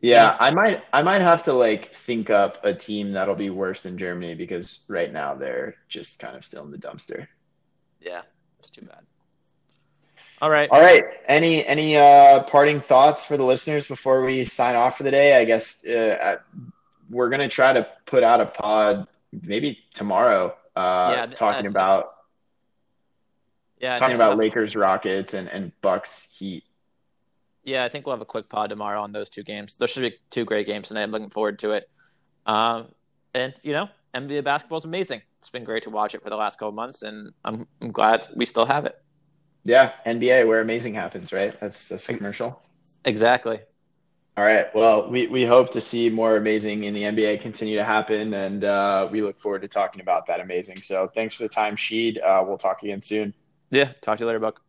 yeah, 0.00 0.36
I 0.38 0.50
might 0.50 0.84
I 0.92 1.02
might 1.02 1.20
have 1.20 1.44
to 1.44 1.52
like 1.52 1.92
think 1.94 2.30
up 2.30 2.64
a 2.64 2.74
team 2.74 3.12
that'll 3.12 3.34
be 3.34 3.50
worse 3.50 3.82
than 3.82 3.96
Germany 3.96 4.34
because 4.34 4.84
right 4.88 5.12
now 5.12 5.34
they're 5.34 5.76
just 5.88 6.18
kind 6.18 6.36
of 6.36 6.44
still 6.44 6.64
in 6.64 6.70
the 6.70 6.78
dumpster. 6.78 7.26
Yeah, 8.00 8.22
it's 8.58 8.70
too 8.70 8.82
bad. 8.82 9.04
All 10.42 10.50
right. 10.50 10.68
All 10.70 10.82
right. 10.82 11.04
Any 11.26 11.64
any 11.66 11.96
uh, 11.96 12.42
parting 12.44 12.80
thoughts 12.80 13.24
for 13.24 13.36
the 13.36 13.44
listeners 13.44 13.86
before 13.86 14.24
we 14.24 14.44
sign 14.44 14.74
off 14.74 14.98
for 14.98 15.02
the 15.04 15.10
day? 15.10 15.40
I 15.40 15.44
guess 15.44 15.86
uh, 15.86 16.36
we're 17.08 17.30
gonna 17.30 17.48
try 17.48 17.72
to 17.72 17.86
put 18.04 18.22
out 18.22 18.40
a 18.40 18.46
pod 18.46 19.06
maybe 19.42 19.78
tomorrow, 19.94 20.54
uh, 20.76 21.14
yeah, 21.16 21.26
talking 21.26 21.66
about 21.66 22.14
yeah, 23.78 23.96
talking 23.96 24.16
about 24.16 24.36
Lakers, 24.36 24.76
Rockets, 24.76 25.34
and 25.34 25.48
and 25.48 25.72
Bucks, 25.80 26.28
Heat. 26.36 26.64
Yeah, 27.64 27.84
I 27.84 27.88
think 27.88 28.06
we'll 28.06 28.14
have 28.14 28.22
a 28.22 28.26
quick 28.26 28.48
pod 28.48 28.70
tomorrow 28.70 29.00
on 29.00 29.12
those 29.12 29.30
two 29.30 29.42
games. 29.42 29.76
Those 29.76 29.90
should 29.90 30.02
be 30.02 30.16
two 30.30 30.44
great 30.44 30.66
games 30.66 30.88
tonight. 30.88 31.02
I'm 31.02 31.10
looking 31.10 31.30
forward 31.30 31.58
to 31.60 31.70
it. 31.72 31.88
Um, 32.46 32.88
and 33.34 33.54
you 33.62 33.72
know, 33.72 33.88
NBA 34.14 34.44
basketball 34.44 34.78
is 34.78 34.84
amazing. 34.84 35.22
It's 35.40 35.50
been 35.50 35.64
great 35.64 35.82
to 35.84 35.90
watch 35.90 36.14
it 36.14 36.22
for 36.22 36.30
the 36.30 36.36
last 36.36 36.58
couple 36.58 36.72
months, 36.72 37.02
and 37.02 37.32
I'm 37.44 37.66
I'm 37.80 37.90
glad 37.90 38.26
we 38.36 38.44
still 38.44 38.66
have 38.66 38.84
it. 38.84 39.02
Yeah, 39.64 39.92
NBA 40.06 40.46
where 40.46 40.60
amazing 40.60 40.94
happens, 40.94 41.32
right? 41.32 41.58
That's 41.58 41.88
that's 41.88 42.08
a 42.08 42.14
commercial. 42.14 42.62
Exactly. 43.04 43.60
All 44.36 44.44
right. 44.44 44.74
Well, 44.74 45.08
we, 45.08 45.28
we 45.28 45.44
hope 45.44 45.70
to 45.72 45.80
see 45.80 46.10
more 46.10 46.36
amazing 46.36 46.84
in 46.84 46.92
the 46.92 47.04
NBA 47.04 47.40
continue 47.40 47.76
to 47.76 47.84
happen, 47.84 48.34
and 48.34 48.64
uh, 48.64 49.08
we 49.10 49.22
look 49.22 49.40
forward 49.40 49.62
to 49.62 49.68
talking 49.68 50.00
about 50.00 50.26
that 50.26 50.40
amazing. 50.40 50.80
So 50.80 51.06
thanks 51.06 51.36
for 51.36 51.44
the 51.44 51.48
time, 51.48 51.76
Sheed. 51.76 52.18
Uh, 52.22 52.44
we'll 52.46 52.58
talk 52.58 52.82
again 52.82 53.00
soon. 53.00 53.32
Yeah. 53.70 53.92
Talk 54.00 54.18
to 54.18 54.24
you 54.24 54.26
later, 54.26 54.40
Buck. 54.40 54.63